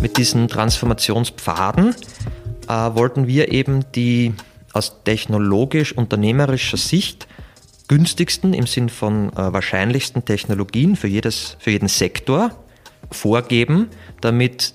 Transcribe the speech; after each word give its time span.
Mit 0.00 0.16
diesen 0.16 0.48
Transformationspfaden 0.48 1.94
äh, 2.68 2.72
wollten 2.72 3.26
wir 3.26 3.52
eben 3.52 3.84
die 3.94 4.32
aus 4.72 5.02
technologisch-unternehmerischer 5.04 6.78
Sicht 6.78 7.28
günstigsten 7.86 8.54
im 8.54 8.66
Sinn 8.66 8.88
von 8.88 9.30
äh, 9.30 9.52
wahrscheinlichsten 9.52 10.24
Technologien 10.24 10.96
für, 10.96 11.08
jedes, 11.08 11.56
für 11.58 11.70
jeden 11.70 11.88
Sektor 11.88 12.52
vorgeben, 13.10 13.88
damit 14.22 14.74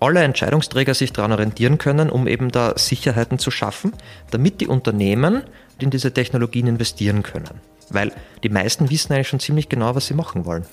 alle 0.00 0.22
Entscheidungsträger 0.22 0.94
sich 0.94 1.12
daran 1.12 1.32
orientieren 1.32 1.76
können, 1.76 2.08
um 2.08 2.26
eben 2.26 2.50
da 2.50 2.72
Sicherheiten 2.76 3.38
zu 3.38 3.50
schaffen, 3.50 3.92
damit 4.30 4.60
die 4.60 4.68
Unternehmen 4.68 5.42
in 5.80 5.90
diese 5.90 6.14
Technologien 6.14 6.66
investieren 6.66 7.22
können. 7.22 7.60
Weil 7.90 8.12
die 8.42 8.48
meisten 8.48 8.88
wissen 8.88 9.12
eigentlich 9.12 9.28
schon 9.28 9.40
ziemlich 9.40 9.68
genau, 9.68 9.94
was 9.94 10.06
sie 10.06 10.14
machen 10.14 10.46
wollen. 10.46 10.64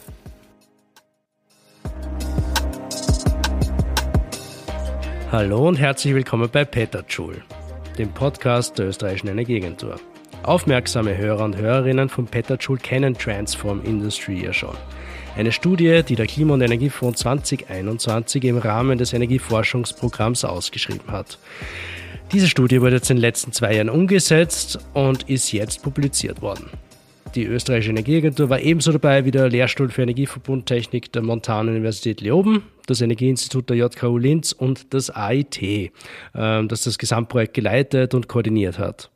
Hallo 5.31 5.67
und 5.67 5.75
herzlich 5.75 6.15
willkommen 6.15 6.49
bei 6.51 6.65
Petterschul, 6.65 7.43
dem 7.99 8.11
Podcast 8.11 8.79
der 8.79 8.87
österreichischen 8.87 9.27
Energieagentur. 9.27 9.97
Aufmerksame 10.41 11.15
Hörer 11.15 11.45
und 11.45 11.55
Hörerinnen 11.55 12.09
von 12.09 12.25
Petterschul 12.25 12.79
kennen 12.79 13.13
Transform 13.13 13.83
Industry 13.83 14.43
ja 14.43 14.53
schon. 14.53 14.75
Eine 15.37 15.51
Studie, 15.51 16.01
die 16.01 16.15
der 16.15 16.25
Klima- 16.25 16.55
und 16.55 16.61
Energiefonds 16.61 17.19
2021 17.19 18.43
im 18.45 18.57
Rahmen 18.57 18.97
des 18.97 19.13
Energieforschungsprogramms 19.13 20.45
ausgeschrieben 20.45 21.11
hat. 21.11 21.37
Diese 22.31 22.47
Studie 22.47 22.81
wurde 22.81 22.95
jetzt 22.95 23.11
in 23.11 23.17
den 23.17 23.21
letzten 23.21 23.51
zwei 23.51 23.75
Jahren 23.75 23.91
umgesetzt 23.91 24.79
und 24.95 25.29
ist 25.29 25.51
jetzt 25.51 25.83
publiziert 25.83 26.41
worden. 26.41 26.71
Die 27.35 27.45
österreichische 27.45 27.91
Energieagentur 27.91 28.49
war 28.49 28.59
ebenso 28.59 28.91
dabei 28.91 29.23
wie 29.23 29.29
der 29.29 29.49
Lehrstuhl 29.49 29.89
für 29.89 30.01
Energieverbundtechnik 30.01 31.11
der 31.11 31.21
Montanen 31.21 31.75
Universität 31.75 32.21
Leoben, 32.21 32.63
das 32.87 33.01
Energieinstitut 33.01 33.69
der 33.69 33.77
JKU 33.77 34.17
Linz 34.17 34.51
und 34.51 34.93
das 34.95 35.11
AIT, 35.11 35.61
ähm, 35.61 36.67
das 36.67 36.83
das 36.83 36.97
Gesamtprojekt 36.97 37.53
geleitet 37.53 38.15
und 38.15 38.27
koordiniert 38.27 38.79
hat. 38.79 39.11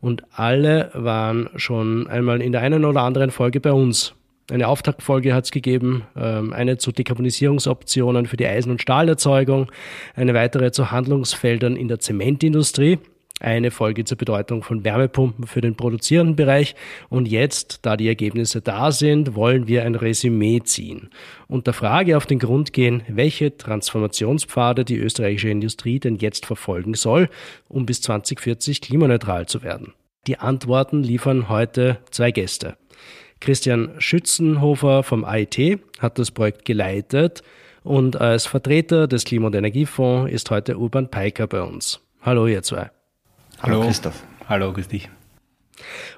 Und 0.00 0.24
alle 0.32 0.90
waren 0.94 1.48
schon 1.54 2.08
einmal 2.08 2.42
in 2.42 2.50
der 2.50 2.60
einen 2.60 2.84
oder 2.84 3.02
anderen 3.02 3.30
Folge 3.30 3.60
bei 3.60 3.72
uns. 3.72 4.14
Eine 4.50 4.66
Auftaktfolge 4.66 5.32
hat 5.32 5.44
es 5.44 5.50
gegeben, 5.52 6.02
ähm, 6.16 6.52
eine 6.52 6.76
zu 6.78 6.90
Dekarbonisierungsoptionen 6.90 8.26
für 8.26 8.36
die 8.36 8.46
Eisen- 8.46 8.72
und 8.72 8.82
Stahlerzeugung, 8.82 9.70
eine 10.16 10.34
weitere 10.34 10.72
zu 10.72 10.90
Handlungsfeldern 10.90 11.76
in 11.76 11.86
der 11.86 12.00
Zementindustrie– 12.00 12.98
eine 13.40 13.70
Folge 13.70 14.04
zur 14.04 14.16
Bedeutung 14.16 14.62
von 14.62 14.84
Wärmepumpen 14.84 15.46
für 15.46 15.60
den 15.60 15.76
produzierenden 15.76 16.36
Bereich. 16.36 16.74
Und 17.08 17.26
jetzt, 17.26 17.80
da 17.82 17.96
die 17.96 18.08
Ergebnisse 18.08 18.60
da 18.60 18.92
sind, 18.92 19.34
wollen 19.34 19.66
wir 19.66 19.84
ein 19.84 19.94
Resümee 19.94 20.60
ziehen 20.62 21.10
und 21.48 21.66
der 21.66 21.74
Frage 21.74 22.16
auf 22.16 22.26
den 22.26 22.38
Grund 22.38 22.72
gehen, 22.72 23.02
welche 23.08 23.56
Transformationspfade 23.56 24.84
die 24.84 24.98
österreichische 24.98 25.50
Industrie 25.50 25.98
denn 25.98 26.16
jetzt 26.16 26.46
verfolgen 26.46 26.94
soll, 26.94 27.28
um 27.68 27.86
bis 27.86 28.00
2040 28.02 28.80
klimaneutral 28.80 29.46
zu 29.46 29.62
werden. 29.62 29.92
Die 30.26 30.38
Antworten 30.38 31.02
liefern 31.02 31.48
heute 31.48 31.98
zwei 32.10 32.30
Gäste. 32.30 32.76
Christian 33.40 33.90
Schützenhofer 33.98 35.02
vom 35.02 35.24
AIT 35.24 35.80
hat 35.98 36.18
das 36.18 36.30
Projekt 36.30 36.64
geleitet 36.64 37.42
und 37.82 38.18
als 38.18 38.46
Vertreter 38.46 39.06
des 39.06 39.24
Klima- 39.24 39.48
und 39.48 39.54
Energiefonds 39.54 40.32
ist 40.32 40.50
heute 40.50 40.78
Urban 40.78 41.10
Peiker 41.10 41.46
bei 41.46 41.60
uns. 41.60 42.00
Hallo 42.22 42.46
ihr 42.46 42.62
zwei. 42.62 42.90
Hallo, 43.64 43.76
Hallo 43.76 43.86
Christoph. 43.86 44.22
Hallo, 44.46 44.72
grüß 44.74 44.88
dich. 44.88 45.08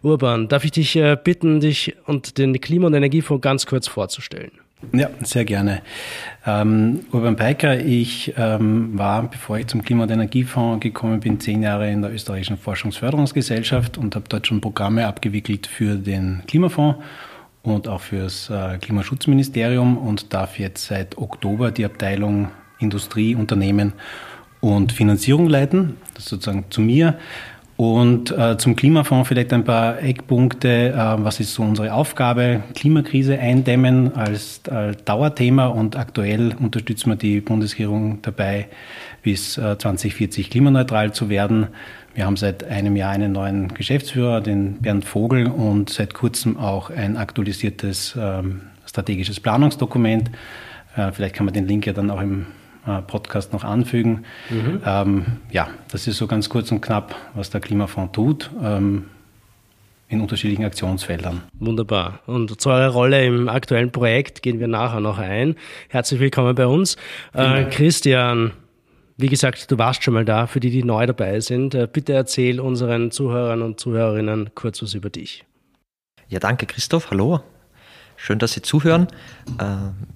Urban, 0.03 0.49
darf 0.49 0.65
ich 0.65 0.73
dich 0.73 0.97
äh, 0.97 1.17
bitten, 1.23 1.61
dich 1.61 1.95
und 2.07 2.39
den 2.39 2.61
Klima- 2.61 2.89
und 2.89 2.95
Energiefonds 2.95 3.41
ganz 3.41 3.67
kurz 3.67 3.87
vorzustellen? 3.87 4.51
Ja, 4.93 5.11
sehr 5.23 5.45
gerne. 5.45 5.83
Ähm, 6.45 7.07
Urban 7.13 7.37
Peiker, 7.37 7.79
ich 7.79 8.35
ähm, 8.37 8.99
war, 8.99 9.31
bevor 9.31 9.59
ich 9.59 9.69
zum 9.69 9.83
Klima- 9.83 10.03
und 10.03 10.11
Energiefonds 10.11 10.83
gekommen 10.83 11.21
bin, 11.21 11.39
zehn 11.39 11.63
Jahre 11.63 11.89
in 11.89 12.03
der 12.03 12.13
österreichischen 12.13 12.59
Forschungsförderungsgesellschaft 12.59 13.97
und 13.97 14.17
habe 14.17 14.25
dort 14.29 14.49
schon 14.49 14.61
Programme 14.61 15.07
abgewickelt 15.07 15.69
für 15.69 15.95
den 15.95 16.43
Klimafonds 16.49 16.99
und 17.63 17.87
auch 17.87 18.01
für 18.01 18.25
das 18.25 18.51
äh, 18.51 18.79
Klimaschutzministerium 18.79 19.97
und 19.99 20.35
darf 20.35 20.59
jetzt 20.59 20.87
seit 20.87 21.17
Oktober 21.17 21.71
die 21.71 21.85
Abteilung 21.85 22.49
Industrie, 22.81 23.37
Unternehmen 23.37 23.93
und 24.61 24.93
Finanzierung 24.93 25.49
leiten. 25.49 25.97
Das 26.15 26.25
ist 26.25 26.31
sozusagen 26.31 26.65
zu 26.71 26.81
mir. 26.81 27.19
Und 27.77 28.31
äh, 28.31 28.57
zum 28.57 28.75
Klimafonds 28.75 29.29
vielleicht 29.29 29.53
ein 29.53 29.65
paar 29.65 30.03
Eckpunkte. 30.03 30.95
Äh, 30.95 30.95
was 30.95 31.41
ist 31.41 31.53
so 31.53 31.63
unsere 31.63 31.93
Aufgabe? 31.93 32.63
Klimakrise 32.75 33.39
eindämmen 33.39 34.15
als 34.15 34.63
äh, 34.71 34.95
Dauerthema 35.05 35.67
und 35.67 35.95
aktuell 35.95 36.55
unterstützen 36.59 37.11
wir 37.11 37.17
die 37.17 37.43
Bundesregierung 37.43 38.21
dabei, 38.23 38.69
bis 39.23 39.59
äh, 39.59 39.77
2040 39.77 40.49
klimaneutral 40.49 41.13
zu 41.13 41.29
werden. 41.29 41.67
Wir 42.15 42.25
haben 42.25 42.39
seit 42.39 42.65
einem 42.65 42.97
Jahr 42.97 43.11
einen 43.11 43.33
neuen 43.33 43.75
Geschäftsführer, 43.75 44.41
den 44.41 44.79
Bernd 44.81 45.05
Vogel, 45.05 45.47
und 45.47 45.91
seit 45.91 46.15
kurzem 46.15 46.57
auch 46.57 46.89
ein 46.89 47.19
aktualisiertes 47.19 48.17
ähm, 48.19 48.63
strategisches 48.87 49.39
Planungsdokument. 49.39 50.31
Äh, 50.97 51.13
vielleicht 51.13 51.35
kann 51.35 51.45
man 51.45 51.53
den 51.53 51.69
Link 51.69 51.85
ja 51.87 51.93
dann 51.93 52.11
auch 52.11 52.23
im 52.23 52.47
Podcast 53.07 53.53
noch 53.53 53.65
anfügen. 53.65 54.25
Mhm. 54.51 54.81
Ähm, 54.85 55.27
ja, 55.51 55.69
das 55.91 56.07
ist 56.07 56.17
so 56.17 56.27
ganz 56.27 56.49
kurz 56.49 56.71
und 56.71 56.81
knapp, 56.81 57.15
was 57.35 57.51
der 57.51 57.61
Klimafonds 57.61 58.13
tut. 58.13 58.51
Ähm, 58.63 59.07
in 60.09 60.21
unterschiedlichen 60.21 60.65
Aktionsfeldern. 60.65 61.43
Wunderbar. 61.59 62.21
Und 62.27 62.61
zu 62.61 62.71
eurer 62.71 62.93
Rolle 62.93 63.25
im 63.25 63.49
aktuellen 63.49 63.91
Projekt 63.91 64.43
gehen 64.43 64.61
wir 64.61 64.69
nachher 64.69 65.01
noch 65.01 65.19
ein. 65.19 65.57
Herzlich 65.89 66.21
willkommen 66.21 66.55
bei 66.55 66.67
uns. 66.67 66.97
Äh, 67.33 67.65
Christian, 67.65 68.53
wie 69.17 69.27
gesagt, 69.27 69.69
du 69.71 69.79
warst 69.79 70.05
schon 70.05 70.15
mal 70.15 70.25
da, 70.25 70.47
für 70.47 70.61
die, 70.61 70.71
die 70.71 70.85
neu 70.85 71.07
dabei 71.07 71.41
sind. 71.41 71.75
Äh, 71.75 71.89
bitte 71.93 72.13
erzähl 72.13 72.61
unseren 72.61 73.11
Zuhörern 73.11 73.63
und 73.63 73.81
Zuhörerinnen 73.81 74.55
kurz 74.55 74.81
was 74.81 74.95
über 74.95 75.11
dich. 75.11 75.45
Ja, 76.29 76.39
danke 76.39 76.67
Christoph. 76.67 77.11
Hallo. 77.11 77.41
Schön, 78.17 78.39
dass 78.39 78.53
Sie 78.53 78.63
zuhören. 78.63 79.09
Äh, 79.59 79.65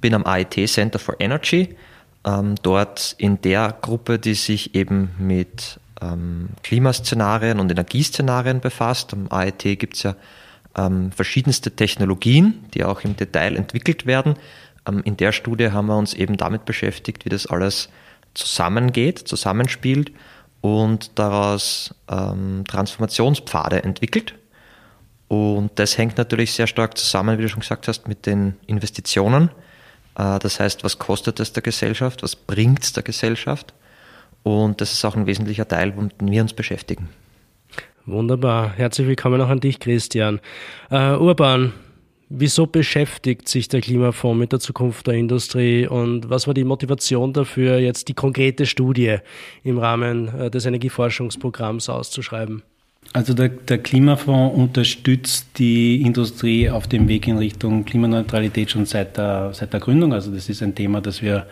bin 0.01 0.15
am 0.15 0.25
AIT 0.25 0.69
Center 0.69 1.01
for 1.01 1.17
Energy 1.19 1.77
ähm, 2.25 2.55
dort 2.63 3.15
in 3.19 3.41
der 3.41 3.77
Gruppe, 3.81 4.19
die 4.19 4.35
sich 4.35 4.75
eben 4.75 5.11
mit 5.19 5.81
ähm, 6.01 6.51
Klimaszenarien 6.63 7.61
und 7.61 7.71
Energieszenarien 7.71 8.61
befasst. 8.61 9.13
Am 9.13 9.27
AET 9.31 9.63
gibt 9.79 9.97
es 9.97 10.03
ja 10.03 10.17
ähm, 10.77 11.13
verschiedenste 11.13 11.71
Technologien, 11.71 12.65
die 12.75 12.85
auch 12.85 13.03
im 13.03 13.17
Detail 13.17 13.57
entwickelt 13.57 14.07
werden. 14.07 14.35
Ähm, 14.87 15.03
in 15.05 15.17
der 15.17 15.33
Studie 15.33 15.73
haben 15.73 15.87
wir 15.87 15.97
uns 15.97 16.15
eben 16.15 16.37
damit 16.37 16.65
beschäftigt, 16.65 17.25
wie 17.25 17.31
das 17.31 17.47
alles 17.47 17.89
zusammengeht, 18.35 19.19
zusammenspielt 19.19 20.13
und 20.61 21.19
daraus 21.19 21.95
ähm, 22.09 22.65
Transformationspfade 22.69 23.83
entwickelt. 23.83 24.35
Und 25.29 25.71
das 25.77 25.97
hängt 25.97 26.19
natürlich 26.19 26.53
sehr 26.53 26.67
stark 26.67 26.99
zusammen, 26.99 27.39
wie 27.39 27.43
du 27.43 27.49
schon 27.49 27.61
gesagt 27.61 27.89
hast, 27.89 28.09
mit 28.09 28.27
den 28.27 28.57
Investitionen 28.67 29.51
das 30.15 30.60
heißt, 30.60 30.84
was 30.84 30.98
kostet 30.98 31.41
es 31.41 31.53
der 31.53 31.62
Gesellschaft, 31.62 32.22
was 32.22 32.37
bringt 32.37 32.82
es 32.82 32.93
der 32.93 33.03
Gesellschaft? 33.03 33.75
Und 34.43 34.81
das 34.81 34.93
ist 34.93 35.04
auch 35.04 35.16
ein 35.16 35.26
wesentlicher 35.26 35.69
Teil, 35.69 35.94
womit 35.97 36.15
wir 36.21 36.43
uns 36.43 36.53
beschäftigen. 36.53 37.09
Wunderbar. 38.06 38.72
Herzlich 38.72 39.06
willkommen 39.06 39.41
auch 39.41 39.48
an 39.48 39.60
dich, 39.60 39.78
Christian. 39.78 40.41
Uh, 40.91 41.16
Urban, 41.19 41.72
wieso 42.31 42.66
beschäftigt 42.66 43.48
sich 43.48 43.69
der 43.69 43.82
Klimafonds 43.82 44.38
mit 44.38 44.53
der 44.53 44.60
Zukunft 44.60 45.06
der 45.06 45.15
Industrie 45.15 45.87
und 45.87 46.31
was 46.31 46.47
war 46.47 46.54
die 46.54 46.65
Motivation 46.65 47.32
dafür, 47.32 47.78
jetzt 47.78 48.09
die 48.09 48.15
konkrete 48.15 48.65
Studie 48.65 49.19
im 49.62 49.78
Rahmen 49.78 50.28
äh, 50.28 50.50
des 50.50 50.65
Energieforschungsprogramms 50.65 51.88
auszuschreiben? 51.91 52.62
Also 53.12 53.34
der, 53.34 53.49
der, 53.49 53.78
Klimafonds 53.78 54.56
unterstützt 54.56 55.59
die 55.59 56.00
Industrie 56.03 56.71
auf 56.71 56.87
dem 56.87 57.09
Weg 57.09 57.27
in 57.27 57.38
Richtung 57.38 57.84
Klimaneutralität 57.84 58.71
schon 58.71 58.86
seit 58.86 59.16
der, 59.16 59.53
seit 59.53 59.72
der 59.72 59.80
Gründung. 59.80 60.13
Also 60.13 60.30
das 60.33 60.48
ist 60.48 60.63
ein 60.63 60.77
Thema, 60.77 61.01
das 61.01 61.21
wir 61.21 61.47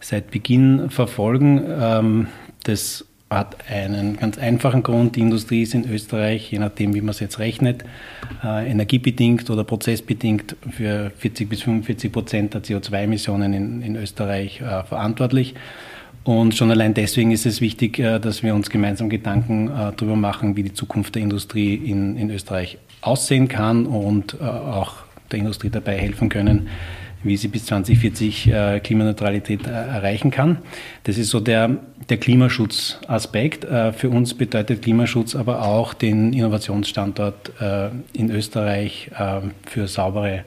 seit 0.00 0.30
Beginn 0.30 0.90
verfolgen. 0.90 1.60
Ähm, 1.66 2.26
das 2.62 3.04
hat 3.30 3.56
einen 3.68 4.16
ganz 4.16 4.38
einfachen 4.38 4.82
Grund. 4.82 5.16
Die 5.16 5.20
Industrie 5.20 5.62
ist 5.62 5.74
in 5.74 5.90
Österreich, 5.90 6.52
je 6.52 6.58
nachdem, 6.58 6.94
wie 6.94 7.00
man 7.00 7.10
es 7.10 7.20
jetzt 7.20 7.38
rechnet, 7.38 7.84
äh, 8.44 8.70
energiebedingt 8.70 9.48
oder 9.50 9.64
prozessbedingt 9.64 10.56
für 10.70 11.10
40 11.18 11.48
bis 11.48 11.62
45 11.62 12.12
Prozent 12.12 12.54
der 12.54 12.62
CO2-Emissionen 12.62 13.52
in, 13.52 13.82
in 13.82 13.96
Österreich 13.96 14.60
äh, 14.60 14.84
verantwortlich. 14.84 15.54
Und 16.24 16.54
schon 16.54 16.70
allein 16.70 16.94
deswegen 16.94 17.32
ist 17.32 17.46
es 17.46 17.60
wichtig, 17.60 17.98
äh, 17.98 18.18
dass 18.20 18.42
wir 18.42 18.54
uns 18.54 18.70
gemeinsam 18.70 19.08
Gedanken 19.08 19.68
äh, 19.68 19.92
darüber 19.96 20.16
machen, 20.16 20.56
wie 20.56 20.62
die 20.62 20.72
Zukunft 20.72 21.14
der 21.14 21.22
Industrie 21.22 21.74
in, 21.74 22.16
in 22.16 22.30
Österreich 22.30 22.78
aussehen 23.00 23.48
kann 23.48 23.86
und 23.86 24.36
äh, 24.40 24.44
auch 24.44 24.94
der 25.32 25.40
Industrie 25.40 25.70
dabei 25.70 25.96
helfen 25.98 26.28
können, 26.28 26.68
wie 27.24 27.36
sie 27.36 27.48
bis 27.48 27.66
2040 27.66 28.50
Klimaneutralität 28.82 29.66
erreichen 29.66 30.30
kann. 30.30 30.58
Das 31.04 31.16
ist 31.16 31.30
so 31.30 31.40
der, 31.40 31.78
der 32.10 32.16
Klimaschutzaspekt. 32.18 33.64
Für 33.64 34.10
uns 34.10 34.34
bedeutet 34.34 34.82
Klimaschutz 34.82 35.36
aber 35.36 35.62
auch 35.62 35.94
den 35.94 36.32
Innovationsstandort 36.32 37.52
in 38.12 38.30
Österreich 38.30 39.10
für 39.64 39.86
saubere 39.86 40.42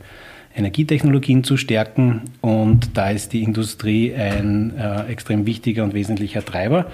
Energietechnologien 0.56 1.44
zu 1.44 1.58
stärken. 1.58 2.22
Und 2.42 2.98
da 2.98 3.10
ist 3.10 3.34
die 3.34 3.44
Industrie 3.44 4.14
ein 4.14 4.74
äh, 4.78 5.12
extrem 5.12 5.46
wichtiger 5.46 5.84
und 5.84 5.94
wesentlicher 5.94 6.44
Treiber. 6.44 6.88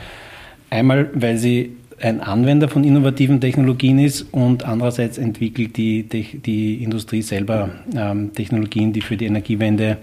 Einmal, 0.69 1.09
weil 1.13 1.37
sie 1.37 1.73
ein 2.01 2.21
Anwender 2.21 2.67
von 2.67 2.83
innovativen 2.83 3.39
Technologien 3.39 3.99
ist 3.99 4.23
und 4.31 4.65
andererseits 4.65 5.17
entwickelt 5.17 5.77
die, 5.77 6.03
die 6.03 6.83
Industrie 6.83 7.21
selber 7.21 7.69
ähm, 7.95 8.33
Technologien, 8.33 8.91
die 8.93 9.01
für 9.01 9.17
die 9.17 9.25
Energiewende 9.25 9.97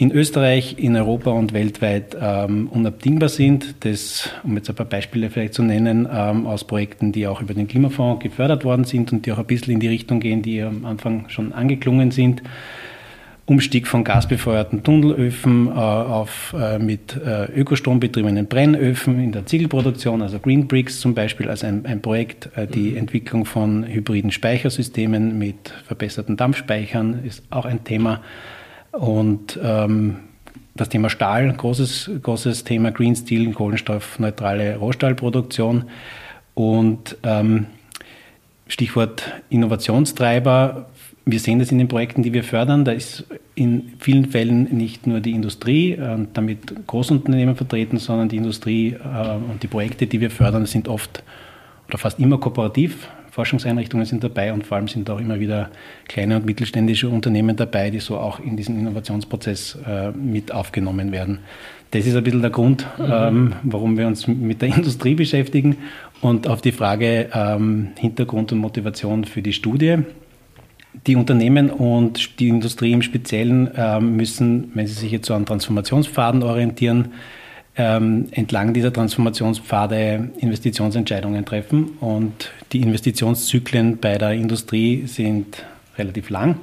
in 0.00 0.12
Österreich, 0.12 0.76
in 0.78 0.96
Europa 0.96 1.30
und 1.30 1.52
weltweit 1.52 2.16
ähm, 2.18 2.68
unabdingbar 2.68 3.28
sind. 3.28 3.74
Das, 3.84 4.30
um 4.44 4.56
jetzt 4.56 4.70
ein 4.70 4.74
paar 4.74 4.86
Beispiele 4.86 5.28
vielleicht 5.28 5.52
zu 5.52 5.62
nennen, 5.62 6.08
ähm, 6.10 6.46
aus 6.46 6.64
Projekten, 6.64 7.12
die 7.12 7.26
auch 7.26 7.42
über 7.42 7.52
den 7.52 7.68
Klimafonds 7.68 8.22
gefördert 8.22 8.64
worden 8.64 8.84
sind 8.84 9.12
und 9.12 9.26
die 9.26 9.32
auch 9.32 9.38
ein 9.38 9.44
bisschen 9.44 9.74
in 9.74 9.80
die 9.80 9.88
Richtung 9.88 10.20
gehen, 10.20 10.40
die 10.40 10.62
am 10.62 10.86
Anfang 10.86 11.28
schon 11.28 11.52
angeklungen 11.52 12.12
sind. 12.12 12.42
Umstieg 13.44 13.86
von 13.86 14.02
gasbefeuerten 14.02 14.82
Tunnelöfen 14.82 15.66
äh, 15.66 15.70
auf 15.72 16.54
äh, 16.58 16.78
mit 16.78 17.20
äh, 17.22 17.52
Ökostrom 17.52 18.00
betriebenen 18.00 18.46
Brennöfen 18.46 19.22
in 19.22 19.32
der 19.32 19.44
Ziegelproduktion, 19.44 20.22
also 20.22 20.38
Green 20.38 20.66
Bricks 20.66 21.00
zum 21.00 21.14
Beispiel, 21.14 21.50
als 21.50 21.62
ein, 21.62 21.84
ein 21.84 22.00
Projekt. 22.00 22.48
Äh, 22.56 22.66
die 22.66 22.92
mhm. 22.92 22.96
Entwicklung 22.96 23.44
von 23.44 23.84
hybriden 23.84 24.30
Speichersystemen 24.30 25.38
mit 25.38 25.74
verbesserten 25.84 26.38
Dampfspeichern 26.38 27.22
ist 27.22 27.42
auch 27.50 27.66
ein 27.66 27.84
Thema. 27.84 28.22
Und 28.92 29.58
ähm, 29.62 30.16
das 30.74 30.88
Thema 30.88 31.10
Stahl, 31.10 31.52
großes, 31.52 32.10
großes 32.22 32.64
Thema 32.64 32.90
Green 32.90 33.14
Steel, 33.14 33.52
kohlenstoffneutrale 33.52 34.76
Rohstahlproduktion. 34.76 35.84
Und 36.54 37.16
ähm, 37.22 37.66
Stichwort 38.70 39.32
Innovationstreiber. 39.50 40.86
Wir 41.26 41.40
sehen 41.40 41.58
das 41.58 41.70
in 41.70 41.78
den 41.78 41.88
Projekten, 41.88 42.22
die 42.22 42.32
wir 42.32 42.44
fördern. 42.44 42.84
Da 42.84 42.92
ist 42.92 43.24
in 43.54 43.92
vielen 43.98 44.26
Fällen 44.26 44.64
nicht 44.76 45.06
nur 45.06 45.20
die 45.20 45.32
Industrie 45.32 45.96
und 45.96 46.28
damit 46.34 46.86
Großunternehmen 46.86 47.56
vertreten, 47.56 47.98
sondern 47.98 48.28
die 48.28 48.36
Industrie 48.36 48.94
äh, 48.94 49.34
und 49.50 49.62
die 49.62 49.66
Projekte, 49.66 50.06
die 50.06 50.20
wir 50.20 50.30
fördern, 50.30 50.66
sind 50.66 50.88
oft 50.88 51.22
oder 51.88 51.98
fast 51.98 52.18
immer 52.20 52.38
kooperativ. 52.38 53.08
Forschungseinrichtungen 53.30 54.06
sind 54.06 54.24
dabei 54.24 54.52
und 54.52 54.66
vor 54.66 54.76
allem 54.76 54.88
sind 54.88 55.08
auch 55.08 55.20
immer 55.20 55.38
wieder 55.38 55.70
kleine 56.08 56.36
und 56.36 56.46
mittelständische 56.46 57.08
Unternehmen 57.08 57.56
dabei, 57.56 57.90
die 57.90 58.00
so 58.00 58.18
auch 58.18 58.40
in 58.40 58.56
diesen 58.56 58.78
Innovationsprozess 58.78 59.78
äh, 59.86 60.10
mit 60.10 60.52
aufgenommen 60.52 61.12
werden. 61.12 61.38
Das 61.92 62.06
ist 62.06 62.16
ein 62.16 62.22
bisschen 62.24 62.42
der 62.42 62.50
Grund, 62.50 62.86
mhm. 62.98 63.04
ähm, 63.10 63.52
warum 63.62 63.96
wir 63.96 64.06
uns 64.06 64.26
mit 64.26 64.62
der 64.62 64.68
Industrie 64.76 65.14
beschäftigen 65.14 65.76
und 66.20 66.46
auf 66.48 66.60
die 66.60 66.72
Frage 66.72 67.28
ähm, 67.32 67.90
Hintergrund 67.98 68.52
und 68.52 68.58
Motivation 68.58 69.24
für 69.24 69.42
die 69.42 69.52
Studie. 69.52 69.98
Die 71.06 71.14
Unternehmen 71.14 71.70
und 71.70 72.40
die 72.40 72.48
Industrie 72.48 72.92
im 72.92 73.02
Speziellen 73.02 73.70
ähm, 73.76 74.16
müssen, 74.16 74.72
wenn 74.74 74.88
sie 74.88 74.94
sich 74.94 75.12
jetzt 75.12 75.26
so 75.26 75.34
an 75.34 75.46
Transformationspfaden 75.46 76.42
orientieren, 76.42 77.12
ähm, 77.76 78.28
entlang 78.32 78.74
dieser 78.74 78.92
Transformationspfade 78.92 80.30
Investitionsentscheidungen 80.38 81.44
treffen. 81.44 81.92
Und 82.00 82.50
die 82.72 82.80
Investitionszyklen 82.80 83.98
bei 83.98 84.18
der 84.18 84.32
Industrie 84.32 85.06
sind 85.06 85.64
relativ 85.96 86.30
lang. 86.30 86.56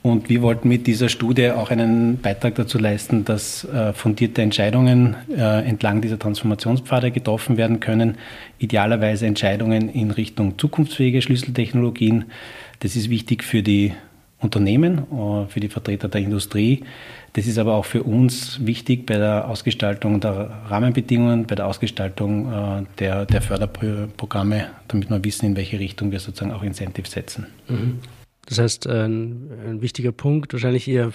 Und 0.00 0.28
wir 0.28 0.42
wollten 0.42 0.68
mit 0.68 0.86
dieser 0.86 1.08
Studie 1.08 1.50
auch 1.50 1.70
einen 1.70 2.18
Beitrag 2.18 2.54
dazu 2.54 2.78
leisten, 2.78 3.24
dass 3.24 3.64
äh, 3.64 3.92
fundierte 3.92 4.42
Entscheidungen 4.42 5.16
äh, 5.36 5.68
entlang 5.68 6.00
dieser 6.00 6.18
Transformationspfade 6.18 7.10
getroffen 7.10 7.56
werden 7.56 7.80
können. 7.80 8.16
Idealerweise 8.58 9.26
Entscheidungen 9.26 9.88
in 9.88 10.12
Richtung 10.12 10.56
zukunftsfähige 10.56 11.20
Schlüsseltechnologien. 11.20 12.26
Das 12.78 12.94
ist 12.94 13.10
wichtig 13.10 13.42
für 13.42 13.62
die 13.62 13.92
Unternehmen, 14.40 14.98
äh, 14.98 15.46
für 15.48 15.60
die 15.60 15.68
Vertreter 15.68 16.08
der 16.08 16.20
Industrie. 16.20 16.84
Das 17.32 17.46
ist 17.46 17.58
aber 17.58 17.74
auch 17.74 17.84
für 17.84 18.02
uns 18.02 18.64
wichtig 18.64 19.06
bei 19.06 19.16
der 19.16 19.48
Ausgestaltung 19.48 20.20
der 20.20 20.62
Rahmenbedingungen, 20.68 21.46
bei 21.46 21.54
der 21.54 21.66
Ausgestaltung 21.66 22.52
äh, 22.52 22.84
der, 22.98 23.26
der 23.26 23.42
Förderprogramme, 23.42 24.66
damit 24.88 25.10
wir 25.10 25.24
wissen, 25.24 25.46
in 25.46 25.56
welche 25.56 25.78
Richtung 25.78 26.12
wir 26.12 26.20
sozusagen 26.20 26.52
auch 26.52 26.62
Incentives 26.62 27.12
setzen. 27.12 27.46
Mhm. 27.68 27.98
Das 28.46 28.58
heißt, 28.58 28.86
ein, 28.86 29.50
ein 29.68 29.82
wichtiger 29.82 30.12
Punkt, 30.12 30.52
wahrscheinlich 30.52 30.88
ihr 30.88 31.12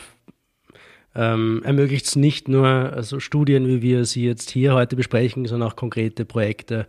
ähm, 1.16 1.62
ermöglicht 1.64 2.06
es 2.06 2.16
nicht 2.16 2.48
nur 2.48 2.68
also 2.68 3.20
Studien, 3.20 3.68
wie 3.68 3.82
wir 3.82 4.06
sie 4.06 4.26
jetzt 4.26 4.50
hier 4.50 4.74
heute 4.74 4.96
besprechen, 4.96 5.46
sondern 5.46 5.70
auch 5.70 5.76
konkrete 5.76 6.26
Projekte, 6.26 6.88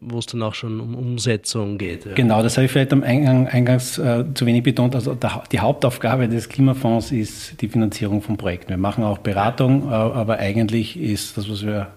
wo 0.00 0.18
es 0.18 0.26
dann 0.26 0.42
auch 0.42 0.54
schon 0.54 0.80
um 0.80 0.94
Umsetzung 0.94 1.76
geht. 1.76 2.06
Ja. 2.06 2.14
Genau, 2.14 2.42
das 2.42 2.56
habe 2.56 2.64
ich 2.64 2.72
vielleicht 2.72 2.92
am 2.92 3.02
Eingang, 3.02 3.46
Eingangs 3.46 3.98
äh, 3.98 4.24
zu 4.34 4.46
wenig 4.46 4.62
betont. 4.62 4.94
Also 4.94 5.14
der, 5.14 5.42
die 5.52 5.60
Hauptaufgabe 5.60 6.28
des 6.28 6.48
Klimafonds 6.48 7.12
ist 7.12 7.60
die 7.60 7.68
Finanzierung 7.68 8.22
von 8.22 8.36
Projekten. 8.36 8.70
Wir 8.70 8.78
machen 8.78 9.04
auch 9.04 9.18
Beratung, 9.18 9.90
äh, 9.90 9.94
aber 9.94 10.38
eigentlich 10.38 10.98
ist 10.98 11.36
das, 11.36 11.50
was 11.50 11.64
wir 11.64 11.88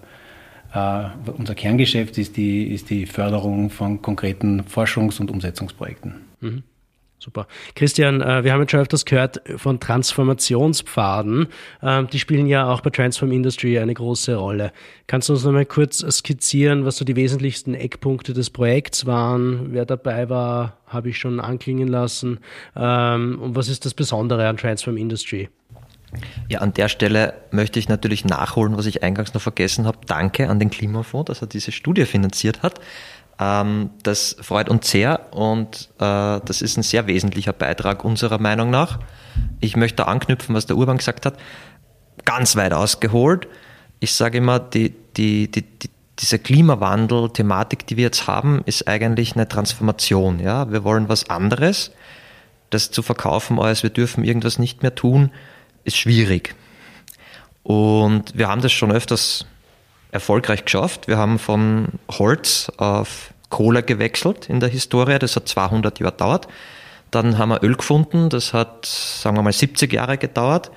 äh, 0.74 1.04
unser 1.36 1.54
Kerngeschäft 1.54 2.18
ist 2.18 2.36
die, 2.36 2.64
ist 2.64 2.90
die 2.90 3.06
Förderung 3.06 3.70
von 3.70 4.02
konkreten 4.02 4.62
Forschungs- 4.62 5.20
und 5.20 5.30
Umsetzungsprojekten. 5.30 6.14
Mhm. 6.40 6.62
Super. 7.18 7.46
Christian, 7.74 8.20
äh, 8.20 8.44
wir 8.44 8.52
haben 8.52 8.60
jetzt 8.60 8.72
schon 8.72 8.80
öfters 8.80 9.06
gehört 9.06 9.40
von 9.56 9.80
Transformationspfaden. 9.80 11.46
Ähm, 11.82 12.08
die 12.12 12.18
spielen 12.18 12.46
ja 12.46 12.70
auch 12.70 12.82
bei 12.82 12.90
Transform 12.90 13.32
Industry 13.32 13.78
eine 13.78 13.94
große 13.94 14.34
Rolle. 14.34 14.72
Kannst 15.06 15.28
du 15.28 15.32
uns 15.32 15.44
noch 15.44 15.52
mal 15.52 15.64
kurz 15.64 16.00
skizzieren, 16.00 16.84
was 16.84 16.98
so 16.98 17.04
die 17.04 17.16
wesentlichsten 17.16 17.74
Eckpunkte 17.74 18.34
des 18.34 18.50
Projekts 18.50 19.06
waren? 19.06 19.72
Wer 19.72 19.86
dabei 19.86 20.28
war, 20.28 20.76
habe 20.86 21.08
ich 21.08 21.18
schon 21.18 21.40
anklingen 21.40 21.88
lassen. 21.88 22.40
Ähm, 22.76 23.38
und 23.40 23.56
was 23.56 23.68
ist 23.68 23.86
das 23.86 23.94
Besondere 23.94 24.46
an 24.46 24.58
Transform 24.58 24.98
Industry? 24.98 25.48
Ja, 26.48 26.60
an 26.60 26.74
der 26.74 26.88
Stelle 26.88 27.34
möchte 27.50 27.78
ich 27.78 27.88
natürlich 27.88 28.24
nachholen, 28.24 28.76
was 28.76 28.86
ich 28.86 29.02
eingangs 29.02 29.34
noch 29.34 29.42
vergessen 29.42 29.86
habe. 29.86 29.98
Danke 30.06 30.48
an 30.48 30.58
den 30.58 30.70
Klimafonds, 30.70 31.28
dass 31.28 31.40
er 31.40 31.48
diese 31.48 31.72
Studie 31.72 32.04
finanziert 32.04 32.62
hat. 32.62 32.80
Ähm, 33.38 33.90
das 34.02 34.36
freut 34.40 34.68
uns 34.68 34.90
sehr 34.90 35.32
und 35.32 35.90
äh, 35.98 36.40
das 36.44 36.62
ist 36.62 36.76
ein 36.76 36.82
sehr 36.82 37.06
wesentlicher 37.06 37.52
Beitrag 37.52 38.04
unserer 38.04 38.38
Meinung 38.38 38.70
nach. 38.70 39.00
Ich 39.60 39.76
möchte 39.76 40.06
anknüpfen, 40.06 40.54
was 40.54 40.66
der 40.66 40.76
Urban 40.76 40.98
gesagt 40.98 41.26
hat, 41.26 41.36
ganz 42.24 42.56
weit 42.56 42.72
ausgeholt. 42.72 43.48
Ich 44.00 44.12
sage 44.12 44.38
immer, 44.38 44.60
die, 44.60 44.94
die, 45.16 45.50
die, 45.50 45.62
die 45.62 45.90
diese 46.20 46.38
Klimawandel-Thematik, 46.38 47.86
die 47.86 47.96
wir 47.96 48.04
jetzt 48.04 48.26
haben, 48.26 48.62
ist 48.66 48.86
eigentlich 48.86 49.34
eine 49.34 49.48
Transformation. 49.48 50.38
Ja? 50.38 50.70
Wir 50.70 50.84
wollen 50.84 51.08
was 51.08 51.28
anderes. 51.28 51.90
Das 52.70 52.90
zu 52.90 53.02
verkaufen, 53.02 53.58
als 53.58 53.82
wir 53.82 53.90
dürfen 53.90 54.24
irgendwas 54.24 54.58
nicht 54.58 54.82
mehr 54.82 54.94
tun, 54.94 55.30
ist 55.84 55.96
schwierig. 55.96 56.54
Und 57.62 58.36
wir 58.36 58.48
haben 58.48 58.62
das 58.62 58.72
schon 58.72 58.92
öfters 58.92 59.46
erfolgreich 60.14 60.64
geschafft. 60.64 61.08
Wir 61.08 61.18
haben 61.18 61.38
von 61.38 61.88
Holz 62.10 62.70
auf 62.76 63.34
Kohle 63.50 63.82
gewechselt 63.82 64.48
in 64.48 64.60
der 64.60 64.68
Historie. 64.68 65.18
Das 65.18 65.36
hat 65.36 65.48
200 65.48 65.98
Jahre 65.98 66.12
gedauert. 66.12 66.48
Dann 67.10 67.36
haben 67.36 67.50
wir 67.50 67.62
Öl 67.62 67.76
gefunden. 67.76 68.28
Das 68.30 68.52
hat, 68.52 68.86
sagen 68.86 69.36
wir 69.36 69.42
mal, 69.42 69.52
70 69.52 69.92
Jahre 69.92 70.16
gedauert. 70.16 70.70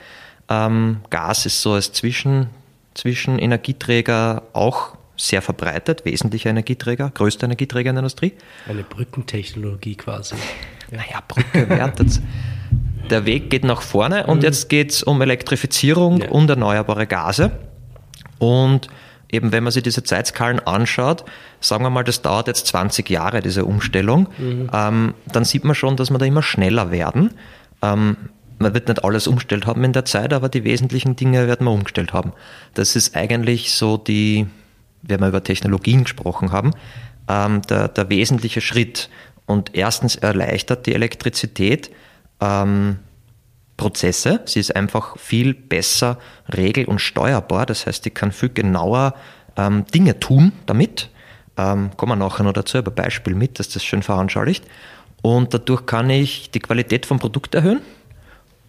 Ähm, 0.50 1.02
Gas 1.10 1.46
ist 1.46 1.62
so 1.62 1.74
als 1.74 1.94
Zwischen, 1.94 2.50
Zwischenenergieträger 2.96 4.44
auch 4.54 4.98
sehr 5.16 5.42
verbreitet, 5.42 6.06
wesentlicher 6.06 6.50
Energieträger, 6.50 7.12
größter 7.12 7.46
Energieträger 7.46 7.90
in 7.90 7.96
der 7.96 8.02
Industrie. 8.02 8.34
Eine 8.68 8.84
Brückentechnologie 8.84 9.96
quasi. 9.96 10.36
Ja. 10.36 10.42
Naja, 10.90 11.22
Brücke 11.28 11.68
wertet. 11.68 12.22
Der 13.10 13.26
Weg 13.26 13.50
geht 13.50 13.66
nach 13.66 13.82
vorne 13.82 14.26
und 14.26 14.38
mhm. 14.38 14.44
jetzt 14.44 14.70
geht 14.70 14.92
es 14.92 15.04
um 15.04 15.22
Elektrifizierung 15.22 16.22
ja. 16.22 16.30
und 16.30 16.50
erneuerbare 16.50 17.08
Gase. 17.08 17.52
Und 18.40 18.88
eben 19.32 19.52
wenn 19.52 19.64
man 19.64 19.72
sich 19.72 19.84
diese 19.84 20.04
Zeitskalen 20.04 20.60
anschaut, 20.60 21.26
sagen 21.60 21.84
wir 21.84 21.90
mal, 21.90 22.04
das 22.04 22.22
dauert 22.22 22.48
jetzt 22.48 22.68
20 22.68 23.10
Jahre, 23.10 23.42
diese 23.42 23.66
Umstellung, 23.66 24.28
mhm. 24.38 24.70
ähm, 24.74 25.14
dann 25.32 25.44
sieht 25.44 25.64
man 25.64 25.76
schon, 25.76 25.98
dass 25.98 26.10
wir 26.10 26.18
da 26.18 26.26
immer 26.26 26.44
schneller 26.44 26.92
werden. 26.92 27.32
Ähm, 27.82 28.18
man 28.60 28.74
wird 28.74 28.88
nicht 28.88 29.04
alles 29.04 29.28
umgestellt 29.28 29.68
haben 29.68 29.84
in 29.84 29.94
der 29.94 30.06
Zeit, 30.06 30.34
aber 30.34 30.50
die 30.50 30.64
wesentlichen 30.64 31.16
Dinge 31.16 31.48
werden 31.48 31.66
wir 31.66 31.72
umgestellt 31.72 32.14
haben. 32.14 32.34
Das 32.74 32.96
ist 32.96 33.16
eigentlich 33.16 33.74
so 33.74 33.98
die, 33.98 34.48
wenn 35.04 35.20
wir 35.20 35.28
über 35.28 35.44
Technologien 35.44 36.04
gesprochen 36.04 36.52
haben, 36.52 36.72
ähm, 37.28 37.62
der, 37.64 37.88
der 37.88 38.10
wesentliche 38.10 38.62
Schritt. 38.62 39.10
Und 39.46 39.76
erstens 39.76 40.16
erleichtert 40.16 40.88
die 40.88 40.94
Elektrizität 40.94 41.92
ähm, 42.42 42.98
Prozesse. 43.78 44.42
Sie 44.46 44.60
ist 44.60 44.76
einfach 44.76 45.18
viel 45.18 45.54
besser 45.54 46.18
regel- 46.54 46.86
und 46.86 47.00
steuerbar. 47.00 47.66
Das 47.66 47.86
heißt, 47.86 48.06
ich 48.08 48.14
kann 48.14 48.32
viel 48.32 48.50
genauer 48.50 49.14
ähm, 49.56 49.86
Dinge 49.94 50.20
tun 50.20 50.52
damit. 50.66 51.10
Ähm, 51.58 51.92
kommen 51.96 52.12
wir 52.12 52.16
nachher 52.16 52.44
noch 52.44 52.54
dazu, 52.54 52.80
aber 52.80 52.92
Beispiel 52.92 53.36
mit, 53.36 53.60
dass 53.60 53.70
das 53.70 53.84
schön 53.84 54.04
veranschaulicht. 54.04 54.66
Und 55.22 55.54
dadurch 55.54 55.86
kann 55.86 56.10
ich 56.10 56.52
die 56.52 56.60
Qualität 56.60 57.06
vom 57.06 57.20
Produkt 57.20 57.56
erhöhen. 57.56 57.82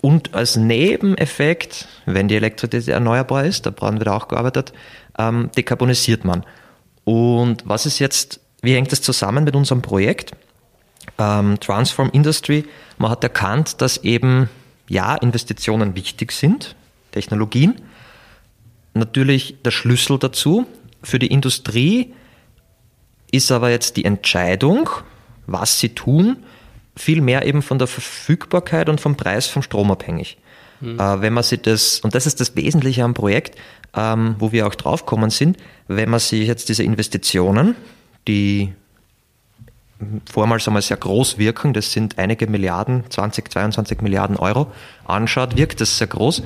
Und 0.00 0.35
als 0.35 0.57
Nebeneffekt, 0.57 1.88
wenn 2.07 2.29
die 2.29 2.37
Elektrizität 2.37 2.95
erneuerbar 2.95 3.45
ist, 3.45 3.67
da 3.67 3.71
brauchen 3.71 3.99
wir 3.99 4.05
da 4.05 4.17
auch 4.17 4.29
gearbeitet, 4.29 4.73
ähm, 5.19 5.50
dekarbonisiert 5.57 6.25
man. 6.25 6.45
Und 7.05 7.62
was 7.67 7.85
ist 7.85 7.99
jetzt, 7.99 8.41
wie 8.62 8.75
hängt 8.75 8.93
das 8.93 9.03
zusammen 9.03 9.45
mit 9.45 9.57
unserem 9.57 9.83
Projekt? 9.83 10.33
Ähm, 11.19 11.59
Transform 11.59 12.11
Industry, 12.11 12.65
man 12.99 13.11
hat 13.11 13.25
erkannt, 13.25 13.81
dass 13.81 13.99
eben 13.99 14.49
ja, 14.88 15.14
Investitionen 15.16 15.95
wichtig 15.95 16.33
sind, 16.33 16.75
Technologien. 17.12 17.80
Natürlich 18.95 19.57
der 19.62 19.71
Schlüssel 19.71 20.18
dazu. 20.18 20.66
Für 21.02 21.18
die 21.18 21.28
Industrie 21.28 22.14
ist 23.30 23.52
aber 23.52 23.71
jetzt 23.71 23.97
die 23.97 24.04
Entscheidung, 24.04 24.88
was 25.47 25.78
sie 25.78 25.90
tun, 25.90 26.38
viel 26.97 27.21
mehr 27.21 27.47
eben 27.47 27.62
von 27.62 27.78
der 27.78 27.87
Verfügbarkeit 27.87 28.88
und 28.88 29.00
vom 29.00 29.16
Preis 29.16 29.47
vom 29.47 29.62
Strom 29.62 29.90
abhängig. 29.90 30.38
Mhm. 30.80 30.99
Äh, 30.99 31.21
wenn 31.21 31.33
man 31.33 31.45
sich 31.45 31.61
das, 31.62 32.00
und 32.00 32.14
das 32.14 32.26
ist 32.26 32.40
das 32.40 32.57
Wesentliche 32.57 33.04
am 33.04 33.14
Projekt, 33.14 33.57
ähm, 33.95 34.37
wo 34.38 34.52
wir 34.52 34.66
auch 34.66 34.75
draufkommen 34.75 35.30
sind, 35.30 35.57
wenn 35.87 36.11
man 36.11 36.21
sich 36.21 36.47
jetzt 36.47 36.68
diese 36.68 36.83
Investitionen, 36.83 37.76
die 38.26 38.73
vormals 40.31 40.67
einmal 40.67 40.83
sehr 40.83 40.97
groß 40.97 41.38
wirken, 41.38 41.73
das 41.73 41.93
sind 41.93 42.19
einige 42.19 42.47
Milliarden, 42.47 43.05
20, 43.09 43.50
22 43.50 44.00
Milliarden 44.00 44.37
Euro, 44.37 44.71
anschaut, 45.05 45.57
wirkt 45.57 45.81
das 45.81 45.99
sehr 45.99 46.07
groß. 46.07 46.43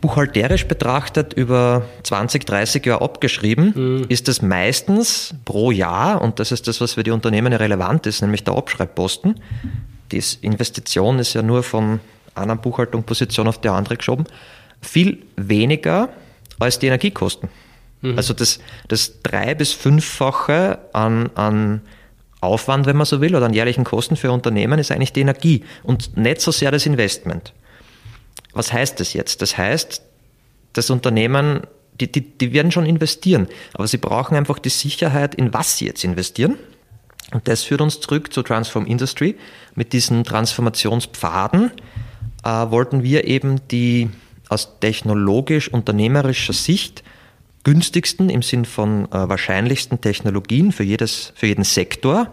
Buchhalterisch 0.00 0.66
betrachtet 0.66 1.32
über 1.34 1.84
20, 2.02 2.44
30 2.44 2.84
Jahre 2.86 3.02
abgeschrieben, 3.02 3.72
mhm. 3.74 4.06
ist 4.08 4.26
das 4.28 4.42
meistens 4.42 5.34
pro 5.44 5.70
Jahr, 5.70 6.20
und 6.22 6.40
das 6.40 6.50
ist 6.50 6.66
das, 6.66 6.80
was 6.80 6.94
für 6.94 7.04
die 7.04 7.12
Unternehmen 7.12 7.52
relevant 7.52 8.06
ist, 8.06 8.22
nämlich 8.22 8.42
der 8.42 8.54
Abschreibposten. 8.56 9.40
Die 10.10 10.22
Investition 10.40 11.18
ist 11.18 11.34
ja 11.34 11.42
nur 11.42 11.62
von 11.62 12.00
einer 12.34 12.56
Buchhaltungsposition 12.56 13.46
auf 13.46 13.60
die 13.60 13.68
andere 13.68 13.96
geschoben, 13.96 14.24
viel 14.80 15.22
weniger 15.36 16.08
als 16.58 16.78
die 16.78 16.86
Energiekosten. 16.86 17.48
Mhm. 18.00 18.16
Also 18.16 18.34
das, 18.34 18.58
das 18.88 19.22
drei- 19.22 19.54
bis 19.54 19.72
fünffache 19.72 20.80
an, 20.92 21.30
an 21.34 21.82
Aufwand, 22.42 22.86
wenn 22.86 22.96
man 22.96 23.06
so 23.06 23.20
will, 23.20 23.34
oder 23.36 23.46
an 23.46 23.54
jährlichen 23.54 23.84
Kosten 23.84 24.16
für 24.16 24.32
Unternehmen 24.32 24.78
ist 24.78 24.90
eigentlich 24.90 25.12
die 25.12 25.20
Energie 25.20 25.64
und 25.82 26.16
nicht 26.16 26.40
so 26.40 26.50
sehr 26.50 26.70
das 26.70 26.86
Investment. 26.86 27.52
Was 28.52 28.72
heißt 28.72 29.00
das 29.00 29.12
jetzt? 29.12 29.42
Das 29.42 29.56
heißt, 29.56 30.02
das 30.72 30.90
Unternehmen, 30.90 31.62
die, 32.00 32.10
die, 32.10 32.20
die 32.20 32.52
werden 32.52 32.72
schon 32.72 32.86
investieren, 32.86 33.48
aber 33.74 33.86
sie 33.86 33.98
brauchen 33.98 34.36
einfach 34.36 34.58
die 34.58 34.70
Sicherheit, 34.70 35.34
in 35.34 35.54
was 35.54 35.78
sie 35.78 35.86
jetzt 35.86 36.04
investieren. 36.04 36.56
Und 37.32 37.48
das 37.48 37.62
führt 37.62 37.80
uns 37.80 38.00
zurück 38.00 38.32
zu 38.32 38.42
Transform 38.42 38.86
Industry. 38.86 39.36
Mit 39.74 39.92
diesen 39.92 40.24
Transformationspfaden 40.24 41.70
äh, 42.44 42.48
wollten 42.48 43.02
wir 43.02 43.24
eben 43.24 43.66
die 43.68 44.10
aus 44.48 44.80
technologisch-unternehmerischer 44.80 46.52
Sicht 46.52 47.02
günstigsten 47.64 48.28
im 48.28 48.42
Sinn 48.42 48.64
von 48.64 49.06
äh, 49.06 49.28
wahrscheinlichsten 49.28 50.00
Technologien 50.00 50.72
für, 50.72 50.82
jedes, 50.82 51.32
für 51.34 51.46
jeden 51.46 51.64
Sektor. 51.64 52.28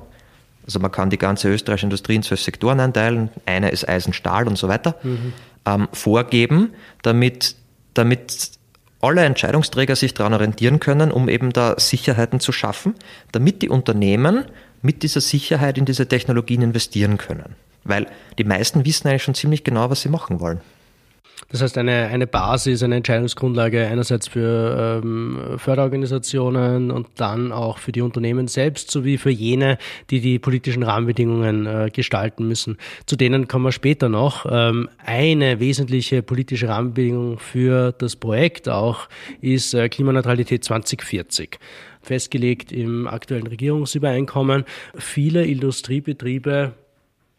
Also 0.66 0.80
man 0.80 0.92
kann 0.92 1.10
die 1.10 1.18
ganze 1.18 1.50
österreichische 1.50 1.86
Industrie 1.86 2.16
in 2.16 2.24
zwölf 2.24 2.42
Sektoren 2.42 2.80
einteilen. 2.80 3.30
Einer 3.46 3.72
ist 3.72 3.88
Eisen, 3.88 4.14
Stahl 4.14 4.48
und 4.48 4.58
so 4.58 4.68
weiter. 4.68 4.96
Mhm. 5.04 5.34
Ähm, 5.66 5.88
vorgeben, 5.94 6.74
damit, 7.02 7.56
damit 7.94 8.52
alle 9.02 9.24
Entscheidungsträger 9.24 9.96
sich 9.96 10.14
daran 10.14 10.34
orientieren 10.34 10.80
können, 10.80 11.12
um 11.12 11.30
eben 11.30 11.54
da 11.54 11.76
Sicherheiten 11.80 12.40
zu 12.40 12.52
schaffen, 12.52 12.96
damit 13.32 13.62
die 13.62 13.70
Unternehmen 13.70 14.46
mit 14.82 15.04
dieser 15.04 15.22
Sicherheit 15.22 15.78
in 15.78 15.86
diese 15.86 16.08
Technologien 16.08 16.62
investieren 16.62 17.18
können. 17.18 17.56
Weil 17.84 18.08
die 18.38 18.44
meisten 18.44 18.86
wissen 18.86 19.08
eigentlich 19.08 19.24
schon 19.24 19.36
ziemlich 19.36 19.64
genau, 19.64 19.90
was 19.90 20.02
sie 20.02 20.10
machen 20.10 20.40
wollen. 20.40 20.62
Das 21.52 21.62
heißt, 21.62 21.78
eine, 21.78 22.08
eine 22.08 22.28
Basis, 22.28 22.84
eine 22.84 22.98
Entscheidungsgrundlage 22.98 23.88
einerseits 23.88 24.28
für 24.28 25.02
ähm, 25.04 25.56
Förderorganisationen 25.58 26.92
und 26.92 27.08
dann 27.16 27.52
auch 27.52 27.80
für 27.80 27.92
die 27.92 28.02
Unternehmen 28.02 28.48
selbst 28.48 28.92
sowie 28.92 29.18
für 29.18 29.32
jene, 29.32 29.78
die 30.10 30.20
die 30.20 30.38
politischen 30.38 30.84
Rahmenbedingungen 30.84 31.66
äh, 31.66 31.90
gestalten 31.92 32.48
müssen. 32.48 32.78
Zu 33.06 33.16
denen 33.16 33.48
kommen 33.48 33.66
wir 33.66 33.72
später 33.72 34.10
noch. 34.10 34.46
Ähm, 34.50 34.90
eine 35.04 35.60
wesentliche 35.60 36.22
politische 36.22 36.68
Rahmenbedingung 36.68 37.40
für 37.40 37.94
das 37.94 38.16
Projekt 38.16 38.70
auch 38.70 39.08
ist 39.42 39.74
äh, 39.74 39.90
Klimaneutralität 39.90 40.64
2040 40.64 41.58
festgelegt 42.02 42.72
im 42.72 43.08
aktuellen 43.08 43.48
Regierungsübereinkommen. 43.48 44.66
Viele 44.96 45.46
Industriebetriebe 45.46 46.74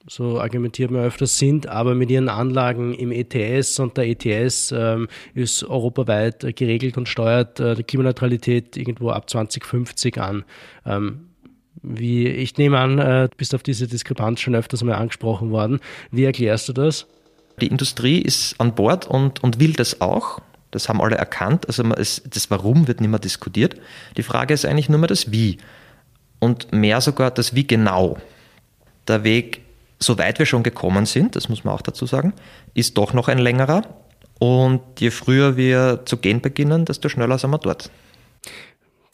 so 0.06 0.40
argumentiert 0.40 0.90
man 0.90 1.02
öfters, 1.02 1.38
sind 1.38 1.66
aber 1.66 1.94
mit 1.94 2.10
ihren 2.10 2.28
Anlagen 2.28 2.94
im 2.94 3.12
ETS 3.12 3.78
und 3.78 3.96
der 3.96 4.08
ETS 4.08 4.72
ähm, 4.72 5.08
ist 5.34 5.62
europaweit 5.64 6.56
geregelt 6.56 6.96
und 6.96 7.08
steuert 7.08 7.60
äh, 7.60 7.74
die 7.74 7.84
Klimaneutralität 7.84 8.76
irgendwo 8.76 9.10
ab 9.10 9.28
2050 9.28 10.18
an. 10.18 10.44
Ähm, 10.86 11.28
wie, 11.82 12.26
ich 12.28 12.56
nehme 12.58 12.78
an, 12.78 12.98
äh, 12.98 13.28
bist 13.36 13.54
auf 13.54 13.62
diese 13.62 13.86
Diskrepanz 13.86 14.40
schon 14.40 14.54
öfters 14.54 14.82
mal 14.82 14.94
angesprochen 14.94 15.50
worden. 15.50 15.80
Wie 16.10 16.24
erklärst 16.24 16.68
du 16.68 16.72
das? 16.72 17.06
Die 17.60 17.66
Industrie 17.66 18.20
ist 18.20 18.58
an 18.58 18.74
Bord 18.74 19.06
und, 19.06 19.42
und 19.42 19.60
will 19.60 19.74
das 19.74 20.00
auch. 20.00 20.40
Das 20.70 20.88
haben 20.88 21.00
alle 21.00 21.16
erkannt. 21.16 21.66
Also 21.66 21.82
es, 21.94 22.22
das 22.28 22.50
Warum 22.50 22.88
wird 22.88 23.00
nicht 23.00 23.10
mehr 23.10 23.18
diskutiert. 23.18 23.76
Die 24.16 24.22
Frage 24.22 24.54
ist 24.54 24.64
eigentlich 24.64 24.88
nur 24.88 24.98
mehr 24.98 25.08
das 25.08 25.30
Wie. 25.30 25.58
Und 26.38 26.72
mehr 26.72 27.00
sogar 27.00 27.30
das 27.30 27.54
Wie 27.54 27.66
genau. 27.66 28.18
Der 29.08 29.24
Weg 29.24 29.62
so 30.02 30.18
weit 30.18 30.38
wir 30.38 30.46
schon 30.46 30.62
gekommen 30.62 31.06
sind, 31.06 31.36
das 31.36 31.48
muss 31.48 31.64
man 31.64 31.74
auch 31.74 31.82
dazu 31.82 32.06
sagen, 32.06 32.32
ist 32.74 32.96
doch 32.96 33.12
noch 33.12 33.28
ein 33.28 33.38
längerer. 33.38 33.82
Und 34.38 34.80
je 34.98 35.10
früher 35.10 35.56
wir 35.58 36.02
zu 36.06 36.16
gehen 36.16 36.40
beginnen, 36.40 36.86
desto 36.86 37.10
schneller 37.10 37.38
sind 37.38 37.50
wir 37.50 37.58
dort. 37.58 37.90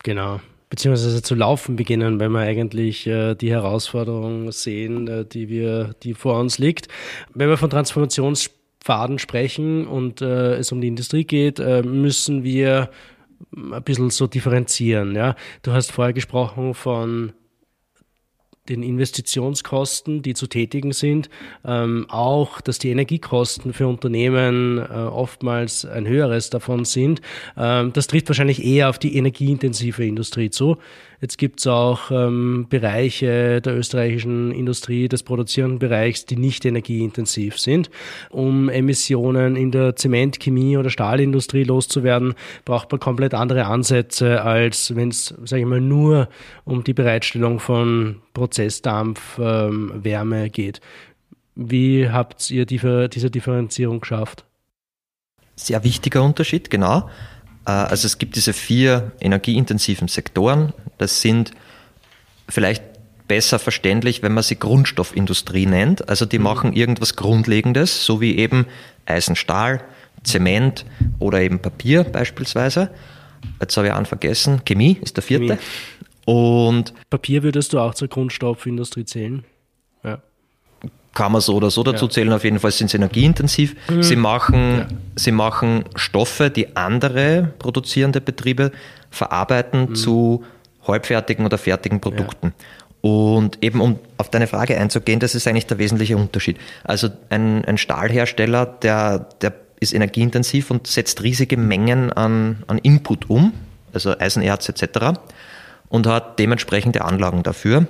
Genau. 0.05 0.41
Beziehungsweise 0.71 1.21
zu 1.23 1.35
laufen 1.35 1.75
beginnen, 1.75 2.21
wenn 2.21 2.31
wir 2.31 2.41
eigentlich 2.41 3.07
äh, 3.07 3.35
die 3.35 3.51
Herausforderung 3.51 4.53
sehen, 4.53 5.09
äh, 5.09 5.25
die 5.25 5.49
wir, 5.49 5.95
die 6.03 6.15
vor 6.15 6.39
uns 6.39 6.59
liegt. 6.59 6.89
Wenn 7.35 7.49
wir 7.49 7.57
von 7.57 7.71
Transformationspfaden 7.71 9.19
sprechen 9.19 9.87
und 9.87 10.23
äh, 10.23 10.55
es 10.55 10.71
um 10.71 10.81
die 10.81 10.89
Industrie 10.89 11.25
geht, 11.25 11.59
äh, 11.59 11.83
müssen 11.83 12.45
wir 12.45 12.91
ein 13.55 13.83
bisschen 13.83 14.11
so 14.11 14.29
differenzieren. 14.29 15.15
Ja? 15.15 15.35
Du 15.63 15.73
hast 15.73 15.91
vorher 15.91 16.13
gesprochen 16.13 16.75
von 16.75 17.33
den 18.69 18.83
Investitionskosten, 18.83 20.23
die 20.23 20.35
zu 20.35 20.47
tätigen 20.47 20.93
sind, 20.93 21.29
ähm, 21.65 22.07
auch, 22.09 22.61
dass 22.61 22.79
die 22.79 22.91
Energiekosten 22.91 23.73
für 23.73 23.87
Unternehmen 23.87 24.79
äh, 24.79 24.83
oftmals 24.83 25.85
ein 25.85 26.07
höheres 26.07 26.51
davon 26.51 26.85
sind. 26.85 27.21
Ähm, 27.57 27.93
das 27.93 28.07
trifft 28.07 28.29
wahrscheinlich 28.29 28.65
eher 28.65 28.89
auf 28.89 28.99
die 28.99 29.17
energieintensive 29.17 30.05
Industrie 30.05 30.51
zu. 30.51 30.79
Jetzt 31.21 31.39
gibt 31.39 31.61
es 31.61 31.67
auch 31.67 32.11
ähm, 32.11 32.67
Bereiche 32.69 33.61
der 33.61 33.77
österreichischen 33.77 34.53
Industrie, 34.53 35.09
des 35.09 35.23
produzierenden 35.23 35.79
Bereichs, 35.79 36.27
die 36.27 36.37
nicht 36.37 36.65
energieintensiv 36.65 37.59
sind. 37.59 37.91
Um 38.31 38.69
Emissionen 38.69 39.57
in 39.57 39.71
der 39.71 39.97
Zement-, 39.97 40.39
Chemie- 40.41 40.77
oder 40.77 40.91
Stahlindustrie 40.91 41.65
loszuwerden, 41.65 42.35
braucht 42.65 42.91
man 42.91 43.01
komplett 43.01 43.35
andere 43.35 43.67
Ansätze, 43.67 44.43
als 44.43 44.95
wenn 44.95 45.09
es, 45.09 45.35
sage 45.45 45.63
ich 45.63 45.69
mal, 45.69 45.81
nur 45.81 46.29
um 46.65 46.85
die 46.85 46.95
Bereitstellung 46.95 47.61
von 47.61 48.17
Prozessdampf, 48.35 49.39
ähm, 49.39 49.93
Wärme 49.95 50.51
geht. 50.51 50.81
Wie 51.55 52.11
habt 52.11 52.51
ihr 52.51 52.67
die, 52.67 53.09
diese 53.09 53.31
Differenzierung 53.31 54.01
geschafft? 54.01 54.45
Sehr 55.55 55.83
wichtiger 55.85 56.23
Unterschied, 56.23 56.69
genau. 56.69 57.09
Äh, 57.67 57.71
also 57.71 58.07
es 58.07 58.19
gibt 58.19 58.37
diese 58.37 58.53
vier 58.53 59.13
energieintensiven 59.21 60.09
Sektoren. 60.09 60.73
Das 60.99 61.21
sind 61.21 61.51
vielleicht 62.49 62.83
besser 63.29 63.59
verständlich, 63.59 64.23
wenn 64.23 64.33
man 64.33 64.45
sie 64.45 64.59
Grundstoffindustrie 64.59 65.67
nennt. 65.67 66.09
Also 66.09 66.25
die 66.25 66.39
mhm. 66.39 66.45
machen 66.45 66.73
irgendwas 66.73 67.17
Grundlegendes, 67.17 68.05
so 68.07 68.21
wie 68.21 68.39
eben 68.39 68.67
Eisenstahl, 69.05 69.83
Zement 70.23 70.85
oder 71.19 71.41
eben 71.41 71.59
Papier 71.59 72.05
beispielsweise. 72.05 72.91
Jetzt 73.61 73.77
habe 73.77 73.89
ich 73.89 73.93
einen 73.93 74.07
vergessen. 74.07 74.63
Chemie 74.65 74.99
ist 75.03 75.17
der 75.17 75.23
vierte. 75.23 75.57
Chemie. 75.57 75.61
Und 76.25 76.93
Papier 77.11 77.45
würdest 77.45 77.73
du 77.73 77.79
auch 77.79 77.95
zur 77.95 78.09
Grundstoffindustrie 78.09 79.05
zählen? 79.05 79.45
Kann 81.17 81.33
man 81.33 81.41
so 81.41 81.55
oder 81.55 81.71
so 81.71 81.83
dazu 81.83 82.05
ja. 82.05 82.11
zählen. 82.11 82.33
Auf 82.35 82.45
jeden 82.45 82.59
Fall 82.59 82.73
sind 82.73 82.91
sie 82.91 82.99
energieintensiv. 82.99 83.75
Mhm. 83.89 84.03
Sie, 84.03 84.17
machen, 84.17 84.79
ja. 84.81 84.87
sie 85.17 85.33
machen 85.33 85.87
Stoffe, 85.95 86.51
die 86.51 86.77
andere 86.77 87.55
produzierende 87.59 88.21
Betriebe 88.21 88.71
verarbeiten 89.11 89.89
mhm. 89.89 89.95
zu 89.95 90.45
halbfertigen 90.87 91.47
oder 91.47 91.57
fertigen 91.57 92.03
Produkten. 92.03 92.49
Ja. 92.49 93.11
Und 93.11 93.65
eben 93.65 93.81
um 93.81 93.99
auf 94.19 94.29
deine 94.29 94.47
Frage 94.47 94.77
einzugehen, 94.77 95.19
das 95.19 95.35
ist 95.35 95.49
eigentlich 95.49 95.67
der 95.67 95.79
wesentliche 95.79 96.19
Unterschied. 96.19 96.59
Also 96.85 97.09
ein, 97.31 97.65
ein 97.65 97.79
Stahlhersteller, 97.79 98.67
der, 98.67 99.21
der 99.41 99.55
ist 99.81 99.95
energieintensiv 99.95 100.71
und 100.71 100.87
setzt 100.87 101.23
riesige 101.23 101.57
Mengen 101.57 102.13
an, 102.13 102.63
an 102.67 102.77
Input 102.77 103.31
um, 103.31 103.55
also 103.95 104.19
Eisenerz 104.19 104.69
etc. 104.69 105.19
und 105.89 106.07
hat 106.07 106.39
dementsprechende 106.39 107.07
Anlagen 107.07 107.43
dafür, 107.43 107.87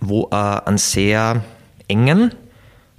wo 0.00 0.28
er 0.30 0.68
einen 0.68 0.78
sehr 0.78 1.42
engen 1.88 2.32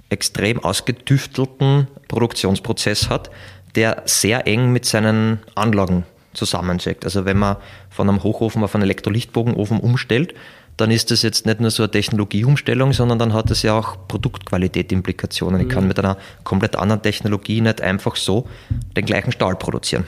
extrem 0.08 0.62
ausgetüftelten 0.62 1.88
Produktionsprozess 2.08 3.08
hat, 3.08 3.30
der 3.74 4.02
sehr 4.06 4.46
eng 4.46 4.72
mit 4.72 4.84
seinen 4.84 5.40
Anlagen 5.54 6.04
zusammensteckt. 6.32 7.04
Also 7.04 7.24
wenn 7.24 7.38
man 7.38 7.56
von 7.90 8.08
einem 8.08 8.22
Hochofen 8.22 8.62
auf 8.62 8.74
einen 8.74 8.84
Elektrolichtbogenofen 8.84 9.80
umstellt, 9.80 10.34
dann 10.76 10.90
ist 10.90 11.10
das 11.10 11.22
jetzt 11.22 11.46
nicht 11.46 11.60
nur 11.60 11.70
so 11.70 11.84
eine 11.84 11.90
Technologieumstellung, 11.90 12.92
sondern 12.92 13.18
dann 13.18 13.32
hat 13.32 13.50
es 13.50 13.62
ja 13.62 13.78
auch 13.78 13.96
Produktqualität-Implikationen. 14.08 15.62
Ich 15.62 15.68
kann 15.68 15.84
mhm. 15.84 15.88
mit 15.88 15.98
einer 15.98 16.18
komplett 16.44 16.76
anderen 16.76 17.02
Technologie 17.02 17.60
nicht 17.62 17.80
einfach 17.80 18.16
so 18.16 18.46
den 18.94 19.06
gleichen 19.06 19.32
Stahl 19.32 19.56
produzieren. 19.56 20.04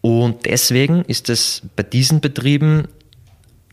Und 0.00 0.46
deswegen 0.46 1.04
ist 1.04 1.28
es 1.28 1.62
bei 1.76 1.82
diesen 1.82 2.20
Betrieben 2.20 2.88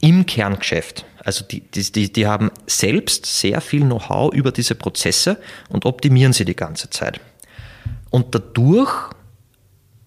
im 0.02 0.26
Kerngeschäft, 0.26 1.06
also 1.28 1.44
die, 1.44 1.60
die, 1.60 2.14
die 2.14 2.26
haben 2.26 2.52
selbst 2.68 3.26
sehr 3.26 3.60
viel 3.60 3.82
Know-how 3.82 4.34
über 4.34 4.54
diese 4.54 4.76
Prozesse 4.76 5.38
und 5.68 5.86
optimieren 5.86 6.32
sie 6.32 6.46
die 6.46 6.56
ganze 6.56 6.90
Zeit. 6.90 7.20
Und 8.10 8.34
dadurch 8.34 9.10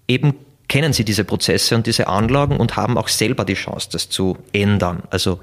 eben 0.08 0.34
kennen 0.66 0.94
sie 0.94 1.04
diese 1.04 1.24
Prozesse 1.24 1.74
und 1.74 1.86
diese 1.86 2.06
Anlagen 2.06 2.56
und 2.56 2.76
haben 2.76 2.96
auch 2.96 3.08
selber 3.08 3.44
die 3.44 3.52
Chance, 3.52 3.90
das 3.92 4.08
zu 4.08 4.38
ändern. 4.54 5.02
Also 5.10 5.40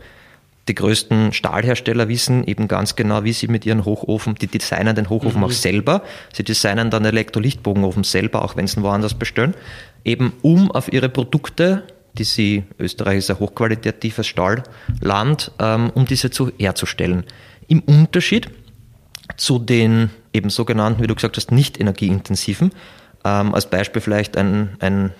die 0.67 0.73
größten 0.73 1.31
Stahlhersteller 1.31 2.07
wissen 2.07 2.43
eben 2.45 2.67
ganz 2.67 2.95
genau, 2.95 3.23
wie 3.23 3.33
sie 3.33 3.47
mit 3.47 3.63
ihren 3.63 3.85
Hochofen, 3.85 4.33
die 4.33 4.47
designen 4.47 4.95
den 4.95 5.11
Hochofen 5.11 5.41
mhm. 5.41 5.45
auch 5.45 5.51
selber. 5.51 6.01
Sie 6.33 6.43
designen 6.43 6.89
dann 6.89 7.05
Elektrolichtbogenofen 7.05 8.03
selber, 8.03 8.43
auch 8.43 8.55
wenn 8.55 8.65
sie 8.65 8.79
ihn 8.79 8.83
woanders 8.83 9.13
bestellen, 9.13 9.53
eben 10.03 10.33
um 10.41 10.71
auf 10.71 10.91
ihre 10.91 11.09
Produkte, 11.09 11.83
die 12.17 12.23
sie, 12.23 12.63
Österreich 12.79 13.19
ist 13.19 13.29
ein 13.29 13.39
hochqualitatives 13.39 14.27
Stahlland, 14.27 15.51
ähm, 15.59 15.91
um 15.93 16.05
diese 16.05 16.31
zu, 16.31 16.51
herzustellen. 16.57 17.23
Im 17.67 17.81
Unterschied 17.81 18.49
zu 19.35 19.59
den 19.59 20.09
eben 20.33 20.49
sogenannten, 20.49 21.01
wie 21.03 21.07
du 21.07 21.15
gesagt 21.15 21.37
hast, 21.37 21.51
nicht 21.51 21.79
energieintensiven, 21.79 22.71
ähm, 23.25 23.53
als 23.53 23.69
Beispiel 23.69 24.01
vielleicht 24.01 24.37
ein, 24.37 24.77
ein, 24.79 25.11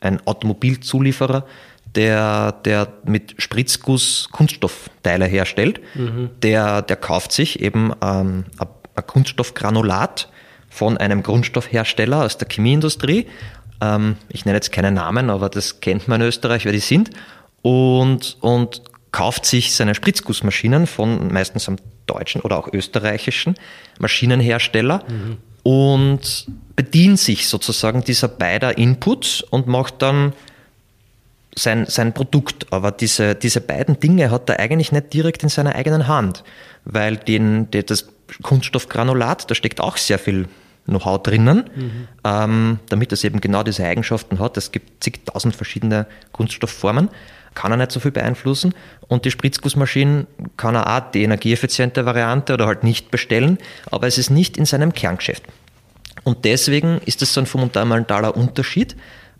ein 0.00 0.24
Automobilzulieferer, 0.26 1.46
der, 1.94 2.52
der 2.52 2.88
mit 3.04 3.34
Spritzguss 3.38 4.28
Kunststoffteile 4.30 5.24
herstellt, 5.24 5.80
mhm. 5.94 6.30
der, 6.42 6.82
der 6.82 6.96
kauft 6.96 7.32
sich 7.32 7.60
eben 7.60 7.92
ähm, 8.02 8.44
ein 8.58 9.06
Kunststoffgranulat 9.06 10.28
von 10.68 10.98
einem 10.98 11.22
Grundstoffhersteller 11.22 12.24
aus 12.24 12.36
der 12.36 12.48
Chemieindustrie. 12.48 13.26
Ähm, 13.80 14.16
ich 14.28 14.44
nenne 14.44 14.56
jetzt 14.56 14.72
keine 14.72 14.90
Namen, 14.90 15.30
aber 15.30 15.48
das 15.48 15.80
kennt 15.80 16.08
man 16.08 16.20
in 16.20 16.28
Österreich, 16.28 16.64
wer 16.64 16.72
die 16.72 16.78
sind. 16.78 17.10
Und, 17.62 18.36
und 18.40 18.82
kauft 19.12 19.46
sich 19.46 19.74
seine 19.74 19.94
Spritzgussmaschinen 19.94 20.86
von 20.86 21.32
meistens 21.32 21.68
einem 21.68 21.78
deutschen 22.06 22.40
oder 22.42 22.58
auch 22.58 22.72
österreichischen 22.72 23.54
Maschinenhersteller 23.98 25.02
mhm. 25.08 25.38
und 25.62 26.46
bedient 26.76 27.18
sich 27.18 27.48
sozusagen 27.48 28.04
dieser 28.04 28.28
beider 28.28 28.78
Inputs 28.78 29.40
und 29.40 29.66
macht 29.66 30.02
dann 30.02 30.32
sein, 31.56 31.86
sein 31.86 32.12
Produkt. 32.12 32.72
Aber 32.72 32.92
diese, 32.92 33.34
diese 33.34 33.60
beiden 33.60 33.98
Dinge 33.98 34.30
hat 34.30 34.48
er 34.50 34.60
eigentlich 34.60 34.92
nicht 34.92 35.12
direkt 35.12 35.42
in 35.42 35.48
seiner 35.48 35.74
eigenen 35.74 36.06
Hand, 36.06 36.44
weil 36.84 37.16
den, 37.16 37.70
den 37.70 37.86
das 37.86 38.08
Kunststoffgranulat, 38.42 39.50
da 39.50 39.54
steckt 39.54 39.80
auch 39.80 39.96
sehr 39.96 40.18
viel 40.18 40.48
Know-how 40.86 41.22
drinnen, 41.22 41.64
mhm. 41.74 42.08
ähm, 42.24 42.78
damit 42.88 43.12
es 43.12 43.24
eben 43.24 43.40
genau 43.40 43.62
diese 43.62 43.84
Eigenschaften 43.84 44.38
hat. 44.38 44.56
Es 44.56 44.72
gibt 44.72 45.02
zigtausend 45.02 45.54
verschiedene 45.54 46.06
Kunststoffformen, 46.32 47.10
kann 47.54 47.72
er 47.72 47.76
nicht 47.76 47.92
so 47.92 48.00
viel 48.00 48.12
beeinflussen. 48.12 48.74
Und 49.08 49.24
die 49.24 49.30
Spritzgussmaschinen 49.30 50.26
kann 50.56 50.74
er 50.74 50.96
auch 50.96 51.10
die 51.10 51.22
energieeffiziente 51.22 52.06
Variante 52.06 52.54
oder 52.54 52.66
halt 52.66 52.84
nicht 52.84 53.10
bestellen, 53.10 53.58
aber 53.90 54.06
es 54.06 54.18
ist 54.18 54.30
nicht 54.30 54.56
in 54.56 54.64
seinem 54.64 54.92
Kerngeschäft. 54.92 55.44
Und 56.24 56.44
deswegen 56.44 57.00
ist 57.04 57.22
es 57.22 57.34
so 57.34 57.40
ein 57.40 57.46
fundamentaler 57.46 58.36
Unterschied, 58.36 58.96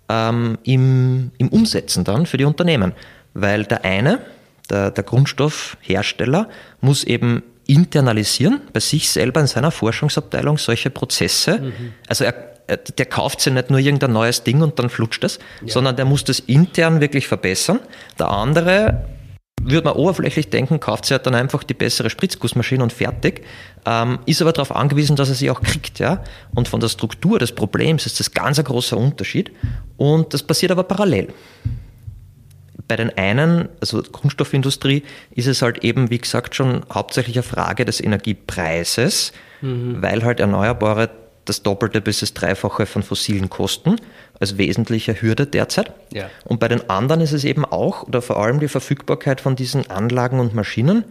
ähm, 0.09 0.59
im, 0.63 1.33
im 1.39 1.49
Umsetzen 1.49 2.05
dann 2.05 2.27
für 2.27 2.37
die 2.37 2.45
Unternehmen. 2.45 2.93
Weil 3.35 3.65
der 3.65 3.85
eine, 3.85 4.21
der, 4.71 4.91
der 4.91 5.05
Grundstoffhersteller, 5.05 6.49
muss 6.81 7.05
eben 7.05 7.43
internalisieren 7.67 8.61
bei 8.73 8.81
sich 8.81 9.11
selber 9.11 9.41
in 9.41 9.47
seiner 9.47 9.71
Forschungsabteilung 9.71 10.59
solche 10.59 10.91
Prozesse. 10.91 11.59
Mhm. 11.59 11.93
Also 12.09 12.25
er, 12.25 12.35
der 12.77 13.07
kauft 13.07 13.41
sich 13.41 13.53
nicht 13.53 13.71
nur 13.71 13.79
irgendein 13.79 14.13
neues 14.13 14.43
Ding 14.43 14.63
und 14.63 14.79
dann 14.79 14.91
flutscht 14.91 15.25
es, 15.25 15.39
ja. 15.63 15.69
sondern 15.69 15.97
der 15.97 16.05
muss 16.05 16.25
das 16.25 16.41
intern 16.41 17.01
wirklich 17.01 17.29
verbessern. 17.29 17.81
Der 18.19 18.29
andere 18.29 19.05
würde 19.63 19.85
man 19.85 19.95
oberflächlich 19.95 20.51
denken, 20.51 20.81
kauft 20.81 21.07
sie 21.07 21.15
halt 21.15 21.27
dann 21.27 21.35
einfach 21.35 21.65
die 21.65 21.75
bessere 21.75 22.11
Spritzgussmaschine 22.11 22.83
und 22.83 22.93
fertig, 22.93 23.43
ähm, 23.85 24.19
ist 24.27 24.43
aber 24.43 24.53
darauf 24.53 24.75
angewiesen, 24.75 25.17
dass 25.17 25.29
er 25.29 25.35
sie 25.35 25.51
auch 25.51 25.61
kriegt. 25.61 25.99
Ja? 25.99 26.23
Und 26.55 26.69
von 26.69 26.81
der 26.81 26.89
Struktur 26.89 27.39
des 27.39 27.53
Problems 27.53 28.07
ist 28.07 28.21
das 28.21 28.33
ganz 28.33 28.59
ein 28.59 28.65
großer 28.65 28.97
Unterschied 28.97 29.51
und 29.97 30.33
das 30.35 30.43
passiert 30.43 30.73
aber 30.73 30.85
parallel. 30.85 31.29
Bei 32.89 32.97
den 32.97 33.17
einen, 33.17 33.69
also 33.81 34.03
Kunststoffindustrie, 34.03 35.03
ist 35.33 35.47
es 35.47 35.63
halt 35.63 35.83
eben, 35.83 36.11
wie 36.11 36.19
gesagt, 36.19 36.55
schon 36.55 36.83
hauptsächlich 36.93 37.37
eine 37.37 37.43
Frage 37.43 37.85
des 37.85 38.01
Energiepreises, 38.01 39.33
mhm. 39.61 40.01
weil 40.01 40.25
halt 40.25 40.41
erneuerbare 40.41 41.11
das 41.47 41.63
Doppelte 41.63 42.01
bis 42.01 42.21
das 42.21 42.35
Dreifache 42.35 42.87
von 42.87 43.03
fossilen 43.03 43.49
Kosten 43.49 43.97
als 44.39 44.59
wesentliche 44.59 45.21
Hürde 45.21 45.47
derzeit. 45.47 45.93
Ja. 46.13 46.29
Und 46.45 46.61
bei 46.61 46.69
den 46.69 46.91
anderen 46.91 47.21
ist 47.21 47.33
es 47.33 47.45
eben 47.45 47.65
auch 47.65 48.03
oder 48.03 48.21
vor 48.21 48.37
allem 48.37 48.61
die 48.61 48.69
Verfügbarkeit 48.69 49.41
von 49.41 49.57
diesen 49.57 49.91
Anlagen 49.91 50.41
und 50.41 50.55
Maschinen 50.55 51.05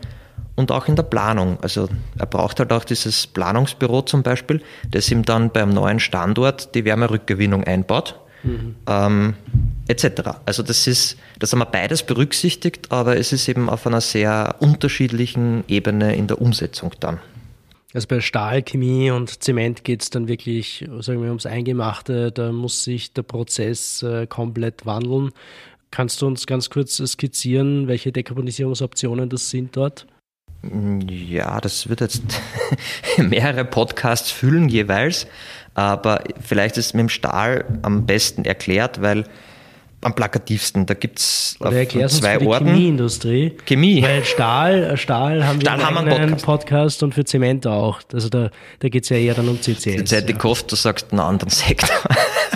und 0.56 0.72
auch 0.72 0.88
in 0.88 0.96
der 0.96 1.04
Planung. 1.04 1.58
Also 1.62 1.90
er 2.18 2.26
braucht 2.26 2.60
halt 2.60 2.72
auch 2.72 2.84
dieses 2.84 3.28
Planungsbüro 3.28 4.04
zum 4.04 4.24
Beispiel, 4.24 4.62
das 4.90 5.10
ihm 5.10 5.24
dann 5.24 5.50
beim 5.52 5.70
neuen 5.70 6.00
Standort 6.00 6.76
die 6.76 6.86
Wärmerückgewinnung 6.86 7.64
einbaut. 7.64 8.20
Mhm. 8.46 8.76
Ähm, 8.88 9.34
etc. 9.88 10.40
Also 10.46 10.64
das 10.64 10.88
ist, 10.88 11.18
das 11.40 11.52
haben 11.52 11.60
wir 11.60 11.66
beides 11.66 12.04
berücksichtigt, 12.04 12.92
aber 12.92 13.18
es 13.18 13.34
ist 13.34 13.48
eben 13.48 13.70
auf 13.70 13.86
einer 13.86 14.02
sehr 14.02 14.56
unterschiedlichen 14.60 15.64
Ebene 15.68 16.16
in 16.16 16.28
der 16.28 16.42
Umsetzung 16.42 16.94
dann. 17.00 17.20
Also 17.94 18.08
bei 18.10 18.20
Stahl, 18.20 18.62
Chemie 18.62 19.10
und 19.12 19.42
Zement 19.42 19.86
geht 19.86 20.02
es 20.02 20.10
dann 20.10 20.28
wirklich, 20.28 20.86
sagen 21.00 21.22
wir, 21.22 21.30
ums 21.30 21.46
Eingemachte. 21.46 22.32
Da 22.32 22.52
muss 22.52 22.84
sich 22.84 23.14
der 23.14 23.24
Prozess 23.24 24.04
äh, 24.04 24.28
komplett 24.28 24.86
wandeln. 24.86 25.32
Kannst 25.92 26.22
du 26.22 26.28
uns 26.28 26.46
ganz 26.46 26.70
kurz 26.70 26.98
skizzieren, 26.98 27.88
welche 27.88 28.12
Dekarbonisierungsoptionen 28.12 29.30
das 29.30 29.50
sind 29.50 29.78
dort? 29.78 30.08
Ja, 31.08 31.62
das 31.62 31.88
wird 31.88 32.02
jetzt 32.02 32.24
mehrere 33.18 33.64
Podcasts 33.64 34.30
füllen 34.32 34.68
jeweils, 34.68 35.28
aber 35.76 36.24
vielleicht 36.42 36.78
ist 36.78 36.88
es 36.88 36.94
mit 36.94 37.02
dem 37.02 37.10
Stahl 37.10 37.66
am 37.84 38.06
besten 38.06 38.46
erklärt, 38.46 39.02
weil 39.02 39.26
am 40.06 40.14
plakativsten. 40.14 40.86
Da 40.86 40.94
gibt 40.94 41.20
es 41.20 41.58
zwei 41.60 41.86
für 41.86 42.48
Orten. 42.48 42.68
Chemieindustrie. 42.68 43.58
Chemie. 43.66 44.02
Weil 44.04 44.24
Stahl, 44.24 44.96
Stahl 44.98 45.46
haben 45.46 45.60
wir 45.60 45.70
Stahl 45.70 45.84
haben 45.84 45.98
einen 45.98 46.32
Podcast. 46.32 46.46
Podcast. 46.46 47.04
und 47.04 47.14
für 47.14 47.26
Zement 47.26 47.66
auch. 47.68 48.02
Also 48.14 48.30
da, 48.30 48.52
da 48.80 48.90
geht 48.90 49.04
es 49.04 49.10
ja 49.10 49.18
eher 49.18 49.34
dann 49.34 49.50
um 49.50 49.60
CCS. 49.60 49.84
Die 49.84 50.04
Zeit, 50.04 50.30
die 50.30 50.34
ja. 50.34 50.38
Koft, 50.38 50.72
du 50.72 50.76
sagst 50.76 51.12
einen 51.12 51.20
anderen 51.20 51.50
Sektor. 51.50 51.90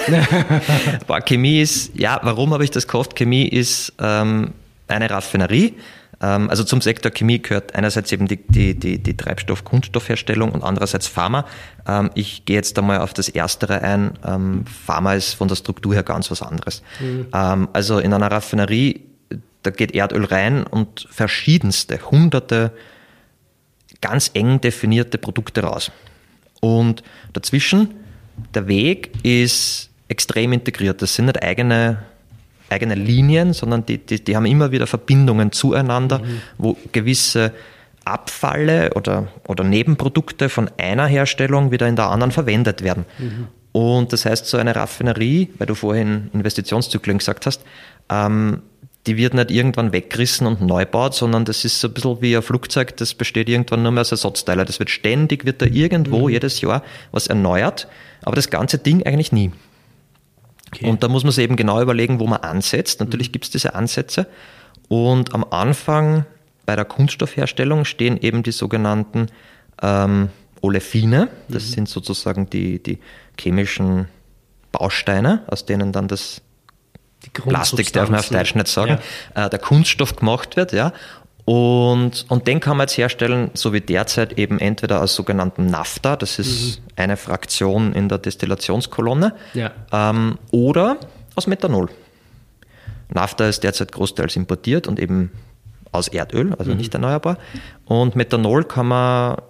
Chemie 1.26 1.62
ist, 1.62 1.98
ja, 1.98 2.20
warum 2.24 2.54
habe 2.54 2.64
ich 2.64 2.72
das 2.72 2.88
gekauft? 2.88 3.16
Chemie 3.16 3.48
ist 3.48 3.94
ähm, 4.00 4.54
eine 4.88 5.10
Raffinerie 5.10 5.74
also 6.50 6.64
zum 6.64 6.82
Sektor 6.82 7.12
Chemie 7.12 7.42
gehört 7.42 7.76
einerseits 7.76 8.12
eben 8.12 8.28
die, 8.28 8.38
die, 8.48 8.78
die, 8.78 9.02
die 9.02 9.16
Treibstoff-Kunststoffherstellung 9.16 10.52
und 10.52 10.64
andererseits 10.64 11.08
Pharma. 11.08 11.46
Ähm, 11.88 12.10
ich 12.16 12.46
gehe 12.46 12.58
jetzt 12.58 12.78
einmal 12.78 13.00
auf 13.00 13.14
das 13.14 13.30
Erstere 13.30 13.82
ein. 13.82 14.18
Ähm, 14.26 14.66
Pharma 14.66 15.14
ist 15.14 15.34
von 15.34 15.48
der 15.48 15.56
Struktur 15.56 15.94
her 15.94 16.04
ganz 16.04 16.30
was 16.30 16.42
anderes. 16.42 16.84
Mhm. 17.00 17.28
Also 17.74 18.00
in 18.00 18.14
einer 18.14 18.32
Raffinerie, 18.32 19.02
da 19.64 19.72
geht 19.72 19.94
Erdöl 19.94 20.26
rein 20.26 20.64
und 20.64 21.08
verschiedenste, 21.10 22.00
hunderte 22.12 22.72
ganz 24.02 24.32
eng 24.34 24.62
definierte 24.62 25.18
Produkte 25.18 25.64
raus. 25.64 25.92
Und 26.62 27.04
dazwischen, 27.34 27.94
der 28.54 28.68
Weg 28.68 29.12
ist 29.24 29.90
extrem 30.08 30.54
integriert. 30.54 31.02
Das 31.02 31.16
sind 31.16 31.26
nicht 31.26 31.42
eigene 31.44 32.00
eigene 32.70 32.96
Linien, 32.96 33.54
sondern 33.54 33.86
die, 33.86 33.98
die, 33.98 34.24
die 34.24 34.36
haben 34.36 34.46
immer 34.46 34.72
wieder 34.72 34.88
Verbindungen 34.88 35.52
zueinander, 35.52 36.20
mhm. 36.20 36.42
wo 36.58 36.78
gewisse 36.92 37.52
Abfalle 38.06 38.92
oder, 38.96 39.28
oder 39.48 39.64
Nebenprodukte 39.64 40.50
von 40.50 40.70
einer 40.78 41.06
Herstellung 41.06 41.72
wieder 41.72 41.88
in 41.88 41.96
der 41.96 42.10
anderen 42.10 42.32
verwendet 42.32 42.84
werden. 42.84 43.06
Mhm. 43.18 43.48
Und 43.72 44.14
das 44.14 44.26
heißt, 44.26 44.48
so 44.48 44.58
eine 44.58 44.76
Raffinerie, 44.76 45.50
weil 45.58 45.68
du 45.68 45.76
vorhin 45.76 46.30
Investitionszyklen 46.34 47.20
gesagt 47.20 47.46
hast, 47.46 47.62
ähm, 48.10 48.62
die 49.08 49.16
wird 49.16 49.34
nicht 49.34 49.52
irgendwann 49.52 49.94
weggerissen 49.94 50.46
und 50.46 50.62
neu 50.62 50.86
baut, 50.86 51.14
sondern 51.14 51.46
das 51.46 51.64
ist 51.66 51.80
so 51.80 51.88
ein 51.88 51.94
bisschen 51.94 52.22
wie 52.22 52.36
ein 52.36 52.42
Flugzeug, 52.42 52.98
das 52.98 53.14
besteht 53.14 53.48
irgendwann 53.48 53.84
nur 53.84 53.92
mehr 53.92 54.00
als 54.00 54.12
Ersatzteile. 54.12 54.66
Das 54.66 54.80
wird 54.80 54.90
ständig, 54.90 55.46
wird 55.46 55.62
da 55.62 55.66
irgendwo 55.66 56.28
mhm. 56.28 56.34
jedes 56.34 56.62
Jahr 56.62 56.84
was 57.12 57.28
erneuert, 57.28 57.88
aber 58.24 58.36
das 58.36 58.50
ganze 58.50 58.78
Ding 58.78 59.06
eigentlich 59.06 59.32
nie. 59.32 59.52
Okay. 60.74 60.88
Und 60.88 61.04
da 61.04 61.08
muss 61.08 61.24
man 61.24 61.32
sich 61.32 61.44
eben 61.44 61.56
genau 61.56 61.82
überlegen, 61.82 62.20
wo 62.20 62.28
man 62.28 62.42
ansetzt. 62.42 63.00
Natürlich 63.00 63.30
mhm. 63.30 63.34
gibt 63.34 63.46
es 63.46 63.52
diese 63.52 63.76
Ansätze. 63.76 64.28
Und 64.88 65.34
am 65.34 65.46
Anfang 65.50 66.26
bei 66.66 66.76
der 66.76 66.86
Kunststoffherstellung 66.86 67.86
stehen 67.86 68.18
eben 68.18 68.44
die 68.44 68.52
sogenannten 68.52 69.28
ähm, 69.82 70.30
Olefine. 70.62 71.30
Das 71.48 71.68
mhm. 71.68 71.74
sind 71.74 71.90
sozusagen 71.90 72.50
die, 72.50 72.82
die 72.82 73.00
chemischen 73.40 74.08
Bausteine, 74.72 75.44
aus 75.48 75.66
denen 75.66 75.92
dann 75.92 76.08
das 76.08 76.42
Plastik, 77.34 77.92
darf 77.92 78.10
man 78.10 78.20
auf 78.20 78.30
Deutsch 78.30 78.56
nicht 78.56 78.68
sagen, 78.68 79.00
ja. 79.36 79.46
äh, 79.46 79.50
der 79.50 79.60
Kunststoff 79.60 80.16
gemacht 80.16 80.56
wird. 80.56 80.72
Ja. 80.72 80.94
Und, 81.52 82.28
und 82.30 82.46
den 82.46 82.60
kann 82.60 82.78
man 82.78 82.84
jetzt 82.84 82.96
herstellen, 82.96 83.50
so 83.56 83.74
wie 83.74 83.82
derzeit 83.82 84.38
eben 84.38 84.60
entweder 84.60 85.02
aus 85.02 85.16
sogenannten 85.16 85.66
Naphtha, 85.66 86.16
das 86.16 86.38
ist 86.38 86.78
mhm. 86.78 86.84
eine 86.96 87.18
Fraktion 87.18 87.92
in 87.94 88.08
der 88.08 88.20
Destillationskolonne, 88.20 89.34
ja. 89.56 89.72
ähm, 89.92 90.38
oder 90.52 90.98
aus 91.34 91.48
Methanol. 91.48 91.90
Naphtha 93.12 93.48
ist 93.48 93.64
derzeit 93.64 93.92
großteils 93.92 94.36
importiert 94.36 94.88
und 94.88 95.00
eben 95.00 95.32
aus 95.92 96.08
Erdöl, 96.08 96.54
also 96.54 96.70
mhm. 96.70 96.78
nicht 96.78 96.94
erneuerbar. 96.94 97.40
Und 97.86 98.16
Methanol 98.16 98.64
kann 98.66 98.86
man 98.86 99.42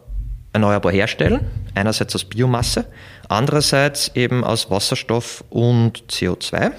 erneuerbar 0.53 0.93
herstellen, 0.93 1.41
einerseits 1.75 2.15
aus 2.15 2.23
Biomasse, 2.23 2.85
andererseits 3.27 4.11
eben 4.15 4.45
aus 4.45 4.71
Wasserstoff 4.71 5.43
und 5.49 6.05
CO2. 6.09 6.71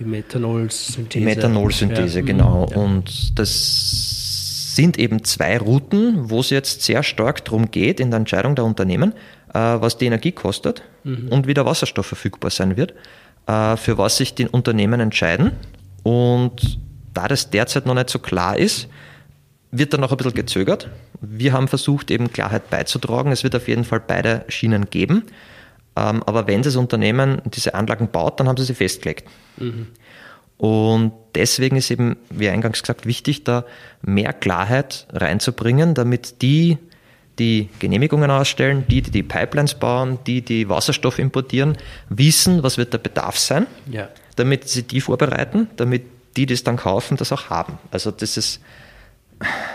Die 0.00 0.04
Methanolsynthese. 0.04 1.20
Die 1.20 1.24
Methanolsynthese, 1.24 2.18
ja. 2.18 2.24
genau. 2.26 2.66
Ja. 2.72 2.76
Und 2.76 3.38
das 3.38 4.23
sind 4.74 4.98
eben 4.98 5.24
zwei 5.24 5.58
Routen, 5.58 6.30
wo 6.30 6.40
es 6.40 6.50
jetzt 6.50 6.82
sehr 6.82 7.02
stark 7.02 7.44
darum 7.44 7.70
geht, 7.70 8.00
in 8.00 8.10
der 8.10 8.18
Entscheidung 8.18 8.54
der 8.54 8.64
Unternehmen, 8.64 9.12
äh, 9.52 9.58
was 9.58 9.98
die 9.98 10.06
Energie 10.06 10.32
kostet 10.32 10.82
mhm. 11.04 11.28
und 11.28 11.46
wie 11.46 11.54
der 11.54 11.66
Wasserstoff 11.66 12.06
verfügbar 12.06 12.50
sein 12.50 12.76
wird, 12.76 12.94
äh, 13.46 13.76
für 13.76 13.98
was 13.98 14.16
sich 14.16 14.34
die 14.34 14.48
Unternehmen 14.48 15.00
entscheiden. 15.00 15.52
Und 16.02 16.78
da 17.12 17.28
das 17.28 17.50
derzeit 17.50 17.86
noch 17.86 17.94
nicht 17.94 18.10
so 18.10 18.18
klar 18.18 18.58
ist, 18.58 18.88
wird 19.70 19.92
dann 19.92 20.00
noch 20.00 20.10
ein 20.10 20.16
bisschen 20.16 20.34
gezögert. 20.34 20.88
Wir 21.20 21.52
haben 21.52 21.68
versucht, 21.68 22.10
eben 22.10 22.32
Klarheit 22.32 22.70
beizutragen. 22.70 23.32
Es 23.32 23.44
wird 23.44 23.56
auf 23.56 23.66
jeden 23.68 23.84
Fall 23.84 24.00
beide 24.00 24.44
Schienen 24.48 24.90
geben. 24.90 25.24
Ähm, 25.96 26.22
aber 26.24 26.46
wenn 26.46 26.62
das 26.62 26.76
Unternehmen 26.76 27.40
diese 27.46 27.74
Anlagen 27.74 28.08
baut, 28.08 28.38
dann 28.40 28.48
haben 28.48 28.56
sie 28.56 28.64
sie 28.64 28.74
festgelegt. 28.74 29.28
Mhm. 29.56 29.88
Und 30.56 31.12
deswegen 31.34 31.76
ist 31.76 31.90
eben, 31.90 32.16
wie 32.30 32.48
eingangs 32.48 32.82
gesagt, 32.82 33.06
wichtig, 33.06 33.44
da 33.44 33.64
mehr 34.02 34.32
Klarheit 34.32 35.06
reinzubringen, 35.12 35.94
damit 35.94 36.42
die, 36.42 36.78
die 37.38 37.68
Genehmigungen 37.80 38.30
ausstellen, 38.30 38.84
die, 38.88 39.02
die 39.02 39.10
die 39.10 39.22
Pipelines 39.22 39.74
bauen, 39.74 40.18
die, 40.26 40.42
die 40.42 40.68
Wasserstoff 40.68 41.18
importieren, 41.18 41.76
wissen, 42.08 42.62
was 42.62 42.78
wird 42.78 42.92
der 42.92 42.98
Bedarf 42.98 43.38
sein, 43.38 43.66
ja. 43.90 44.08
damit 44.36 44.68
sie 44.68 44.84
die 44.84 45.00
vorbereiten, 45.00 45.68
damit 45.76 46.04
die, 46.36 46.46
die 46.46 46.54
es 46.54 46.64
dann 46.64 46.76
kaufen, 46.76 47.16
das 47.16 47.32
auch 47.32 47.50
haben. 47.50 47.78
Also 47.90 48.10
das 48.10 48.36
ist 48.36 48.60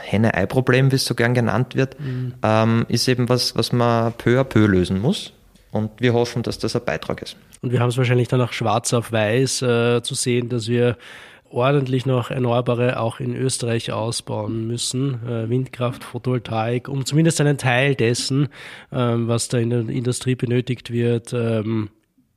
Henne-Ei-Problem, 0.04 0.92
wie 0.92 0.96
es 0.96 1.06
so 1.06 1.16
gern 1.16 1.34
genannt 1.34 1.76
wird, 1.76 2.00
mhm. 2.00 2.34
ähm, 2.44 2.86
ist 2.88 3.08
eben 3.08 3.30
was, 3.30 3.56
was 3.56 3.72
man 3.72 4.14
peu 4.14 4.40
à 4.40 4.44
peu 4.44 4.66
lösen 4.66 5.00
muss. 5.00 5.34
Und 5.72 5.92
wir 6.00 6.14
hoffen, 6.14 6.44
dass 6.44 6.58
das 6.58 6.76
ein 6.76 6.84
Beitrag 6.84 7.22
ist. 7.22 7.38
Und 7.62 7.72
wir 7.72 7.80
haben 7.80 7.90
es 7.90 7.98
wahrscheinlich 7.98 8.28
dann 8.28 8.42
auch 8.42 8.54
schwarz 8.54 8.94
auf 8.94 9.12
weiß 9.12 9.62
äh, 9.62 10.02
zu 10.02 10.16
sehen, 10.16 10.50
dass 10.50 10.68
wir 10.68 10.98
ordentlich 11.52 12.06
noch 12.06 12.32
Erneuerbare 12.32 13.00
auch 13.00 13.20
in 13.20 13.36
Österreich 13.36 13.92
ausbauen 13.92 14.68
müssen. 14.68 15.20
Äh, 15.28 15.50
Windkraft, 15.50 16.04
Photovoltaik, 16.04 16.88
um 16.88 17.06
zumindest 17.06 17.42
einen 17.42 17.58
Teil 17.58 17.96
dessen, 17.96 18.50
ähm, 18.92 19.28
was 19.28 19.48
da 19.48 19.58
in 19.58 19.70
der 19.70 19.90
Industrie 19.90 20.36
benötigt 20.36 20.92
wird, 20.92 21.34
ähm, 21.34 21.90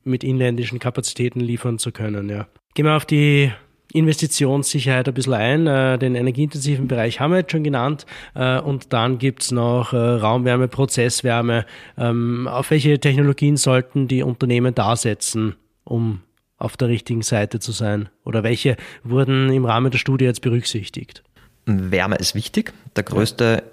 mit 0.03 0.23
inländischen 0.23 0.79
Kapazitäten 0.79 1.39
liefern 1.39 1.79
zu 1.79 1.91
können. 1.91 2.29
Ja. 2.29 2.47
Gehen 2.73 2.85
wir 2.85 2.95
auf 2.95 3.05
die 3.05 3.51
Investitionssicherheit 3.93 5.07
ein 5.07 5.13
bisschen 5.13 5.33
ein. 5.33 5.67
Äh, 5.67 5.97
den 5.97 6.15
energieintensiven 6.15 6.87
Bereich 6.87 7.19
haben 7.19 7.31
wir 7.31 7.39
jetzt 7.39 7.51
schon 7.51 7.63
genannt. 7.63 8.05
Äh, 8.35 8.59
und 8.59 8.91
dann 8.91 9.19
gibt's 9.19 9.51
noch 9.51 9.93
äh, 9.93 9.97
Raumwärme, 9.97 10.67
Prozesswärme. 10.67 11.65
Ähm, 11.97 12.47
auf 12.47 12.71
welche 12.71 12.99
Technologien 12.99 13.55
sollten 13.55 14.07
die 14.07 14.23
Unternehmen 14.23 14.75
da 14.75 14.95
setzen, 14.95 15.55
um 15.83 16.21
auf 16.57 16.75
der 16.75 16.87
richtigen 16.87 17.21
Seite 17.21 17.59
zu 17.59 17.71
sein? 17.71 18.09
Oder 18.25 18.43
welche 18.43 18.77
wurden 19.03 19.51
im 19.51 19.65
Rahmen 19.65 19.91
der 19.91 19.99
Studie 19.99 20.25
jetzt 20.25 20.41
berücksichtigt? 20.41 21.23
Wärme 21.65 22.15
ist 22.15 22.35
wichtig. 22.35 22.73
Der 22.95 23.03
größte 23.03 23.63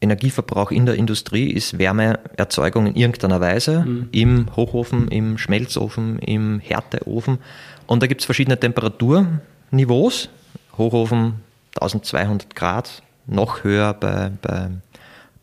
Energieverbrauch 0.00 0.70
in 0.70 0.86
der 0.86 0.94
Industrie 0.94 1.50
ist 1.50 1.78
Wärmeerzeugung 1.78 2.86
in 2.86 2.94
irgendeiner 2.94 3.40
Weise, 3.40 3.84
mhm. 3.84 4.08
im 4.12 4.56
Hochofen, 4.56 5.08
im 5.08 5.38
Schmelzofen, 5.38 6.18
im 6.18 6.60
Härteofen. 6.60 7.38
Und 7.86 8.02
da 8.02 8.06
gibt 8.06 8.20
es 8.20 8.24
verschiedene 8.26 8.58
Temperaturen, 8.58 9.40
Niveaus. 9.74 10.28
Hochofen 10.76 11.44
1200 11.80 12.54
Grad, 12.54 13.02
noch 13.26 13.64
höher 13.64 13.94
bei, 13.94 14.30
bei, 14.42 14.70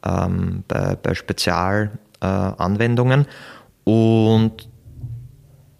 ähm, 0.06 0.63
bei, 0.67 0.96
bei 0.96 1.13
Spezialanwendungen. 1.13 3.22
Äh, 3.22 3.89
und 3.89 4.67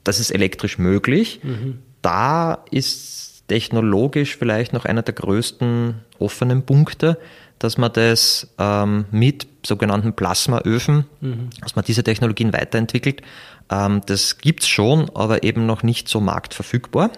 das 0.04 0.20
ist 0.20 0.32
elektrisch 0.32 0.78
möglich. 0.78 1.40
Mhm. 1.44 1.80
Da 2.02 2.66
ist 2.72 3.44
technologisch 3.48 4.36
vielleicht 4.38 4.74
noch 4.74 4.86
einer 4.86 5.04
der 5.04 5.14
größten 5.14 5.96
offenen 6.20 6.64
Punkte, 6.64 7.18
dass 7.60 7.78
man 7.78 7.94
das 7.94 8.48
ähm, 8.58 9.06
mit 9.12 9.48
sogenannten 9.66 10.14
Plasmaöfen, 10.14 11.06
mhm. 11.20 11.50
dass 11.62 11.76
man 11.76 11.86
diese 11.86 12.04
Technologien 12.04 12.54
weiterentwickelt. 12.54 13.22
Ähm, 13.70 14.02
das 14.08 14.40
gibt 14.40 14.64
es 14.64 14.70
schon, 14.70 15.12
aber 15.14 15.44
eben 15.44 15.68
noch 15.68 15.84
nicht 15.84 16.10
so 16.10 16.20
marktverfügbar. 16.20 17.12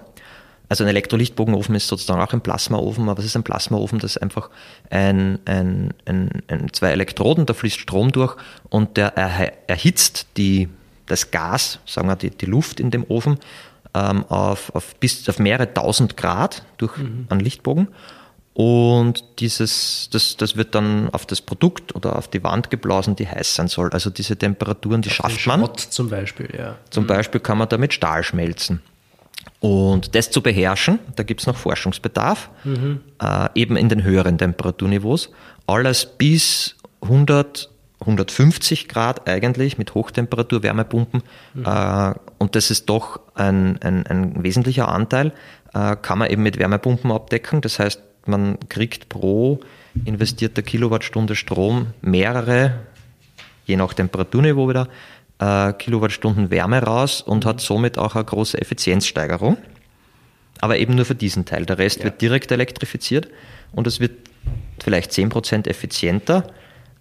Also 0.74 0.86
ein 0.86 0.88
Elektrolichtbogenofen 0.88 1.76
ist 1.76 1.88
sozusagen 1.88 2.20
auch 2.20 2.34
ein 2.34 2.42
Plasmaofen, 2.42 3.08
aber 3.08 3.20
es 3.20 3.26
ist 3.26 3.36
ein 3.36 3.44
Plasmaofen, 3.44 4.00
das 4.00 4.16
ist 4.16 4.24
einfach 4.24 4.50
ein, 4.90 5.38
ein, 5.46 5.94
ein, 6.06 6.42
ein, 6.48 6.74
zwei 6.74 6.90
Elektroden, 6.90 7.46
da 7.46 7.54
fließt 7.54 7.80
Strom 7.80 8.12
durch 8.12 8.36
und 8.72 8.98
der 8.98 9.16
erhitzt 9.68 10.26
die, 10.36 10.70
das 11.06 11.30
Gas, 11.30 11.78
sagen 11.86 12.08
wir 12.08 12.16
die, 12.16 12.32
die 12.32 12.48
Luft 12.48 12.80
in 12.80 12.90
dem 12.90 13.06
Ofen, 13.08 13.38
ähm, 13.94 14.26
auf, 14.30 14.74
auf 14.74 14.96
bis 14.96 15.30
auf 15.30 15.38
mehrere 15.38 15.72
tausend 15.72 16.18
Grad 16.18 16.64
durch 16.78 16.98
mhm. 16.98 17.28
einen 17.30 17.42
Lichtbogen. 17.42 17.90
Und 18.56 19.24
dieses, 19.42 20.10
das, 20.12 20.38
das 20.38 20.56
wird 20.58 20.74
dann 20.74 21.12
auf 21.12 21.28
das 21.28 21.42
Produkt 21.42 21.94
oder 21.94 22.16
auf 22.16 22.28
die 22.30 22.44
Wand 22.44 22.72
geblasen, 22.72 23.16
die 23.16 23.28
heiß 23.28 23.54
sein 23.54 23.68
soll. 23.68 23.92
Also 23.92 24.10
diese 24.10 24.38
Temperaturen, 24.38 25.04
die 25.04 25.10
auf 25.10 25.18
schafft 25.18 25.46
man. 25.46 25.70
zum 25.78 26.10
Beispiel, 26.10 26.50
ja. 26.58 26.78
Zum 26.90 27.04
mhm. 27.04 27.10
Beispiel 27.10 27.42
kann 27.42 27.60
man 27.60 27.70
damit 27.70 27.94
Stahl 27.94 28.24
schmelzen. 28.24 28.82
Und 29.60 30.13
das 30.15 30.29
zu 30.29 30.41
beherrschen, 30.41 30.99
da 31.15 31.23
gibt 31.23 31.39
es 31.39 31.47
noch 31.47 31.56
Forschungsbedarf, 31.56 32.49
mhm. 32.65 32.99
äh, 33.21 33.47
eben 33.56 33.77
in 33.77 33.88
den 33.88 34.03
höheren 34.03 34.38
Temperaturniveaus. 34.38 35.32
Alles 35.67 36.06
bis 36.06 36.75
100, 37.01 37.69
150 38.01 38.89
Grad 38.89 39.27
eigentlich 39.27 39.77
mit 39.77 39.95
Hochtemperatur-Wärmepumpen. 39.95 41.23
Mhm. 41.53 41.65
Äh, 41.65 42.13
und 42.39 42.56
das 42.56 42.71
ist 42.71 42.89
doch 42.89 43.21
ein, 43.36 43.82
ein, 43.82 44.06
ein 44.06 44.43
wesentlicher 44.43 44.89
Anteil, 44.89 45.32
äh, 45.73 45.95
kann 45.95 46.19
man 46.19 46.29
eben 46.29 46.43
mit 46.43 46.60
Wärmepumpen 46.60 47.12
abdecken. 47.12 47.62
Das 47.62 47.79
heißt, 47.79 48.01
man 48.25 48.58
kriegt 48.69 49.10
pro 49.10 49.62
investierter 50.06 50.62
Kilowattstunde 50.62 51.36
Strom 51.36 51.88
mehrere, 52.01 52.79
je 53.65 53.77
nach 53.77 53.93
Temperaturniveau 53.93 54.67
wieder, 54.67 54.88
äh, 55.39 55.74
Kilowattstunden 55.74 56.50
Wärme 56.52 56.82
raus 56.82 57.22
und 57.22 57.46
hat 57.46 57.62
somit 57.62 57.98
auch 57.98 58.15
eine 58.15 58.26
große 58.26 58.60
Effizienzsteigerung. 58.60 59.58
Aber 60.60 60.78
eben 60.78 60.96
nur 60.96 61.06
für 61.06 61.15
diesen 61.15 61.46
Teil. 61.46 61.65
Der 61.65 61.78
Rest 61.78 62.00
ja. 62.00 62.06
wird 62.06 62.22
direkt 62.22 62.52
elektrifiziert 62.52 63.28
und 63.74 63.88
es 63.88 64.00
wird 64.00 64.30
vielleicht 64.82 65.12
10% 65.12 65.67
effizienter. 65.67 66.48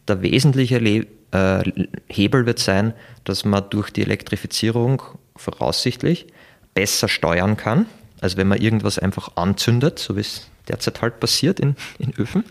Der 0.09 0.23
wesentliche 0.23 0.79
Le 0.79 1.07
äh, 1.33 1.62
Hebel 2.09 2.47
wird 2.47 2.59
sein, 2.59 2.95
dass 3.25 3.45
man 3.45 3.64
durch 3.71 3.90
die 3.90 4.03
Elektrifizierung 4.03 5.03
voraussichtlich 5.37 6.27
besser 6.75 7.09
steuern 7.09 7.57
kann, 7.57 7.87
als 8.21 8.37
wenn 8.37 8.49
man 8.49 8.61
irgendwas 8.61 8.99
einfach 8.99 9.37
anzündet, 9.37 9.99
so 9.99 10.16
wie 10.16 10.21
es 10.21 10.49
derzeit 10.68 11.03
halt 11.03 11.21
passiert 11.21 11.61
in, 11.61 11.77
in 11.99 12.14
Öfen. 12.16 12.45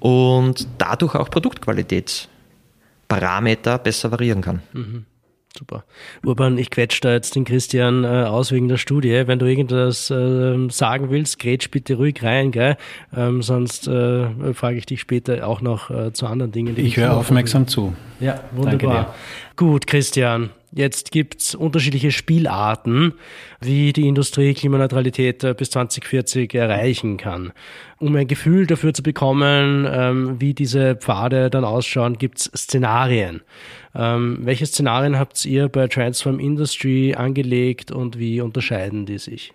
Und 0.00 0.66
dadurch 0.78 1.14
auch 1.14 1.30
Produktqualität 1.30 2.28
Parameter 3.08 3.78
besser 3.78 4.10
variieren 4.10 4.42
kann. 4.42 4.62
Mhm. 4.72 5.06
Super. 5.56 5.84
Urban, 6.24 6.58
ich 6.58 6.70
quetsche 6.70 7.00
da 7.00 7.12
jetzt 7.12 7.34
den 7.34 7.44
Christian 7.44 8.04
äh, 8.04 8.08
aus 8.08 8.52
wegen 8.52 8.68
der 8.68 8.76
Studie. 8.76 9.22
Wenn 9.26 9.38
du 9.38 9.46
irgendwas 9.46 10.10
äh, 10.10 10.68
sagen 10.68 11.10
willst, 11.10 11.38
grätsch 11.38 11.70
bitte 11.70 11.94
ruhig 11.94 12.22
rein, 12.22 12.50
gell? 12.50 12.76
Ähm, 13.16 13.40
sonst 13.40 13.88
äh, 13.88 14.52
frage 14.52 14.76
ich 14.76 14.84
dich 14.84 15.00
später 15.00 15.46
auch 15.46 15.62
noch 15.62 15.90
äh, 15.90 16.12
zu 16.12 16.26
anderen 16.26 16.52
Dingen. 16.52 16.78
ich 16.78 16.96
höre 16.98 17.16
aufmerksam 17.16 17.66
zu. 17.68 17.94
Ja, 18.20 18.40
wunderbar. 18.52 19.14
Gut, 19.56 19.86
Christian. 19.86 20.50
Jetzt 20.76 21.10
gibt's 21.10 21.54
unterschiedliche 21.54 22.12
Spielarten, 22.12 23.14
wie 23.62 23.94
die 23.94 24.08
Industrie 24.08 24.52
Klimaneutralität 24.52 25.42
äh, 25.42 25.54
bis 25.54 25.70
2040 25.70 26.52
erreichen 26.54 27.16
kann. 27.16 27.54
Um 27.98 28.14
ein 28.14 28.28
Gefühl 28.28 28.66
dafür 28.66 28.92
zu 28.92 29.02
bekommen, 29.02 29.88
ähm, 29.90 30.38
wie 30.38 30.52
diese 30.52 30.94
Pfade 30.94 31.48
dann 31.48 31.64
ausschauen, 31.64 32.18
gibt's 32.18 32.50
Szenarien. 32.54 33.40
Ähm, 33.94 34.40
welche 34.42 34.66
Szenarien 34.66 35.18
habt 35.18 35.42
ihr 35.46 35.70
bei 35.70 35.88
Transform 35.88 36.38
Industry 36.38 37.14
angelegt 37.14 37.90
und 37.90 38.18
wie 38.18 38.42
unterscheiden 38.42 39.06
die 39.06 39.16
sich? 39.16 39.54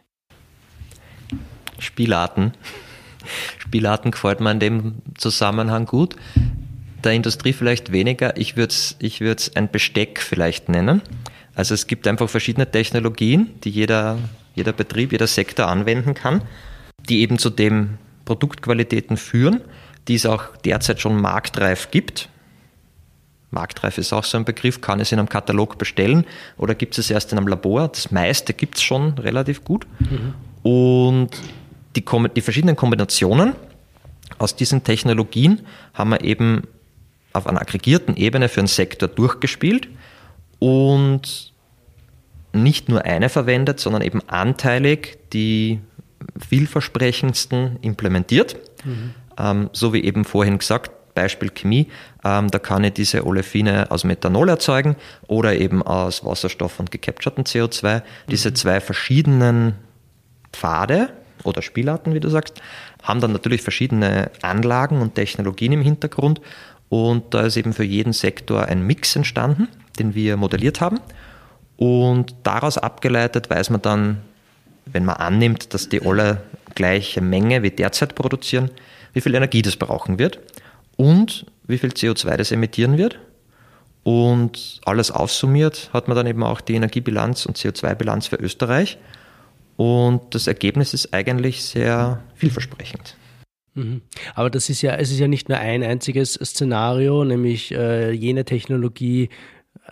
Spielarten. 1.77 2.53
Spielarten 3.59 4.09
gefällt 4.09 4.39
mir 4.39 4.53
in 4.53 4.59
dem 4.59 4.93
Zusammenhang 5.19 5.85
gut 5.85 6.15
der 7.05 7.13
Industrie 7.13 7.53
vielleicht 7.53 7.91
weniger. 7.91 8.37
Ich 8.37 8.55
würde 8.55 8.71
es 8.71 8.95
ich 8.99 9.21
würd's 9.21 9.55
ein 9.55 9.69
Besteck 9.69 10.19
vielleicht 10.19 10.69
nennen. 10.69 11.01
Also 11.55 11.73
es 11.73 11.87
gibt 11.87 12.07
einfach 12.07 12.29
verschiedene 12.29 12.69
Technologien, 12.69 13.51
die 13.63 13.69
jeder, 13.69 14.17
jeder 14.55 14.73
Betrieb, 14.73 15.11
jeder 15.11 15.27
Sektor 15.27 15.67
anwenden 15.67 16.13
kann, 16.13 16.41
die 17.09 17.21
eben 17.21 17.37
zu 17.37 17.49
den 17.49 17.97
Produktqualitäten 18.25 19.17
führen. 19.17 19.61
die 20.07 20.15
es 20.15 20.25
auch 20.25 20.55
derzeit 20.65 20.99
schon 20.99 21.21
marktreif 21.21 21.91
gibt. 21.91 22.29
Marktreif 23.51 23.97
ist 23.97 24.13
auch 24.13 24.23
so 24.23 24.37
ein 24.37 24.45
Begriff, 24.45 24.81
kann 24.81 24.99
es 24.99 25.11
in 25.11 25.19
einem 25.19 25.29
Katalog 25.29 25.77
bestellen 25.77 26.25
oder 26.57 26.73
gibt 26.73 26.97
es 26.97 27.09
erst 27.09 27.31
in 27.31 27.37
einem 27.37 27.47
Labor? 27.47 27.89
Das 27.89 28.11
meiste 28.11 28.53
gibt 28.53 28.77
es 28.77 28.81
schon 28.81 29.17
relativ 29.17 29.63
gut. 29.63 29.85
Mhm. 29.99 30.33
Und 30.63 31.29
die, 31.95 32.03
die 32.35 32.41
verschiedenen 32.41 32.75
Kombinationen 32.75 33.53
aus 34.37 34.55
diesen 34.55 34.83
Technologien 34.83 35.61
haben 35.93 36.11
wir 36.11 36.23
eben 36.23 36.63
auf 37.33 37.47
einer 37.47 37.61
aggregierten 37.61 38.15
Ebene 38.15 38.49
für 38.49 38.61
einen 38.61 38.67
Sektor 38.67 39.07
durchgespielt 39.07 39.89
und 40.59 41.53
nicht 42.53 42.89
nur 42.89 43.05
eine 43.05 43.29
verwendet, 43.29 43.79
sondern 43.79 44.01
eben 44.01 44.21
anteilig 44.27 45.17
die 45.33 45.79
vielversprechendsten 46.37 47.77
implementiert. 47.81 48.57
Mhm. 48.83 49.13
Ähm, 49.37 49.69
so 49.71 49.93
wie 49.93 50.03
eben 50.03 50.25
vorhin 50.25 50.57
gesagt, 50.57 50.91
Beispiel 51.13 51.49
Chemie, 51.49 51.87
ähm, 52.23 52.49
da 52.49 52.59
kann 52.59 52.83
ich 52.83 52.93
diese 52.93 53.25
Olefine 53.25 53.89
aus 53.91 54.03
Methanol 54.03 54.49
erzeugen 54.49 54.95
oder 55.27 55.55
eben 55.55 55.81
aus 55.81 56.23
Wasserstoff 56.23 56.79
und 56.79 56.91
gecapturten 56.91 57.43
CO2. 57.43 57.97
Mhm. 57.97 58.01
Diese 58.29 58.53
zwei 58.53 58.79
verschiedenen 58.79 59.75
Pfade 60.53 61.09
oder 61.43 61.61
Spielarten, 61.61 62.13
wie 62.13 62.19
du 62.19 62.29
sagst, 62.29 62.61
haben 63.01 63.19
dann 63.19 63.31
natürlich 63.31 63.61
verschiedene 63.61 64.31
Anlagen 64.41 65.01
und 65.01 65.15
Technologien 65.15 65.71
im 65.71 65.81
Hintergrund 65.81 66.39
und 66.91 67.33
da 67.33 67.43
ist 67.43 67.55
eben 67.55 67.71
für 67.71 67.85
jeden 67.85 68.11
Sektor 68.11 68.65
ein 68.65 68.85
Mix 68.85 69.15
entstanden, 69.15 69.69
den 69.97 70.13
wir 70.13 70.35
modelliert 70.35 70.81
haben. 70.81 70.99
Und 71.77 72.35
daraus 72.43 72.77
abgeleitet 72.77 73.49
weiß 73.49 73.69
man 73.69 73.81
dann, 73.81 74.17
wenn 74.85 75.05
man 75.05 75.15
annimmt, 75.15 75.73
dass 75.73 75.87
die 75.87 76.05
alle 76.05 76.43
gleiche 76.75 77.21
Menge 77.21 77.63
wie 77.63 77.71
derzeit 77.71 78.13
produzieren, 78.13 78.71
wie 79.13 79.21
viel 79.21 79.33
Energie 79.33 79.61
das 79.61 79.77
brauchen 79.77 80.19
wird 80.19 80.41
und 80.97 81.45
wie 81.65 81.77
viel 81.77 81.91
CO2 81.91 82.35
das 82.35 82.51
emittieren 82.51 82.97
wird. 82.97 83.19
Und 84.03 84.81
alles 84.83 85.11
aufsummiert 85.11 85.91
hat 85.93 86.09
man 86.09 86.17
dann 86.17 86.27
eben 86.27 86.43
auch 86.43 86.59
die 86.59 86.75
Energiebilanz 86.75 87.45
und 87.45 87.57
CO2-Bilanz 87.57 88.27
für 88.27 88.35
Österreich. 88.35 88.97
Und 89.77 90.35
das 90.35 90.47
Ergebnis 90.47 90.93
ist 90.93 91.13
eigentlich 91.13 91.63
sehr 91.63 92.21
vielversprechend. 92.35 93.15
Mhm. 93.73 94.01
Aber 94.35 94.49
das 94.49 94.69
ist 94.69 94.81
ja, 94.81 94.95
es 94.95 95.11
ist 95.11 95.19
ja 95.19 95.27
nicht 95.27 95.49
nur 95.49 95.57
ein 95.57 95.83
einziges 95.83 96.33
Szenario, 96.33 97.23
nämlich 97.23 97.71
äh, 97.71 98.11
jene 98.11 98.43
Technologie, 98.43 99.29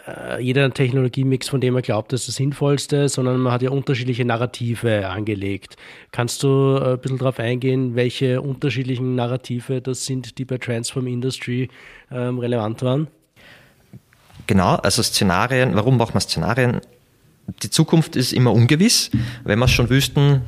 äh, 0.05 0.41
jeder 0.41 0.71
Technologiemix, 0.73 1.47
von 1.47 1.61
dem 1.61 1.73
man 1.73 1.83
glaubt, 1.83 2.11
das 2.11 2.21
ist 2.21 2.29
das 2.29 2.35
Sinnvollste, 2.35 3.07
sondern 3.07 3.39
man 3.39 3.53
hat 3.53 3.61
ja 3.61 3.69
unterschiedliche 3.69 4.25
Narrative 4.25 5.07
angelegt. 5.07 5.77
Kannst 6.11 6.43
du 6.43 6.77
äh, 6.77 6.93
ein 6.93 6.99
bisschen 6.99 7.17
darauf 7.17 7.39
eingehen, 7.39 7.95
welche 7.95 8.41
unterschiedlichen 8.41 9.15
Narrative 9.15 9.81
das 9.81 10.05
sind, 10.05 10.37
die 10.37 10.45
bei 10.45 10.57
Transform 10.57 11.07
Industry 11.07 11.69
ähm, 12.11 12.39
relevant 12.39 12.81
waren? 12.81 13.07
Genau, 14.47 14.75
also 14.75 15.03
Szenarien, 15.03 15.75
warum 15.75 15.97
macht 15.97 16.13
man 16.13 16.21
Szenarien? 16.21 16.81
Die 17.63 17.69
Zukunft 17.69 18.15
ist 18.15 18.33
immer 18.33 18.51
ungewiss. 18.51 19.09
Wenn 19.43 19.59
wir 19.59 19.65
es 19.65 19.71
schon 19.71 19.89
wüssten, 19.89 20.41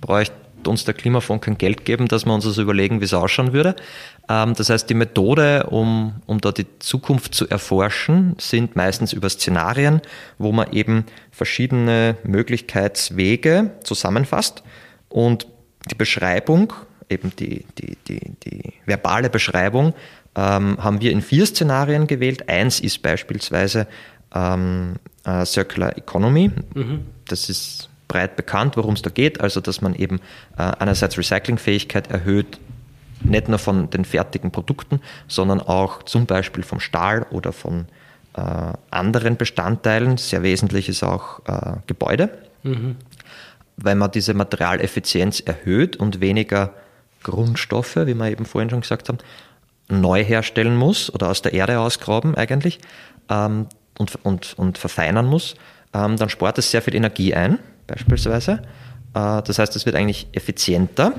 bräuchte 0.00 0.34
uns 0.66 0.84
der 0.84 0.94
Klimafonds 0.94 1.44
kein 1.44 1.58
Geld 1.58 1.84
geben, 1.84 2.08
dass 2.08 2.26
wir 2.26 2.34
uns 2.34 2.44
das 2.44 2.58
überlegen, 2.58 3.00
wie 3.00 3.04
es 3.04 3.14
ausschauen 3.14 3.52
würde. 3.52 3.76
Ähm, 4.28 4.54
das 4.54 4.70
heißt, 4.70 4.88
die 4.90 4.94
Methode, 4.94 5.66
um, 5.70 6.14
um 6.26 6.40
da 6.40 6.52
die 6.52 6.66
Zukunft 6.78 7.34
zu 7.34 7.48
erforschen, 7.48 8.34
sind 8.38 8.76
meistens 8.76 9.12
über 9.12 9.28
Szenarien, 9.28 10.00
wo 10.38 10.52
man 10.52 10.72
eben 10.72 11.04
verschiedene 11.30 12.16
Möglichkeitswege 12.24 13.70
zusammenfasst 13.84 14.62
und 15.08 15.46
die 15.90 15.94
Beschreibung, 15.94 16.72
eben 17.08 17.32
die, 17.38 17.64
die, 17.78 17.96
die, 18.06 18.20
die 18.44 18.72
verbale 18.84 19.30
Beschreibung, 19.30 19.94
ähm, 20.34 20.76
haben 20.82 21.00
wir 21.00 21.12
in 21.12 21.22
vier 21.22 21.46
Szenarien 21.46 22.06
gewählt. 22.06 22.48
Eins 22.48 22.80
ist 22.80 23.02
beispielsweise 23.02 23.86
ähm, 24.34 24.96
äh, 25.24 25.44
Circular 25.44 25.96
Economy. 25.96 26.50
Mhm. 26.74 27.06
Das 27.26 27.48
ist 27.48 27.88
breit 28.08 28.36
bekannt, 28.36 28.76
worum 28.76 28.94
es 28.94 29.02
da 29.02 29.10
geht. 29.10 29.40
Also, 29.40 29.60
dass 29.60 29.80
man 29.80 29.94
eben 29.94 30.20
äh, 30.56 30.62
einerseits 30.62 31.16
Recyclingfähigkeit 31.16 32.10
erhöht, 32.10 32.58
nicht 33.20 33.48
nur 33.48 33.58
von 33.58 33.90
den 33.90 34.04
fertigen 34.04 34.50
Produkten, 34.50 35.00
sondern 35.28 35.60
auch 35.60 36.02
zum 36.02 36.26
Beispiel 36.26 36.62
vom 36.64 36.80
Stahl 36.80 37.26
oder 37.30 37.52
von 37.52 37.86
äh, 38.34 38.72
anderen 38.90 39.36
Bestandteilen. 39.36 40.16
Sehr 40.16 40.42
wesentlich 40.42 40.88
ist 40.88 41.02
auch 41.02 41.40
äh, 41.46 41.76
Gebäude, 41.86 42.30
mhm. 42.62 42.96
weil 43.76 43.94
man 43.94 44.10
diese 44.10 44.34
Materialeffizienz 44.34 45.40
erhöht 45.40 45.96
und 45.96 46.20
weniger 46.20 46.74
Grundstoffe, 47.22 47.96
wie 47.96 48.14
wir 48.14 48.30
eben 48.30 48.46
vorhin 48.46 48.70
schon 48.70 48.80
gesagt 48.80 49.08
haben, 49.08 49.18
neu 49.88 50.22
herstellen 50.22 50.76
muss 50.76 51.12
oder 51.12 51.28
aus 51.28 51.42
der 51.42 51.52
Erde 51.54 51.80
ausgraben 51.80 52.34
eigentlich 52.34 52.78
ähm, 53.28 53.66
und, 53.98 54.24
und, 54.24 54.54
und 54.56 54.78
verfeinern 54.78 55.26
muss, 55.26 55.56
ähm, 55.92 56.16
dann 56.16 56.28
spart 56.28 56.58
es 56.58 56.70
sehr 56.70 56.82
viel 56.82 56.94
Energie 56.94 57.34
ein 57.34 57.58
beispielsweise. 57.88 58.62
Äh, 59.14 59.42
das 59.42 59.58
heißt, 59.58 59.74
es 59.74 59.84
wird 59.84 59.96
eigentlich 59.96 60.28
effizienter 60.32 61.14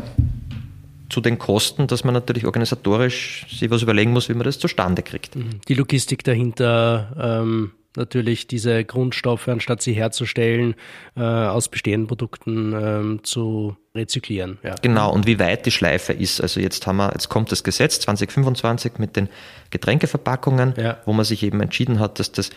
zu 1.10 1.19
den 1.21 1.38
Kosten, 1.38 1.88
dass 1.88 2.03
man 2.03 2.13
natürlich 2.13 2.45
organisatorisch 2.45 3.45
sich 3.49 3.69
was 3.69 3.82
überlegen 3.82 4.12
muss, 4.12 4.29
wie 4.29 4.34
man 4.34 4.43
das 4.45 4.60
zustande 4.60 5.01
kriegt. 5.01 5.36
Mhm. 5.36 5.62
Die 5.67 5.73
Logistik 5.73 6.23
dahinter, 6.23 7.41
ähm, 7.41 7.71
natürlich 7.95 8.45
diese 8.45 8.86
Grundstoffe, 8.86 9.47
anstatt 9.47 9.82
sie 9.82 9.93
herzustellen, 9.93 10.75
äh, 11.17 11.21
aus 11.21 11.67
bestehenden 11.67 12.08
Produkten 12.08 12.73
ähm, 12.73 13.23
zu 13.23 13.75
rezyklieren. 13.95 14.60
Ja. 14.63 14.75
Genau, 14.82 15.12
und 15.12 15.25
wie 15.25 15.39
weit 15.39 15.65
die 15.65 15.71
Schleife 15.71 16.13
ist. 16.13 16.39
Also 16.39 16.60
jetzt 16.60 16.86
haben 16.86 16.97
wir, 16.97 17.12
jetzt 17.12 17.29
kommt 17.29 17.51
das 17.51 17.63
Gesetz 17.63 17.99
2025 18.01 18.93
mit 18.99 19.15
den 19.15 19.29
Getränkeverpackungen, 19.71 20.75
ja. 20.77 20.97
wo 21.05 21.13
man 21.13 21.25
sich 21.25 21.41
eben 21.41 21.60
entschieden 21.60 21.99
hat, 21.99 22.19
dass 22.19 22.32
das 22.32 22.51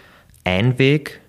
Einweg 0.45 1.22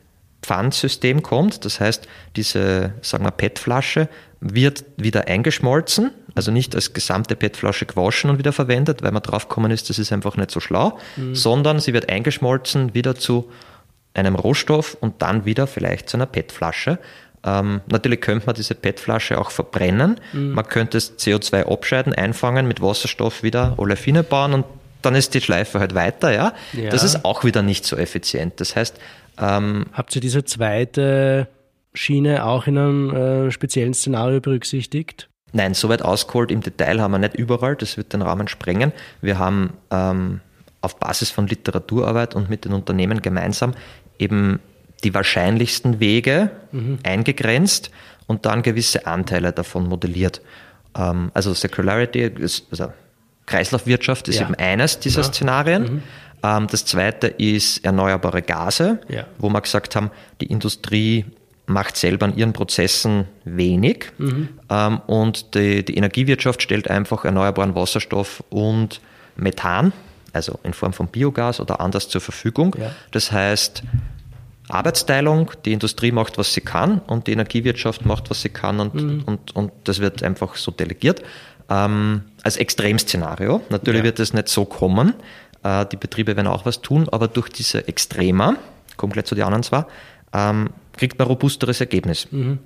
Pfandsystem 0.44 1.24
kommt. 1.24 1.66
Das 1.66 1.80
heißt, 1.80 2.08
diese, 2.36 2.94
sagen 3.02 3.24
wir, 3.24 3.32
PET-Flasche 3.32 4.10
wird 4.40 4.84
wieder 4.98 5.28
eingeschmolzen, 5.28 6.12
also 6.36 6.52
nicht 6.52 6.76
als 6.76 6.94
gesamte 6.94 7.36
PET-Flasche 7.36 7.86
gewaschen 7.86 8.30
und 8.30 8.38
wieder 8.38 8.52
verwendet, 8.52 9.02
weil 9.02 9.12
man 9.12 9.24
drauf 9.24 9.48
gekommen 9.48 9.72
ist, 9.72 9.90
das 9.90 10.00
ist 10.00 10.12
einfach 10.12 10.36
nicht 10.36 10.52
so 10.52 10.60
schlau, 10.60 11.00
mhm. 11.16 11.34
sondern 11.34 11.80
sie 11.80 11.94
wird 11.94 12.10
eingeschmolzen 12.10 12.94
wieder 12.94 13.16
zu 13.16 13.50
einem 14.14 14.36
Rohstoff 14.36 14.98
und 15.00 15.22
dann 15.22 15.46
wieder 15.46 15.66
vielleicht 15.66 16.10
zu 16.10 16.18
einer 16.18 16.26
PET-Flasche. 16.26 17.00
Ähm, 17.46 17.82
natürlich 17.88 18.22
könnte 18.22 18.46
man 18.46 18.56
diese 18.56 18.76
PET-Flasche 18.76 19.40
auch 19.40 19.50
verbrennen. 19.50 20.20
Mhm. 20.34 20.52
Man 20.52 20.68
könnte 20.68 20.98
das 20.98 21.18
CO2 21.18 21.72
abscheiden, 21.72 22.14
einfangen, 22.14 22.68
mit 22.68 22.82
Wasserstoff 22.82 23.44
wieder 23.44 23.76
Olefine 23.78 24.24
bauen 24.24 24.54
und 24.54 24.66
dann 25.02 25.16
ist 25.16 25.34
die 25.34 25.42
Schleife 25.42 25.80
halt 25.80 25.96
weiter. 25.96 26.32
Ja? 26.32 26.54
ja. 26.74 26.90
Das 26.90 27.04
ist 27.04 27.26
auch 27.26 27.44
wieder 27.44 27.62
nicht 27.62 27.86
so 27.86 27.98
effizient. 27.98 28.60
Das 28.60 28.76
heißt, 28.76 28.98
ähm, 29.40 29.86
Habt 29.94 30.16
ihr 30.16 30.22
diese 30.22 30.44
zweite 30.44 31.48
Schiene 31.94 32.46
auch 32.46 32.68
in 32.68 32.78
einem 32.78 33.16
äh, 33.16 33.52
speziellen 33.52 33.94
Szenario 33.94 34.42
berücksichtigt? 34.42 35.30
Nein, 35.52 35.76
soweit 35.76 36.02
ausgeholt 36.02 36.52
im 36.52 36.62
Detail 36.62 37.00
haben 37.00 37.12
wir 37.12 37.20
nicht 37.20 37.36
überall, 37.36 37.76
das 37.76 37.96
wird 37.98 38.14
den 38.14 38.24
Rahmen 38.24 38.48
sprengen. 38.48 38.92
Wir 39.22 39.38
haben 39.38 39.74
ähm, 39.92 40.42
auf 40.82 41.00
Basis 41.00 41.30
von 41.30 41.48
Literaturarbeit 41.48 42.36
und 42.36 42.50
mit 42.50 42.66
den 42.66 42.74
Unternehmen 42.74 43.22
gemeinsam 43.22 43.74
eben 44.18 44.60
die 45.04 45.14
wahrscheinlichsten 45.14 46.00
Wege 46.00 46.50
mhm. 46.72 47.00
eingegrenzt 47.04 47.92
und 48.26 48.46
dann 48.46 48.64
gewisse 48.64 49.06
Anteile 49.06 49.52
davon 49.52 49.88
modelliert. 49.88 50.42
Ähm, 50.98 51.30
also 51.34 51.54
Circularity, 51.54 52.22
ist, 52.22 52.68
also 52.72 52.92
Kreislaufwirtschaft 53.46 54.28
ist 54.30 54.40
ja. 54.40 54.46
eben 54.46 54.56
eines 54.56 55.00
dieser 55.00 55.22
ja. 55.22 55.28
Szenarien. 55.28 55.84
Mhm. 55.84 56.04
Ähm, 56.44 56.68
das 56.70 56.86
zweite 56.86 57.28
ist 57.28 57.84
erneuerbare 57.86 58.42
Gase, 58.42 59.00
ja. 59.08 59.26
wo 59.40 59.50
wir 59.50 59.62
gesagt 59.62 59.96
haben, 59.96 60.12
die 60.42 60.48
Industrie 60.48 61.26
macht 61.66 61.96
selber 61.96 62.26
an 62.26 62.36
ihren 62.36 62.54
Prozessen 62.54 63.26
wenig 63.46 64.12
mhm. 64.18 64.50
ähm, 64.70 65.00
und 65.08 65.56
die, 65.56 65.84
die, 65.84 65.96
Energiewirtschaft 65.96 66.62
stellt 66.62 66.90
einfach 66.90 67.24
erneuerbaren 67.24 67.74
Wasserstoff 67.74 68.44
und 68.50 69.00
Methan, 69.38 69.94
also 70.34 70.60
in 70.64 70.74
Form 70.74 70.92
von 70.92 71.08
Biogas 71.08 71.62
oder 71.62 71.80
anders 71.80 72.10
zur 72.10 72.20
Verfügung. 72.20 72.76
Ja. 72.78 72.92
Das 73.12 73.32
heißt, 73.32 73.84
Arbeitsteilung, 74.68 75.52
die 75.66 75.72
Industrie 75.72 76.12
macht, 76.12 76.38
was 76.38 76.54
sie 76.54 76.62
kann 76.62 77.00
und 77.00 77.28
die 77.28 77.32
Energiewirtschaft 77.32 78.06
macht, 78.06 78.30
was 78.30 78.42
sie 78.42 78.50
kann 78.50 78.80
und, 78.80 78.94
mhm. 78.96 79.24
und, 79.26 79.56
und 79.56 79.72
das 79.86 80.00
wird 80.00 80.22
einfach 80.22 80.56
so 80.56 80.72
delegiert. 80.72 81.24
Ähm, 81.70 82.24
als 82.44 82.58
Extremszenario. 82.58 83.62
Natürlich 83.70 84.00
ja. 84.00 84.04
wird 84.04 84.20
es 84.20 84.34
nicht 84.34 84.50
so 84.50 84.66
kommen, 84.66 85.14
äh, 85.64 85.86
die 85.86 85.98
Betriebe 85.98 86.36
werden 86.36 86.48
auch 86.48 86.66
was 86.66 86.82
tun, 86.82 87.08
aber 87.12 87.28
durch 87.28 87.50
diese 87.50 87.88
Extrema, 87.88 88.56
kommt 88.98 89.14
gleich 89.14 89.26
zu 89.26 89.36
den 89.36 89.46
anderen 89.46 89.64
zwei, 89.64 89.86
ähm, 90.34 90.70
kriegt 90.98 91.18
man 91.18 91.28
robusteres 91.28 91.80
Ergebnis. 91.80 92.28
Mhm. 92.32 92.60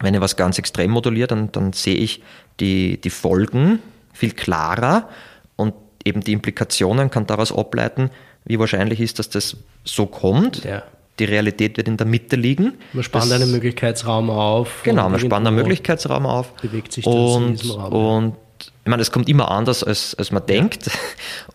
Wenn 0.00 0.14
ich 0.14 0.20
was 0.20 0.36
ganz 0.36 0.58
extrem 0.58 0.90
moduliere, 0.90 1.28
dann, 1.28 1.52
dann 1.52 1.72
sehe 1.72 1.96
ich 1.96 2.22
die, 2.60 3.00
die 3.00 3.10
Folgen 3.10 3.80
viel 4.12 4.32
klarer 4.32 5.08
und 5.56 5.74
eben 6.04 6.20
die 6.20 6.32
Implikationen 6.32 7.10
kann 7.10 7.26
daraus 7.26 7.52
ableiten, 7.52 8.10
wie 8.44 8.58
wahrscheinlich 8.58 9.00
ist, 9.00 9.18
dass 9.18 9.28
das 9.30 9.56
so 9.84 10.06
kommt. 10.06 10.64
Ja. 10.64 10.82
Die 11.20 11.24
Realität 11.24 11.76
wird 11.76 11.86
in 11.86 11.96
der 11.96 12.06
Mitte 12.06 12.34
liegen. 12.34 12.74
Man 12.92 13.04
spannt 13.04 13.26
das, 13.26 13.40
einen 13.40 13.52
Möglichkeitsraum 13.52 14.30
auf. 14.30 14.82
Genau, 14.82 15.08
man 15.08 15.20
spannt 15.20 15.46
einen 15.46 15.54
Möglichkeitsraum 15.54 16.26
auf. 16.26 16.52
Bewegt 16.54 16.92
sich 16.92 17.04
das 17.04 17.14
und, 17.14 17.46
in 17.46 17.56
diesem 17.56 17.80
Raum. 17.80 17.92
Und 17.92 18.36
ich 18.84 18.90
meine, 18.90 19.00
es 19.00 19.10
kommt 19.10 19.30
immer 19.30 19.50
anders, 19.50 19.82
als, 19.82 20.14
als 20.14 20.30
man 20.30 20.44
denkt. 20.44 20.90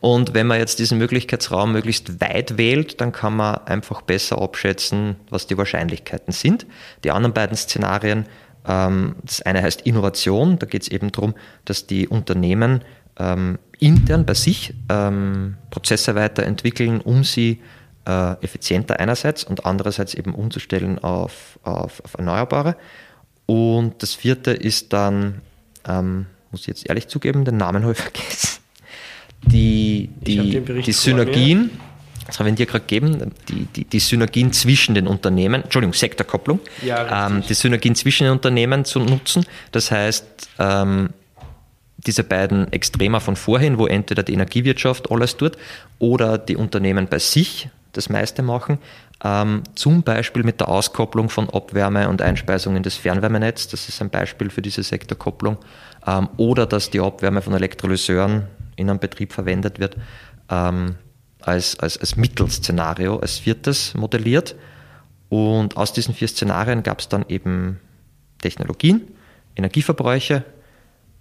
Und 0.02 0.34
wenn 0.34 0.48
man 0.48 0.58
jetzt 0.58 0.80
diesen 0.80 0.98
Möglichkeitsraum 0.98 1.72
möglichst 1.72 2.20
weit 2.20 2.58
wählt, 2.58 3.00
dann 3.02 3.12
kann 3.12 3.36
man 3.36 3.58
einfach 3.68 4.02
besser 4.02 4.42
abschätzen, 4.42 5.16
was 5.30 5.46
die 5.46 5.56
Wahrscheinlichkeiten 5.56 6.34
sind. 6.34 6.66
Die 7.04 7.12
anderen 7.12 7.34
beiden 7.34 7.56
Szenarien, 7.56 8.26
ähm, 8.68 9.16
das 9.24 9.44
eine 9.44 9.62
heißt 9.62 9.82
Innovation, 9.82 10.58
da 10.58 10.66
geht 10.66 10.82
es 10.82 10.88
eben 10.88 11.12
darum, 11.12 11.36
dass 11.66 11.86
die 11.86 12.08
Unternehmen 12.08 12.84
ähm, 13.20 13.60
intern 13.78 14.26
bei 14.26 14.34
sich 14.34 14.74
ähm, 14.90 15.56
Prozesse 15.70 16.16
weiterentwickeln, 16.16 17.00
um 17.00 17.24
sie 17.24 17.62
äh, 18.08 18.44
effizienter 18.44 19.00
einerseits 19.00 19.44
und 19.44 19.68
andererseits 19.68 20.16
eben 20.16 20.34
umzustellen 20.34 20.98
auf, 20.98 21.60
auf, 21.62 22.04
auf 22.04 22.16
Erneuerbare. 22.16 22.76
Und 23.46 24.02
das 24.02 24.16
vierte 24.16 24.50
ist 24.50 24.94
dann, 24.94 25.42
ähm, 25.88 26.26
muss 26.52 26.62
ich 26.62 26.68
jetzt 26.68 26.90
ehrlich 26.90 27.08
zugeben, 27.08 27.46
den 27.46 27.58
Namen 27.58 27.84
habe 27.84 27.94
ich 27.94 28.00
vergessen. 28.02 28.60
Die, 29.44 30.10
die, 30.22 30.60
die 30.60 30.92
Synergien, 30.92 31.72
das 32.28 32.40
habe 32.40 32.50
ich 32.50 32.56
dir 32.56 32.66
gerade 32.66 32.86
gegeben, 32.86 33.32
die, 33.48 33.66
die, 33.66 33.86
die 33.86 34.00
Synergien 34.00 34.52
zwischen 34.52 34.96
den 34.96 35.08
Unternehmen, 35.08 35.64
Entschuldigung, 35.64 35.94
Sektorkopplung, 35.94 36.60
ja, 36.82 37.28
ähm, 37.28 37.44
die 37.48 37.54
Synergien 37.54 37.96
zwischen 37.96 38.26
den 38.26 38.34
Unternehmen 38.34 38.84
zu 38.84 39.00
nutzen. 39.00 39.46
Das 39.72 39.92
heißt, 39.92 40.26
ähm, 40.60 41.12
diese 42.06 42.24
beiden 42.24 42.72
Extremer 42.72 43.22
von 43.22 43.36
vorhin, 43.36 43.78
wo 43.78 43.88
entweder 43.88 44.24
die 44.24 44.34
Energiewirtschaft 44.34 45.10
alles 45.12 45.38
tut 45.38 45.58
oder 45.98 46.38
die 46.38 46.56
Unternehmen 46.56 47.08
bei 47.08 47.20
sich 47.20 47.70
das 47.94 48.10
meiste 48.10 48.42
machen, 48.42 48.78
ähm, 49.24 49.64
zum 49.76 50.04
Beispiel 50.04 50.44
mit 50.44 50.60
der 50.62 50.70
Auskopplung 50.70 51.30
von 51.30 51.50
Abwärme 51.50 52.08
und 52.08 52.22
Einspeisung 52.22 52.76
in 52.76 52.84
das 52.84 52.96
Fernwärmenetz, 52.96 53.68
das 53.68 53.90
ist 53.90 54.02
ein 54.02 54.10
Beispiel 54.10 54.50
für 54.50 54.62
diese 54.62 54.84
Sektorkopplung, 54.84 55.58
ähm, 56.08 56.30
oder 56.38 56.66
dass 56.66 56.90
die 56.90 57.02
Abwärme 57.02 57.42
von 57.42 57.54
Elektrolyseuren 57.54 58.48
in 58.78 58.90
einem 58.90 59.00
Betrieb 59.00 59.34
verwendet 59.34 59.80
wird, 59.80 59.98
ähm, 60.50 60.96
als, 61.42 61.78
als, 61.80 61.98
als 61.98 62.16
Mittelszenario, 62.16 63.18
als 63.18 63.40
viertes 63.40 63.94
modelliert. 63.94 64.56
Und 65.28 65.78
aus 65.78 65.94
diesen 65.94 66.14
vier 66.14 66.28
Szenarien 66.28 66.82
gab 66.82 67.00
es 67.00 67.10
dann 67.10 67.26
eben 67.28 67.80
Technologien, 68.42 69.02
Energieverbräuche, 69.56 70.44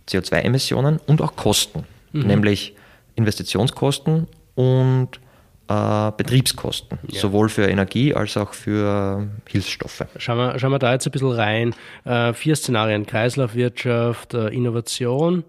CO2-Emissionen 0.08 0.98
und 1.06 1.20
auch 1.20 1.36
Kosten, 1.36 1.84
mhm. 2.12 2.26
nämlich 2.26 2.74
Investitionskosten 3.16 4.28
und 4.54 5.20
äh, 5.68 6.12
Betriebskosten, 6.16 6.98
ja. 7.08 7.20
sowohl 7.20 7.48
für 7.48 7.66
Energie 7.68 8.14
als 8.14 8.36
auch 8.36 8.54
für 8.54 9.28
Hilfsstoffe. 9.46 10.04
Schauen 10.16 10.38
wir, 10.38 10.58
schauen 10.58 10.72
wir 10.72 10.78
da 10.78 10.92
jetzt 10.92 11.06
ein 11.06 11.12
bisschen 11.12 11.32
rein. 11.32 11.74
Äh, 12.04 12.32
vier 12.32 12.56
Szenarien, 12.56 13.06
Kreislaufwirtschaft, 13.06 14.34
äh, 14.34 14.48
Innovation, 14.48 15.44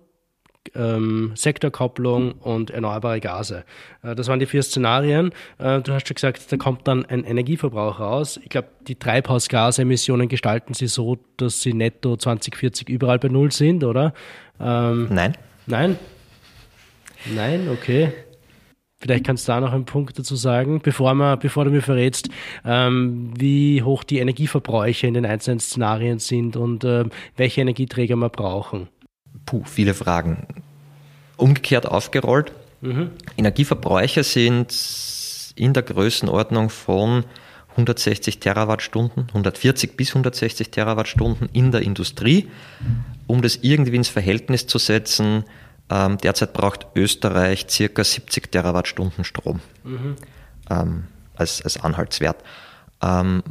ähm, 0.75 1.32
Sektorkopplung 1.36 2.34
und 2.34 2.69
erneuerbare 2.69 3.19
Gase. 3.19 3.63
Äh, 4.03 4.15
das 4.15 4.27
waren 4.27 4.39
die 4.39 4.45
vier 4.45 4.62
Szenarien. 4.62 5.32
Äh, 5.58 5.82
du 5.82 5.93
hast 5.93 6.08
schon 6.08 6.15
gesagt, 6.15 6.51
da 6.51 6.58
kommt 6.58 6.88
dann 6.88 7.05
ein 7.05 7.23
Energieverbrauch 7.23 7.99
raus. 7.99 8.39
Ich 8.43 8.49
glaube, 8.49 8.67
die 8.88 8.95
Treibhausgasemissionen 8.95 10.27
gestalten 10.27 10.73
sie 10.73 10.88
so, 10.88 11.17
dass 11.38 11.62
sie 11.62 11.73
netto 11.73 12.17
2040 12.17 12.89
überall 12.89 13.19
bei 13.19 13.29
Null 13.29 13.51
sind, 13.51 13.84
oder? 13.84 14.13
Ähm, 14.60 15.08
Nein. 15.10 15.38
Nein? 15.65 15.97
Nein, 17.34 17.69
okay. 17.71 18.12
Vielleicht 19.01 19.25
kannst 19.25 19.47
du 19.47 19.53
da 19.53 19.62
noch 19.62 19.71
einen 19.71 19.85
Punkt 19.85 20.19
dazu 20.19 20.35
sagen, 20.35 20.81
bevor, 20.81 21.13
wir, 21.13 21.38
bevor 21.38 21.63
du 21.63 21.71
mir 21.71 21.81
verrätst, 21.81 22.29
ähm, 22.65 23.33
wie 23.38 23.81
hoch 23.81 24.03
die 24.03 24.19
Energieverbräuche 24.19 25.07
in 25.07 25.13
den 25.13 25.25
einzelnen 25.25 25.62
Szenarien 25.62 26.19
sind 26.19 26.57
und 26.57 26.83
ähm, 26.83 27.09
welche 27.38 27.62
Energieträger 27.62 28.17
wir 28.17 28.27
brauchen. 28.27 28.89
Puh, 29.45 29.63
viele 29.63 29.93
Fragen. 29.93 30.47
Umgekehrt 31.38 31.85
aufgerollt. 31.85 32.51
Mhm. 32.81 33.12
Energieverbräuche 33.38 34.23
sind 34.23 34.75
in 35.55 35.73
der 35.73 35.83
Größenordnung 35.83 36.69
von 36.69 37.23
160 37.71 38.39
Terawattstunden, 38.39 39.27
140 39.29 39.95
bis 39.95 40.09
160 40.09 40.71
Terawattstunden 40.71 41.47
in 41.53 41.71
der 41.71 41.81
Industrie. 41.81 42.47
Um 43.27 43.41
das 43.41 43.59
irgendwie 43.62 43.95
ins 43.95 44.09
Verhältnis 44.09 44.67
zu 44.67 44.77
setzen, 44.77 45.45
ähm, 45.89 46.17
derzeit 46.17 46.54
braucht 46.54 46.88
Österreich 46.95 47.65
circa 47.69 48.04
70 48.04 48.52
Terawattstunden 48.52 49.23
Strom 49.23 49.60
mhm. 49.84 50.15
ähm, 50.69 51.04
als, 51.36 51.62
als 51.62 51.82
Anhaltswert. 51.82 52.38
Ähm, 53.02 53.43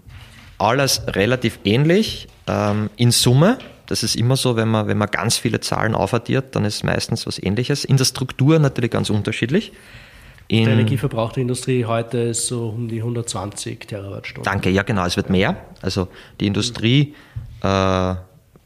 alles 0.58 1.02
relativ 1.08 1.60
ähnlich 1.64 2.28
ähm, 2.46 2.90
in 2.96 3.10
Summe. 3.10 3.58
Das 3.86 4.02
ist 4.02 4.16
immer 4.16 4.36
so, 4.36 4.56
wenn 4.56 4.68
man, 4.68 4.86
wenn 4.86 4.98
man 4.98 5.10
ganz 5.10 5.38
viele 5.38 5.60
Zahlen 5.60 5.94
aufaddiert, 5.94 6.54
dann 6.54 6.64
ist 6.64 6.84
meistens 6.84 7.26
was 7.26 7.42
ähnliches. 7.42 7.84
In 7.84 7.96
der 7.96 8.04
Struktur 8.04 8.58
natürlich 8.58 8.90
ganz 8.90 9.08
unterschiedlich. 9.08 9.72
In 10.48 10.64
der 10.64 10.74
Energieverbrauch 10.74 11.32
der 11.32 11.42
Industrie 11.42 11.84
heute 11.84 12.18
ist 12.18 12.46
so 12.46 12.70
um 12.70 12.88
die 12.88 12.98
120 12.98 13.80
Terawattstunden. 13.80 14.50
Danke, 14.50 14.70
ja 14.70 14.82
genau, 14.82 15.04
es 15.04 15.16
wird 15.16 15.28
mehr. 15.28 15.56
Also 15.82 16.08
die 16.40 16.46
Industrie 16.46 17.14
äh, 17.62 18.14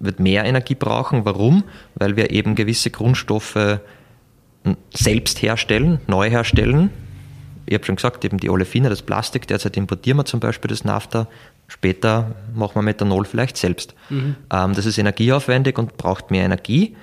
wird 0.02 0.20
mehr 0.20 0.44
Energie 0.44 0.74
brauchen. 0.74 1.24
Warum? 1.24 1.64
Weil 1.94 2.16
wir 2.16 2.30
eben 2.30 2.54
gewisse 2.54 2.90
Grundstoffe 2.90 3.78
selbst 4.94 5.42
herstellen, 5.42 6.00
neu 6.06 6.28
herstellen. 6.28 6.90
Ich 7.66 7.74
habe 7.74 7.84
schon 7.84 7.96
gesagt, 7.96 8.24
eben 8.24 8.38
die 8.38 8.50
Olefine, 8.50 8.88
das 8.88 9.02
Plastik, 9.02 9.46
derzeit 9.46 9.76
importieren 9.76 10.18
wir 10.18 10.24
zum 10.24 10.40
Beispiel 10.40 10.68
das 10.68 10.84
Nafta, 10.84 11.28
später 11.68 12.34
machen 12.54 12.74
wir 12.74 12.82
Methanol 12.82 13.24
vielleicht 13.24 13.56
selbst. 13.56 13.94
Mhm. 14.10 14.36
Ähm, 14.52 14.74
das 14.74 14.86
ist 14.86 14.98
energieaufwendig 14.98 15.78
und 15.78 15.96
braucht 15.96 16.30
mehr 16.30 16.44
Energie. 16.44 16.96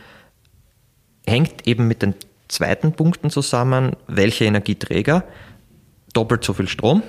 Hängt 1.26 1.68
eben 1.68 1.88
mit 1.88 2.02
den 2.02 2.16
zweiten 2.48 2.94
Punkten 2.94 3.30
zusammen, 3.30 3.94
welche 4.08 4.46
Energieträger, 4.46 5.24
doppelt 6.14 6.44
so 6.44 6.54
viel 6.54 6.68
Strom 6.68 7.04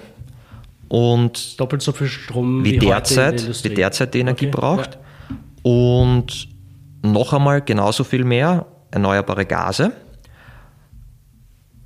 und 0.89 1.59
doppelt 1.59 1.83
so 1.83 1.93
viel 1.93 2.09
Strom 2.09 2.65
wie, 2.65 2.73
wie 2.73 2.79
derzeit, 2.79 3.65
wie 3.65 3.75
derzeit 3.75 4.15
die 4.15 4.21
Energie 4.21 4.49
okay, 4.49 4.57
braucht. 4.57 4.95
Ja 4.95 5.01
und 5.63 6.49
noch 7.03 7.33
einmal 7.33 7.61
genauso 7.63 8.05
viel 8.05 8.25
mehr 8.25 8.67
erneuerbare 8.91 9.47
Gase. 9.47 9.93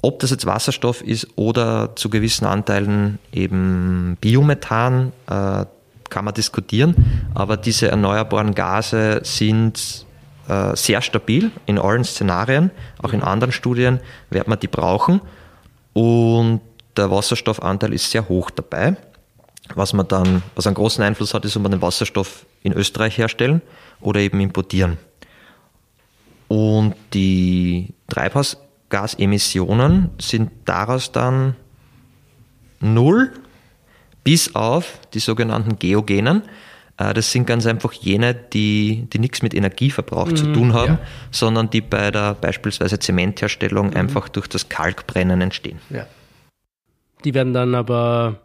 Ob 0.03 0.19
das 0.19 0.31
jetzt 0.31 0.45
Wasserstoff 0.45 1.01
ist 1.01 1.29
oder 1.37 1.97
zu 1.97 2.11
gewissen 2.11 2.45
Anteilen 2.45 3.19
eben 3.33 4.19
Biomethan, 4.21 5.13
äh, 5.29 5.65
kann 6.11 6.25
man 6.25 6.35
diskutieren. 6.35 6.95
Aber 7.35 7.57
diese 7.57 7.89
erneuerbaren 7.89 8.55
Gase 8.55 9.21
sind 9.25 10.05
äh, 10.49 10.77
sehr 10.77 11.01
stabil 11.01 11.51
in 11.67 11.79
allen 11.79 12.05
Szenarien. 12.05 12.71
Auch 13.03 13.13
in 13.13 13.23
anderen 13.23 13.53
Studien 13.53 14.01
wird 14.31 14.47
man 14.47 14.61
die 14.61 14.69
brauchen. 14.69 15.21
Und 15.95 16.61
der 16.97 17.11
Wasserstoffanteil 17.11 17.93
ist 17.93 18.11
sehr 18.11 18.29
hoch 18.29 18.51
dabei. 18.51 18.97
Was 19.75 19.93
man 19.93 20.07
dann, 20.09 20.43
was 20.55 20.67
einen 20.67 20.75
großen 20.75 21.03
Einfluss 21.03 21.33
hat, 21.33 21.45
ist, 21.45 21.57
ob 21.57 21.63
man 21.63 21.73
den 21.73 21.83
Wasserstoff 21.83 22.45
in 22.63 22.73
Österreich 22.73 23.17
herstellen 23.17 23.63
oder 24.01 24.21
eben 24.21 24.41
importieren. 24.41 24.99
Und 26.49 26.95
die 27.15 27.95
Treibhausgasemissionen 28.09 30.11
sind 30.21 30.51
daraus 30.67 31.13
dann 31.13 31.57
null 32.81 33.33
bis 34.23 34.55
auf 34.55 35.01
die 35.15 35.21
sogenannten 35.21 35.79
Geogenen. 35.79 36.43
Äh, 36.97 37.15
das 37.15 37.33
sind 37.33 37.47
ganz 37.47 37.67
einfach 37.67 37.93
jene, 37.93 38.35
die, 38.35 39.07
die 39.13 39.19
nichts 39.19 39.43
mit 39.43 39.55
Energieverbrauch 39.55 40.29
mhm, 40.29 40.37
zu 40.37 40.53
tun 40.53 40.73
haben, 40.75 40.95
ja. 40.95 41.01
sondern 41.31 41.71
die 41.71 41.81
bei 41.81 42.11
der 42.11 42.35
beispielsweise 42.35 42.99
Zementherstellung 42.99 43.91
mhm. 43.91 43.97
einfach 43.97 44.29
durch 44.29 44.49
das 44.49 44.69
Kalkbrennen 44.69 45.41
entstehen. 45.41 45.79
Ja. 45.91 46.07
Die 47.25 47.33
werden 47.33 47.55
dann 47.55 47.75
aber 47.75 48.41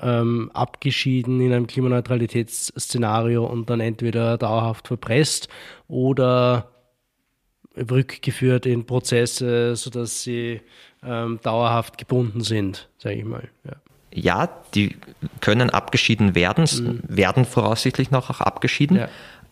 ähm, 0.00 0.50
abgeschieden 0.54 1.40
in 1.40 1.52
einem 1.52 1.66
Klimaneutralitätsszenario 1.66 3.44
und 3.44 3.68
dann 3.70 3.80
entweder 3.80 4.38
dauerhaft 4.38 4.88
verpresst 4.88 5.48
oder 5.88 6.68
rückgeführt 7.76 8.66
in 8.66 8.84
Prozesse, 8.86 9.76
sodass 9.76 10.22
sie 10.22 10.60
ähm, 11.02 11.40
dauerhaft 11.42 11.98
gebunden 11.98 12.42
sind, 12.42 12.88
sage 12.98 13.16
ich 13.16 13.24
mal. 13.24 13.48
Ja. 13.64 13.72
ja. 14.12 14.48
die 14.74 14.96
können 15.40 15.70
abgeschieden 15.70 16.34
werden, 16.34 16.64
mhm. 16.64 17.00
werden 17.04 17.44
voraussichtlich 17.44 18.10
noch 18.10 18.30
auch 18.30 18.40
abgeschieden. 18.40 18.98
Ja. 18.98 19.08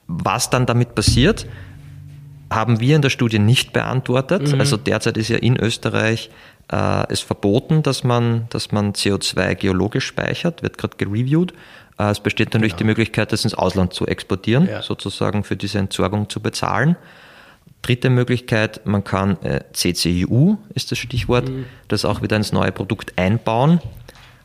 Was 0.07 0.51
dann 0.51 0.67
damit 0.67 0.95
passiert, 0.95 1.47
haben 2.51 2.81
wir 2.81 2.97
in 2.97 3.03
der 3.03 3.11
Studie 3.11 3.39
nicht 3.39 3.73
beantwortet. 3.73 4.53
Mhm. 4.53 4.61
Also 4.61 4.77
derzeit 4.77 5.17
ist 5.17 5.29
ja 5.29 5.37
in 5.37 5.57
Österreich 5.57 6.31
äh, 6.71 7.13
es 7.13 7.21
verboten, 7.21 7.83
dass 7.83 8.05
man, 8.05 8.47
dass 8.51 8.73
man 8.73 8.93
CO2 8.93 9.55
geologisch 9.55 10.07
speichert, 10.07 10.63
wird 10.63 10.79
gerade 10.79 10.97
gereviewt. 10.97 11.53
Äh, 11.99 12.11
es 12.11 12.21
besteht 12.21 12.53
natürlich 12.55 12.73
genau. 12.73 12.79
die 12.79 12.85
Möglichkeit, 12.85 13.33
das 13.33 13.45
ins 13.45 13.55
Ausland 13.55 13.93
zu 13.93 14.07
exportieren, 14.07 14.69
ja. 14.69 14.83
sozusagen 14.83 15.45
für 15.45 15.57
diese 15.57 15.79
Entsorgung 15.79 16.29
zu 16.29 16.41
bezahlen. 16.41 16.97
Dritte 17.83 18.11
Möglichkeit, 18.11 18.83
man 18.85 19.05
kann 19.05 19.43
äh, 19.43 19.61
CCU 19.73 20.59
ist 20.75 20.91
das 20.93 20.99
Stichwort, 20.99 21.49
mhm. 21.49 21.67
das 21.89 22.05
auch 22.05 22.23
wieder 22.23 22.37
ins 22.37 22.53
neue 22.53 22.73
Produkt 22.73 23.19
einbauen, 23.19 23.81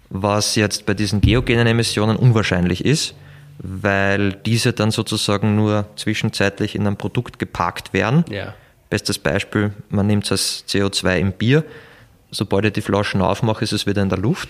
was 0.09 0.55
jetzt 0.55 0.85
bei 0.85 0.93
diesen 0.93 1.21
geogenen 1.21 1.67
Emissionen 1.67 2.15
unwahrscheinlich 2.15 2.85
ist, 2.85 3.13
weil 3.57 4.33
diese 4.33 4.71
dann 4.73 4.91
sozusagen 4.91 5.55
nur 5.55 5.85
zwischenzeitlich 5.95 6.75
in 6.75 6.87
ein 6.87 6.97
Produkt 6.97 7.39
geparkt 7.39 7.93
werden. 7.93 8.23
Ja 8.29 8.53
Bestes 8.89 9.17
Beispiel, 9.17 9.73
man 9.89 10.07
nimmt 10.07 10.31
als 10.31 10.63
CO2 10.67 11.17
im 11.17 11.31
Bier. 11.33 11.63
Sobald 12.35 12.65
ich 12.65 12.73
die 12.73 12.81
Flaschen 12.81 13.21
aufmache, 13.21 13.63
ist 13.63 13.71
es 13.71 13.85
wieder 13.85 14.01
in 14.01 14.09
der 14.09 14.19
Luft. 14.19 14.49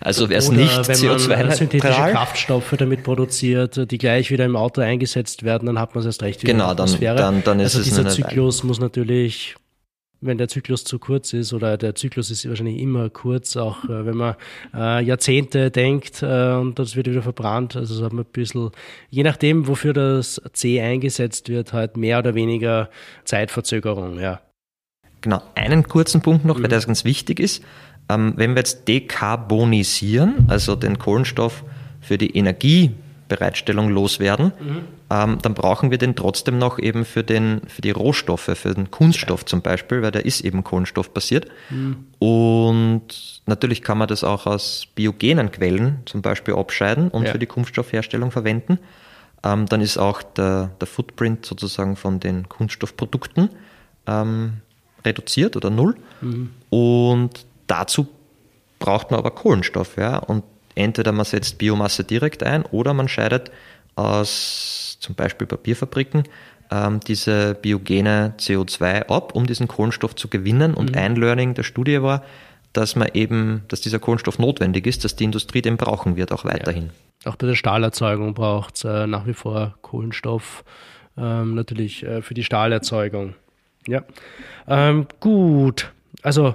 Also 0.00 0.28
wäre 0.28 0.38
es 0.38 0.50
nicht 0.50 0.72
CO2-neutral. 0.72 1.56
synthetische 1.56 1.92
Kraftstoffe 1.92 2.74
damit 2.76 3.04
produziert, 3.04 3.90
die 3.90 3.98
gleich 3.98 4.30
wieder 4.30 4.44
im 4.44 4.56
Auto 4.56 4.80
eingesetzt 4.80 5.44
werden, 5.44 5.66
dann 5.66 5.78
hat 5.78 5.94
man 5.94 6.00
es 6.00 6.06
erst 6.06 6.22
recht 6.22 6.42
wieder 6.42 6.52
genau, 6.52 6.70
in 6.70 6.76
der 6.76 6.84
Atmosphäre. 6.84 7.16
Dann, 7.16 7.34
dann, 7.36 7.44
dann 7.44 7.60
ist 7.60 7.76
also 7.76 7.80
es 7.80 7.84
dieser 7.84 8.08
Zyklus 8.08 8.64
muss 8.64 8.80
natürlich 8.80 9.56
wenn 10.22 10.38
der 10.38 10.48
Zyklus 10.48 10.84
zu 10.84 10.98
kurz 10.98 11.32
ist 11.32 11.52
oder 11.52 11.76
der 11.76 11.94
Zyklus 11.94 12.30
ist 12.30 12.48
wahrscheinlich 12.48 12.80
immer 12.80 13.10
kurz, 13.10 13.56
auch 13.56 13.84
äh, 13.84 14.06
wenn 14.06 14.16
man 14.16 14.36
äh, 14.72 15.04
Jahrzehnte 15.04 15.70
denkt 15.70 16.22
äh, 16.22 16.52
und 16.52 16.78
das 16.78 16.96
wird 16.96 17.08
wieder 17.08 17.22
verbrannt. 17.22 17.76
Also 17.76 17.94
so 17.94 18.04
hat 18.04 18.12
man 18.12 18.24
ein 18.24 18.32
bisschen, 18.32 18.70
je 19.10 19.24
nachdem, 19.24 19.66
wofür 19.66 19.92
das 19.92 20.40
C 20.52 20.80
eingesetzt 20.80 21.48
wird, 21.48 21.72
halt 21.72 21.96
mehr 21.96 22.20
oder 22.20 22.34
weniger 22.34 22.88
Zeitverzögerung, 23.24 24.18
ja. 24.20 24.40
Genau, 25.22 25.40
einen 25.54 25.88
kurzen 25.88 26.20
Punkt 26.20 26.44
noch, 26.44 26.58
mhm. 26.58 26.64
weil 26.64 26.68
das 26.68 26.86
ganz 26.86 27.04
wichtig 27.04 27.40
ist. 27.40 27.64
Ähm, 28.08 28.34
wenn 28.36 28.50
wir 28.50 28.58
jetzt 28.58 28.86
dekarbonisieren, 28.88 30.46
also 30.48 30.76
den 30.76 30.98
Kohlenstoff 30.98 31.64
für 32.00 32.18
die 32.18 32.36
Energiebereitstellung 32.36 33.88
loswerden, 33.88 34.52
mhm. 34.60 34.80
ähm, 35.08 35.38
dann 35.40 35.54
brauchen 35.54 35.92
wir 35.92 35.98
den 35.98 36.16
trotzdem 36.16 36.58
noch 36.58 36.80
eben 36.80 37.04
für, 37.04 37.22
den, 37.22 37.62
für 37.68 37.80
die 37.80 37.92
Rohstoffe, 37.92 38.50
für 38.54 38.74
den 38.74 38.90
Kunststoff 38.90 39.44
zum 39.44 39.62
Beispiel, 39.62 40.02
weil 40.02 40.10
der 40.10 40.26
ist 40.26 40.40
eben 40.40 40.64
kohlenstoffbasiert. 40.64 41.46
Mhm. 41.70 42.04
Und 42.18 43.42
natürlich 43.46 43.82
kann 43.82 43.98
man 43.98 44.08
das 44.08 44.24
auch 44.24 44.46
aus 44.46 44.88
biogenen 44.96 45.52
Quellen 45.52 45.98
zum 46.04 46.20
Beispiel 46.20 46.54
abscheiden 46.54 47.08
und 47.08 47.24
ja. 47.24 47.30
für 47.30 47.38
die 47.38 47.46
Kunststoffherstellung 47.46 48.32
verwenden. 48.32 48.80
Ähm, 49.44 49.66
dann 49.66 49.80
ist 49.80 49.98
auch 49.98 50.22
der, 50.22 50.70
der 50.80 50.88
Footprint 50.88 51.46
sozusagen 51.46 51.94
von 51.94 52.18
den 52.18 52.48
Kunststoffprodukten 52.48 53.50
ähm, 54.06 54.54
reduziert 55.04 55.56
oder 55.56 55.70
null. 55.70 55.96
Mhm. 56.20 56.50
Und 56.70 57.46
Dazu 57.72 58.06
braucht 58.78 59.10
man 59.10 59.18
aber 59.18 59.30
Kohlenstoff. 59.30 59.96
Ja? 59.96 60.18
Und 60.18 60.44
entweder 60.74 61.10
man 61.12 61.24
setzt 61.24 61.56
Biomasse 61.56 62.04
direkt 62.04 62.42
ein 62.42 62.66
oder 62.66 62.92
man 62.92 63.08
scheidet 63.08 63.50
aus 63.94 64.98
zum 65.00 65.14
Beispiel 65.14 65.46
Papierfabriken 65.46 66.24
ähm, 66.70 67.00
diese 67.00 67.54
biogene 67.54 68.34
CO2 68.38 69.06
ab, 69.06 69.34
um 69.34 69.46
diesen 69.46 69.68
Kohlenstoff 69.68 70.14
zu 70.16 70.28
gewinnen. 70.28 70.74
Und 70.74 70.92
mhm. 70.92 70.98
ein 70.98 71.16
Learning 71.16 71.54
der 71.54 71.62
Studie 71.62 72.02
war, 72.02 72.24
dass 72.74 72.94
man 72.94 73.08
eben, 73.14 73.62
dass 73.68 73.80
dieser 73.80 73.98
Kohlenstoff 73.98 74.38
notwendig 74.38 74.86
ist, 74.86 75.02
dass 75.04 75.16
die 75.16 75.24
Industrie 75.24 75.62
den 75.62 75.78
brauchen 75.78 76.16
wird, 76.16 76.30
auch 76.30 76.44
weiterhin. 76.44 76.90
Ja. 77.24 77.30
Auch 77.30 77.36
bei 77.36 77.46
der 77.46 77.54
Stahlerzeugung 77.54 78.34
braucht 78.34 78.76
es 78.76 78.84
äh, 78.84 79.06
nach 79.06 79.26
wie 79.26 79.34
vor 79.34 79.76
Kohlenstoff, 79.80 80.62
ähm, 81.16 81.54
natürlich 81.54 82.02
äh, 82.02 82.20
für 82.20 82.34
die 82.34 82.44
Stahlerzeugung. 82.44 83.34
Ja. 83.86 84.04
Ähm, 84.68 85.06
gut, 85.20 85.92
also 86.22 86.54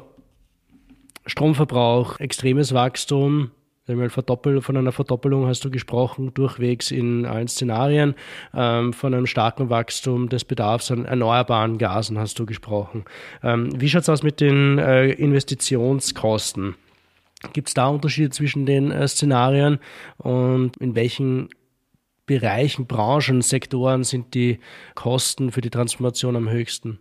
Stromverbrauch, 1.25 2.19
extremes 2.19 2.73
Wachstum, 2.73 3.51
von 3.87 4.75
einer 4.77 4.91
Verdoppelung 4.91 5.47
hast 5.47 5.63
du 5.63 5.71
gesprochen, 5.71 6.33
durchwegs 6.33 6.91
in 6.91 7.25
allen 7.25 7.47
Szenarien. 7.47 8.15
Ähm, 8.53 8.91
von 8.91 9.13
einem 9.13 9.27
starken 9.27 9.69
Wachstum 9.69 10.27
des 10.27 10.43
Bedarfs 10.43 10.91
an 10.91 11.05
erneuerbaren 11.05 11.77
Gasen 11.77 12.19
hast 12.19 12.37
du 12.37 12.45
gesprochen. 12.45 13.05
Ähm, 13.43 13.69
wie 13.79 13.87
schaut 13.87 14.01
es 14.01 14.09
aus 14.09 14.23
mit 14.23 14.41
den 14.41 14.77
äh, 14.77 15.11
Investitionskosten? 15.11 16.75
Gibt 17.53 17.69
es 17.69 17.75
da 17.75 17.87
Unterschiede 17.87 18.29
zwischen 18.29 18.65
den 18.65 18.91
äh, 18.91 19.07
Szenarien 19.07 19.79
und 20.17 20.75
in 20.77 20.95
welchen 20.95 21.47
Bereichen, 22.25 22.87
Branchen, 22.87 23.41
Sektoren 23.41 24.03
sind 24.03 24.33
die 24.33 24.59
Kosten 24.95 25.53
für 25.53 25.61
die 25.61 25.69
Transformation 25.69 26.35
am 26.35 26.49
höchsten? 26.49 26.99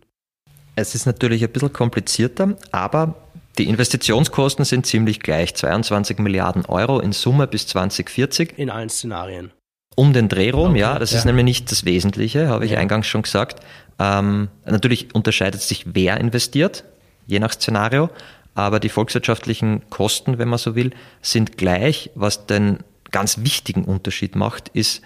Es 0.77 0.93
ist 0.93 1.07
natürlich 1.07 1.43
ein 1.43 1.49
bisschen 1.49 1.73
komplizierter, 1.73 2.55
aber 2.71 3.15
die 3.57 3.67
Investitionskosten 3.67 4.63
sind 4.63 4.85
ziemlich 4.85 5.21
gleich, 5.21 5.55
22 5.55 6.19
Milliarden 6.19 6.65
Euro 6.65 6.99
in 6.99 7.13
Summe 7.13 7.47
bis 7.47 7.65
2040. 7.65 8.59
In 8.59 8.69
allen 8.69 8.89
Szenarien. 8.89 9.49
Um 9.95 10.13
den 10.13 10.29
Dreh 10.29 10.51
rum, 10.51 10.71
okay, 10.71 10.81
ja, 10.81 10.99
das 10.99 11.13
ja. 11.13 11.17
ist 11.17 11.25
nämlich 11.25 11.45
nicht 11.45 11.71
das 11.71 11.83
Wesentliche, 11.85 12.47
habe 12.47 12.65
ich 12.65 12.73
ja. 12.73 12.77
eingangs 12.77 13.07
schon 13.07 13.23
gesagt. 13.23 13.59
Ähm, 13.97 14.49
natürlich 14.65 15.15
unterscheidet 15.15 15.61
sich, 15.61 15.95
wer 15.95 16.19
investiert, 16.19 16.83
je 17.25 17.39
nach 17.39 17.53
Szenario, 17.53 18.11
aber 18.53 18.79
die 18.79 18.89
volkswirtschaftlichen 18.89 19.89
Kosten, 19.89 20.37
wenn 20.37 20.47
man 20.47 20.59
so 20.59 20.75
will, 20.75 20.91
sind 21.23 21.57
gleich. 21.57 22.11
Was 22.13 22.45
den 22.45 22.83
ganz 23.09 23.39
wichtigen 23.39 23.83
Unterschied 23.83 24.35
macht, 24.35 24.69
ist, 24.69 25.01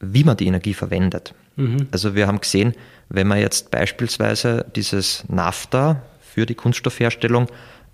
wie 0.00 0.24
man 0.24 0.36
die 0.36 0.48
Energie 0.48 0.74
verwendet. 0.74 1.32
Mhm. 1.54 1.86
Also 1.92 2.16
wir 2.16 2.26
haben 2.26 2.40
gesehen, 2.40 2.74
wenn 3.08 3.26
man 3.26 3.38
jetzt 3.38 3.70
beispielsweise 3.70 4.66
dieses 4.74 5.24
NAFTA 5.28 6.02
für 6.20 6.46
die 6.46 6.54
Kunststoffherstellung 6.54 7.46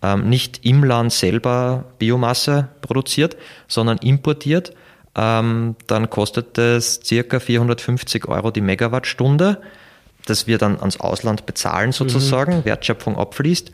ähm, 0.03 0.29
nicht 0.29 0.65
im 0.65 0.85
Land 0.85 1.13
selber 1.13 1.85
Biomasse 1.99 2.69
produziert, 2.81 3.37
sondern 3.69 3.99
importiert, 3.99 4.75
ähm, 5.15 5.77
dann 5.87 6.11
kostet 6.11 6.57
es 6.59 7.01
circa 7.05 7.39
450 7.39 8.29
Euro 8.29 8.51
die 8.51 8.63
Megawattstunde, 8.63 9.61
das 10.27 10.47
wir 10.47 10.59
dann 10.59 10.79
ans 10.79 10.99
Ausland 10.99 11.47
bezahlen 11.47 11.93
sozusagen, 11.93 12.59
mhm. 12.59 12.65
Wertschöpfung 12.65 13.19
abfließt. 13.19 13.71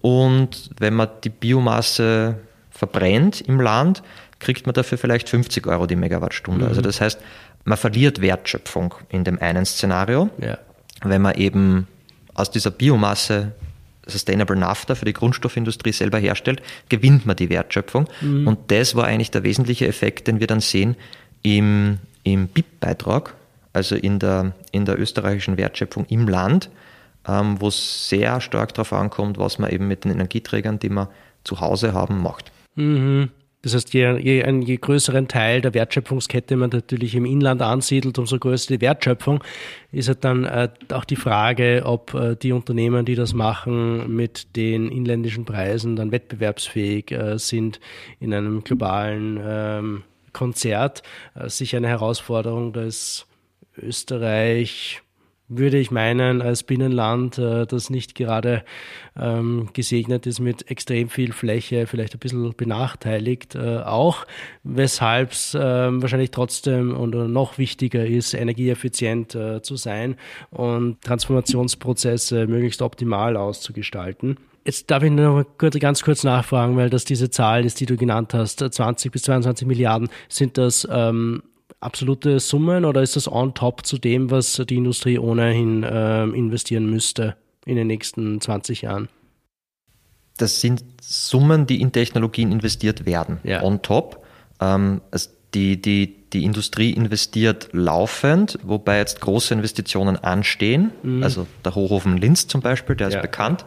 Und 0.00 0.70
wenn 0.78 0.94
man 0.94 1.08
die 1.24 1.28
Biomasse 1.28 2.36
verbrennt 2.70 3.40
im 3.42 3.60
Land, 3.60 4.02
kriegt 4.38 4.66
man 4.66 4.74
dafür 4.74 4.98
vielleicht 4.98 5.28
50 5.28 5.66
Euro 5.66 5.86
die 5.86 5.96
Megawattstunde. 5.96 6.66
Also 6.66 6.80
mhm. 6.80 6.86
Also 6.86 6.88
das 6.88 7.00
heißt, 7.00 7.20
man 7.64 7.76
verliert 7.76 8.20
Wertschöpfung 8.20 8.94
in 9.10 9.24
dem 9.24 9.38
einen 9.38 9.66
Szenario, 9.66 10.30
ja. 10.38 10.58
Wenn 11.02 11.22
man 11.22 11.34
eben 11.34 11.86
aus 12.34 12.50
dieser 12.50 12.70
Biomasse 12.70 13.52
Sustainable 14.06 14.56
Naphtha 14.56 14.94
für 14.94 15.04
die 15.04 15.12
Grundstoffindustrie 15.12 15.92
selber 15.92 16.18
herstellt, 16.18 16.62
gewinnt 16.88 17.26
man 17.26 17.36
die 17.36 17.50
Wertschöpfung. 17.50 18.08
Mhm. 18.20 18.46
Und 18.46 18.58
das 18.70 18.94
war 18.94 19.04
eigentlich 19.04 19.30
der 19.30 19.44
wesentliche 19.44 19.86
Effekt, 19.86 20.26
den 20.26 20.40
wir 20.40 20.46
dann 20.46 20.60
sehen 20.60 20.96
im, 21.42 21.98
im 22.24 22.48
BIP-Beitrag, 22.48 23.34
also 23.72 23.94
in 23.94 24.18
der, 24.18 24.52
in 24.72 24.84
der 24.84 24.98
österreichischen 24.98 25.56
Wertschöpfung 25.56 26.06
im 26.06 26.28
Land, 26.28 26.70
ähm, 27.28 27.60
wo 27.60 27.68
es 27.68 28.08
sehr 28.08 28.40
stark 28.40 28.74
darauf 28.74 28.92
ankommt, 28.92 29.38
was 29.38 29.58
man 29.58 29.70
eben 29.70 29.86
mit 29.86 30.04
den 30.04 30.12
Energieträgern, 30.12 30.78
die 30.78 30.88
man 30.88 31.08
zu 31.44 31.60
Hause 31.60 31.92
haben, 31.92 32.22
macht. 32.22 32.50
Mhm. 32.74 33.30
Das 33.62 33.74
heißt, 33.74 33.92
je, 33.92 34.18
je, 34.18 34.42
einen 34.42 34.62
je 34.62 34.76
größeren 34.78 35.28
Teil 35.28 35.60
der 35.60 35.74
Wertschöpfungskette 35.74 36.56
man 36.56 36.70
natürlich 36.70 37.14
im 37.14 37.26
Inland 37.26 37.60
ansiedelt, 37.60 38.18
umso 38.18 38.38
größer 38.38 38.74
die 38.74 38.80
Wertschöpfung, 38.80 39.44
ist 39.92 40.08
halt 40.08 40.24
dann 40.24 40.44
äh, 40.44 40.70
auch 40.92 41.04
die 41.04 41.16
Frage, 41.16 41.82
ob 41.84 42.14
äh, 42.14 42.36
die 42.36 42.52
Unternehmen, 42.52 43.04
die 43.04 43.16
das 43.16 43.34
machen, 43.34 44.16
mit 44.16 44.56
den 44.56 44.90
inländischen 44.90 45.44
Preisen 45.44 45.94
dann 45.96 46.10
wettbewerbsfähig 46.10 47.12
äh, 47.12 47.38
sind 47.38 47.80
in 48.18 48.32
einem 48.32 48.64
globalen 48.64 49.38
ähm, 49.42 50.02
Konzert. 50.32 51.02
Äh, 51.34 51.50
sicher 51.50 51.76
eine 51.76 51.88
Herausforderung, 51.88 52.72
da 52.72 52.82
ist 52.82 53.26
Österreich 53.76 55.02
würde 55.50 55.78
ich 55.78 55.90
meinen, 55.90 56.40
als 56.40 56.62
Binnenland, 56.62 57.36
äh, 57.36 57.66
das 57.66 57.90
nicht 57.90 58.14
gerade 58.14 58.64
ähm, 59.18 59.68
gesegnet 59.72 60.26
ist 60.26 60.40
mit 60.40 60.70
extrem 60.70 61.08
viel 61.08 61.32
Fläche, 61.32 61.86
vielleicht 61.86 62.14
ein 62.14 62.20
bisschen 62.20 62.54
benachteiligt 62.56 63.56
äh, 63.56 63.78
auch, 63.78 64.24
weshalb 64.62 65.32
es 65.32 65.54
äh, 65.54 65.58
wahrscheinlich 65.60 66.30
trotzdem 66.30 66.96
und 66.96 67.10
noch 67.10 67.58
wichtiger 67.58 68.06
ist, 68.06 68.32
energieeffizient 68.32 69.36
zu 69.62 69.76
sein 69.76 70.16
und 70.50 71.00
Transformationsprozesse 71.02 72.46
möglichst 72.46 72.80
optimal 72.82 73.36
auszugestalten. 73.36 74.36
Jetzt 74.64 74.90
darf 74.90 75.02
ich 75.02 75.10
noch 75.10 75.44
ganz 75.58 76.02
kurz 76.02 76.22
nachfragen, 76.22 76.76
weil 76.76 76.90
das 76.90 77.04
diese 77.04 77.30
Zahl 77.30 77.64
ist, 77.64 77.80
die 77.80 77.86
du 77.86 77.96
genannt 77.96 78.34
hast, 78.34 78.58
20 78.60 79.10
bis 79.10 79.22
22 79.22 79.66
Milliarden, 79.66 80.08
sind 80.28 80.58
das 80.58 80.86
ähm, 80.90 81.42
absolute 81.80 82.40
Summen 82.40 82.84
oder 82.84 83.02
ist 83.02 83.16
das 83.16 83.30
on 83.30 83.54
top 83.54 83.84
zu 83.86 83.98
dem, 83.98 84.30
was 84.30 84.62
die 84.68 84.76
Industrie 84.76 85.18
ohnehin 85.18 85.82
äh, 85.82 86.24
investieren 86.24 86.88
müsste 86.88 87.36
in 87.64 87.76
den 87.76 87.86
nächsten 87.86 88.40
20 88.40 88.82
Jahren? 88.82 89.08
Das 90.36 90.60
sind 90.60 90.82
Summen, 91.02 91.66
die 91.66 91.80
in 91.80 91.92
Technologien 91.92 92.52
investiert 92.52 93.04
werden. 93.04 93.40
Ja. 93.42 93.62
On 93.62 93.82
top. 93.82 94.24
Ähm, 94.60 95.00
also 95.10 95.30
die, 95.54 95.80
die, 95.80 96.28
die 96.32 96.44
Industrie 96.44 96.92
investiert 96.92 97.70
laufend, 97.72 98.58
wobei 98.62 98.98
jetzt 98.98 99.20
große 99.20 99.52
Investitionen 99.52 100.16
anstehen. 100.16 100.92
Mhm. 101.02 101.22
Also 101.22 101.46
der 101.64 101.74
Hochofen 101.74 102.16
Linz 102.16 102.46
zum 102.46 102.60
Beispiel, 102.60 102.96
der 102.96 103.08
ist 103.08 103.14
ja. 103.14 103.20
bekannt. 103.20 103.64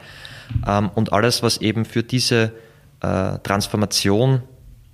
Ähm, 0.65 0.89
und 0.95 1.13
alles, 1.13 1.43
was 1.43 1.57
eben 1.57 1.85
für 1.85 2.03
diese 2.03 2.53
äh, 3.01 3.37
Transformation 3.39 4.41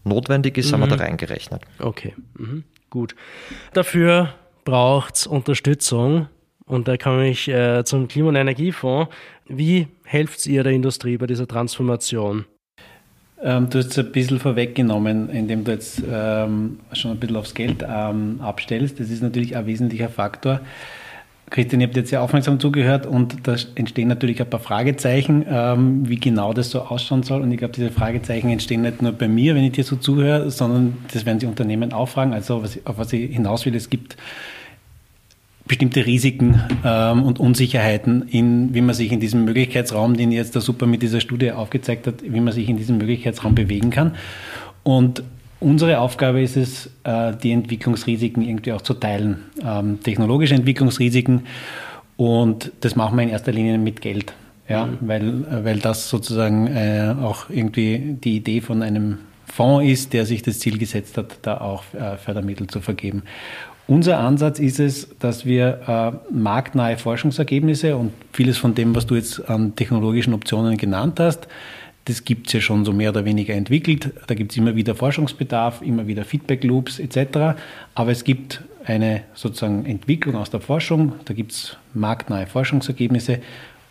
notwendig 0.03 0.57
ist, 0.57 0.70
mhm. 0.70 0.74
haben 0.74 0.82
wir 0.82 0.88
mhm. 0.88 0.97
da 0.97 1.05
reingerechnet. 1.05 1.61
Okay. 1.80 2.15
Mhm. 2.38 2.63
Gut. 2.90 3.16
Dafür 3.74 4.34
braucht 4.66 5.16
es 5.16 5.28
Unterstützung. 5.28 6.28
Und 6.66 6.88
da 6.88 6.98
komme 6.98 7.30
ich 7.30 7.48
äh, 7.48 7.84
zum 7.84 8.08
Klima- 8.08 8.30
und 8.30 8.36
Energiefonds. 8.36 9.12
Wie 9.48 9.88
helft 10.04 10.46
ihr 10.46 10.64
der 10.64 10.74
Industrie 10.74 11.18
bei 11.18 11.26
dieser 11.26 11.48
Transformation? 11.48 12.46
Ähm, 13.42 13.70
du 13.70 13.80
hast 13.80 13.88
es 13.88 13.98
ein 13.98 14.12
bisschen 14.12 14.40
vorweggenommen, 14.40 15.30
indem 15.30 15.64
du 15.64 15.72
jetzt 15.72 16.04
ähm, 16.08 16.80
schon 16.94 17.12
ein 17.12 17.20
bisschen 17.20 17.38
aufs 17.38 17.56
Geld 17.56 17.84
ähm, 17.88 18.40
abstellst. 18.42 19.00
Das 19.00 19.10
ist 19.10 19.24
natürlich 19.24 19.56
ein 19.56 19.66
wesentlicher 19.66 20.10
Faktor. 20.10 20.62
Christian, 21.50 21.82
ihr 21.82 21.88
habt 21.88 21.95
jetzt 21.95 22.10
sehr 22.10 22.22
aufmerksam 22.22 22.60
zugehört 22.60 23.06
und 23.06 23.47
da 23.47 23.56
entstehen 23.76 24.08
natürlich 24.08 24.39
ein 24.41 24.50
paar 24.50 24.60
Fragezeichen, 24.60 25.45
ähm, 25.50 26.08
wie 26.08 26.18
genau 26.18 26.54
das 26.54 26.70
so 26.70 26.82
ausschauen 26.82 27.24
soll. 27.24 27.41
Und 27.41 27.52
ich 27.52 27.58
glaube, 27.58 27.74
diese 27.74 27.89
Fragezeichen 27.89 28.50
entstehen 28.50 28.82
nicht 28.82 29.02
nur 29.02 29.12
bei 29.12 29.28
mir, 29.28 29.56
wenn 29.56 29.64
ich 29.64 29.72
dir 29.72 29.84
so 29.84 29.95
zuhöre, 29.95 30.52
sondern 30.52 30.97
das 31.12 31.26
werden 31.26 31.39
sich 31.39 31.50
Unternehmen 31.50 31.91
auch 31.91 32.08
fragen. 32.08 32.34
Also 32.34 32.64
auf 32.86 32.97
was 32.97 33.14
ich 33.14 33.32
hinaus 33.32 33.66
will, 33.66 33.76
es 33.76 33.89
gibt 33.89 34.16
bestimmte 35.68 36.06
Risiken 36.06 36.62
ähm, 36.84 37.24
und 37.24 37.39
Unsicherheiten, 37.39 38.28
in, 38.28 38.74
wie 38.74 38.82
man 38.82 38.95
sich 38.95 39.12
in 39.12 39.20
diesem 39.20 39.45
Möglichkeitsraum, 39.45 40.18
den 40.18 40.32
jetzt 40.32 40.56
der 40.56 40.62
Super 40.62 40.88
mit 40.88 41.02
dieser 41.02 41.22
Studie 41.22 41.52
aufgezeigt 41.52 42.08
hat, 42.08 42.16
wie 42.24 42.39
man 42.41 42.54
sich 42.54 42.68
in 42.70 42.78
diesem 42.78 42.97
Möglichkeitsraum 42.97 43.56
bewegen 43.56 43.91
kann. 43.91 44.16
Und 44.84 45.24
Unsere 45.62 45.99
Aufgabe 45.99 46.41
ist 46.41 46.55
es, 46.55 46.89
äh, 47.03 47.34
die 47.36 47.51
Entwicklungsrisiken 47.51 48.43
irgendwie 48.43 48.72
auch 48.72 48.82
zu 48.82 48.93
teilen, 48.93 49.43
ähm, 49.64 49.99
technologische 50.01 50.55
Entwicklungsrisiken. 50.55 51.45
Und 52.16 52.72
das 52.80 52.95
machen 52.95 53.18
wir 53.18 53.24
in 53.24 53.30
erster 53.30 53.51
Linie 53.51 53.78
mit 53.78 54.01
Geld, 54.01 54.34
ja, 54.70 54.86
mhm. 54.86 54.97
weil, 55.01 55.66
weil 55.66 55.80
das 55.80 56.10
sozusagen 56.10 56.68
äh, 56.68 57.14
auch 57.22 57.49
irgendwie 57.49 58.18
die 58.24 58.38
Idee 58.38 58.62
von 58.62 58.82
einem 58.82 59.20
Fonds 59.47 59.86
ist, 59.86 60.14
der 60.14 60.26
sich 60.26 60.43
das 60.43 60.60
Ziel 60.60 60.78
gesetzt 60.78 61.18
hat, 61.18 61.39
da 61.41 61.60
auch 61.60 61.84
äh, 61.93 62.16
Fördermittel 62.18 62.68
zu 62.68 62.80
vergeben. 62.80 63.24
Unser 63.88 64.20
Ansatz 64.20 64.60
ist 64.60 64.80
es, 64.80 65.10
dass 65.18 65.45
wir 65.47 66.20
marktnahe 66.30 66.95
Forschungsergebnisse 66.95 67.97
und 67.97 68.12
vieles 68.34 68.60
von 68.60 68.76
dem, 68.76 68.95
was 68.95 69.07
du 69.07 69.16
jetzt 69.16 69.49
an 69.49 69.76
technologischen 69.76 70.36
Optionen 70.36 70.78
genannt 70.78 71.20
hast, 71.20 71.47
das 72.06 72.24
gibt 72.26 72.47
es 72.47 72.54
ja 72.54 72.62
schon 72.62 72.86
so 72.86 72.93
mehr 72.93 73.12
oder 73.12 73.26
weniger 73.26 73.54
entwickelt. 73.54 74.12
Da 74.28 74.36
gibt 74.36 74.52
es 74.52 74.58
immer 74.58 74.76
wieder 74.76 74.95
Forschungsbedarf, 74.95 75.82
immer 75.82 76.08
wieder 76.08 76.26
Feedback-Loops 76.26 77.00
etc. 77.00 77.60
Aber 77.93 78.12
es 78.12 78.24
gibt 78.24 78.64
eine 78.86 79.24
sozusagen 79.34 79.86
Entwicklung 79.86 80.36
aus 80.36 80.50
der 80.50 80.62
Forschung, 80.62 81.14
da 81.26 81.34
gibt 81.34 81.52
es 81.52 81.78
marktnahe 81.93 82.47
Forschungsergebnisse. 82.47 83.39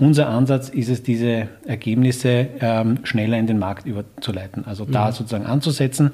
Unser 0.00 0.28
Ansatz 0.28 0.68
ist 0.68 0.88
es, 0.88 1.02
diese 1.02 1.48
Ergebnisse 1.66 2.48
ähm, 2.60 3.00
schneller 3.04 3.38
in 3.38 3.46
den 3.46 3.58
Markt 3.58 3.86
überzuleiten, 3.86 4.64
also 4.66 4.84
da 4.84 5.08
mhm. 5.08 5.12
sozusagen 5.12 5.46
anzusetzen 5.46 6.12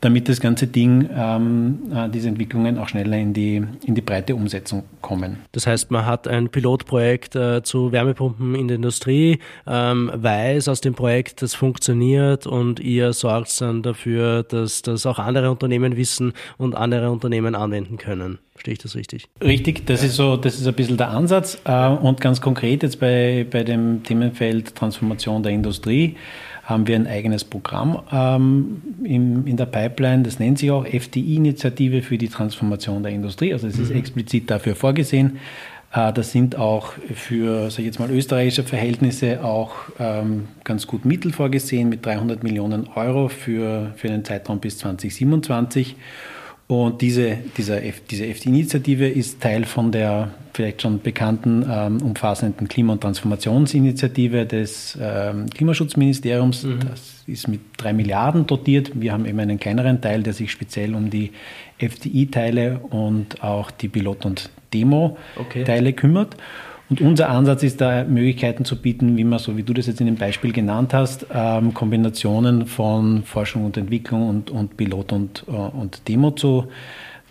damit 0.00 0.28
das 0.28 0.40
ganze 0.40 0.66
Ding, 0.66 1.08
ähm, 1.14 1.78
äh, 1.94 2.08
diese 2.08 2.28
Entwicklungen 2.28 2.78
auch 2.78 2.88
schneller 2.88 3.16
in 3.16 3.32
die, 3.32 3.62
in 3.84 3.94
die 3.94 4.00
breite 4.00 4.34
Umsetzung 4.34 4.84
kommen. 5.00 5.38
Das 5.52 5.66
heißt, 5.66 5.90
man 5.90 6.06
hat 6.06 6.28
ein 6.28 6.48
Pilotprojekt 6.48 7.34
äh, 7.34 7.62
zu 7.62 7.92
Wärmepumpen 7.92 8.54
in 8.54 8.68
der 8.68 8.76
Industrie, 8.76 9.38
ähm, 9.66 10.10
weiß 10.14 10.68
aus 10.68 10.80
dem 10.80 10.94
Projekt, 10.94 11.42
das 11.42 11.54
funktioniert 11.54 12.46
und 12.46 12.80
ihr 12.80 13.12
sorgt 13.12 13.60
dann 13.60 13.82
dafür, 13.82 14.42
dass 14.42 14.82
das 14.82 15.06
auch 15.06 15.18
andere 15.18 15.50
Unternehmen 15.50 15.96
wissen 15.96 16.32
und 16.58 16.74
andere 16.74 17.10
Unternehmen 17.10 17.54
anwenden 17.54 17.96
können. 17.96 18.38
Verstehe 18.52 18.72
ich 18.72 18.78
das 18.78 18.96
richtig? 18.96 19.28
Richtig, 19.42 19.86
das 19.86 20.02
ist 20.02 20.16
so, 20.16 20.36
das 20.36 20.58
ist 20.58 20.66
ein 20.66 20.74
bisschen 20.74 20.96
der 20.96 21.10
Ansatz. 21.10 21.58
Äh, 21.64 21.88
und 21.88 22.20
ganz 22.20 22.40
konkret 22.40 22.82
jetzt 22.82 22.98
bei, 23.00 23.46
bei 23.50 23.64
dem 23.64 24.02
Themenfeld 24.02 24.74
Transformation 24.74 25.42
der 25.42 25.52
Industrie 25.52 26.16
haben 26.66 26.86
wir 26.88 26.96
ein 26.96 27.06
eigenes 27.06 27.44
Programm 27.44 28.02
ähm, 28.12 28.82
in, 29.04 29.46
in 29.46 29.56
der 29.56 29.66
Pipeline. 29.66 30.24
Das 30.24 30.40
nennt 30.40 30.58
sich 30.58 30.72
auch 30.72 30.84
FDI-Initiative 30.84 32.02
für 32.02 32.18
die 32.18 32.28
Transformation 32.28 33.04
der 33.04 33.12
Industrie. 33.12 33.52
Also 33.52 33.68
es 33.68 33.78
ist 33.78 33.90
mhm. 33.90 33.98
explizit 33.98 34.50
dafür 34.50 34.74
vorgesehen. 34.74 35.38
Äh, 35.92 36.12
das 36.12 36.32
sind 36.32 36.56
auch 36.56 36.92
für, 37.14 37.70
sag 37.70 37.78
ich 37.78 37.86
jetzt 37.86 38.00
mal, 38.00 38.10
österreichische 38.10 38.64
Verhältnisse 38.64 39.44
auch 39.44 39.74
ähm, 40.00 40.48
ganz 40.64 40.88
gut 40.88 41.04
Mittel 41.04 41.32
vorgesehen 41.32 41.88
mit 41.88 42.04
300 42.04 42.42
Millionen 42.42 42.88
Euro 42.96 43.28
für, 43.28 43.92
für 43.94 44.08
den 44.08 44.24
Zeitraum 44.24 44.58
bis 44.58 44.78
2027. 44.78 45.94
Und 46.68 47.00
diese, 47.00 47.38
dieser 47.56 47.80
diese 47.80 48.26
FD-Initiative 48.26 49.08
ist 49.08 49.40
Teil 49.40 49.64
von 49.64 49.92
der 49.92 50.30
vielleicht 50.52 50.82
schon 50.82 51.00
bekannten 51.00 51.64
ähm, 51.70 52.02
umfassenden 52.02 52.66
Klima- 52.66 52.94
und 52.94 53.02
Transformationsinitiative 53.02 54.46
des 54.46 54.98
ähm, 55.00 55.48
Klimaschutzministeriums. 55.50 56.64
Mhm. 56.64 56.80
Das 56.80 57.22
ist 57.26 57.46
mit 57.46 57.60
drei 57.76 57.92
Milliarden 57.92 58.46
dotiert. 58.46 58.90
Wir 58.94 59.12
haben 59.12 59.26
eben 59.26 59.38
einen 59.38 59.60
kleineren 59.60 60.00
Teil, 60.00 60.22
der 60.22 60.32
sich 60.32 60.50
speziell 60.50 60.94
um 60.94 61.10
die 61.10 61.32
FDI-Teile 61.78 62.80
und 62.90 63.44
auch 63.44 63.70
die 63.70 63.88
Pilot- 63.88 64.24
und 64.24 64.50
Demo-Teile 64.72 65.90
okay. 65.90 65.92
kümmert. 65.92 66.36
Und 66.88 67.00
unser 67.00 67.28
Ansatz 67.30 67.64
ist 67.64 67.80
da, 67.80 68.04
Möglichkeiten 68.04 68.64
zu 68.64 68.80
bieten, 68.80 69.16
wie 69.16 69.24
man, 69.24 69.40
so 69.40 69.56
wie 69.56 69.64
du 69.64 69.72
das 69.72 69.86
jetzt 69.86 70.00
in 70.00 70.06
dem 70.06 70.16
Beispiel 70.16 70.52
genannt 70.52 70.94
hast, 70.94 71.26
ähm, 71.34 71.74
Kombinationen 71.74 72.66
von 72.66 73.24
Forschung 73.24 73.64
und 73.64 73.76
Entwicklung 73.76 74.28
und, 74.28 74.50
und 74.50 74.76
Pilot 74.76 75.12
und, 75.12 75.44
äh, 75.48 75.50
und 75.50 76.06
Demo 76.06 76.30
zu, 76.30 76.68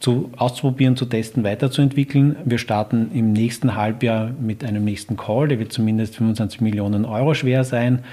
zu 0.01 0.29
auszuprobieren, 0.35 0.97
zu 0.97 1.05
testen, 1.05 1.45
weiterzuentwickeln. 1.45 2.35
Wir 2.43 2.57
starten 2.57 3.11
im 3.13 3.31
nächsten 3.31 3.75
Halbjahr 3.75 4.31
mit 4.39 4.65
einem 4.65 4.83
nächsten 4.83 5.15
Call, 5.15 5.47
der 5.47 5.59
wird 5.59 5.71
zumindest 5.71 6.17
25 6.17 6.59
Millionen 6.59 7.05
Euro 7.05 7.33
schwer 7.33 7.63
sein 7.63 8.03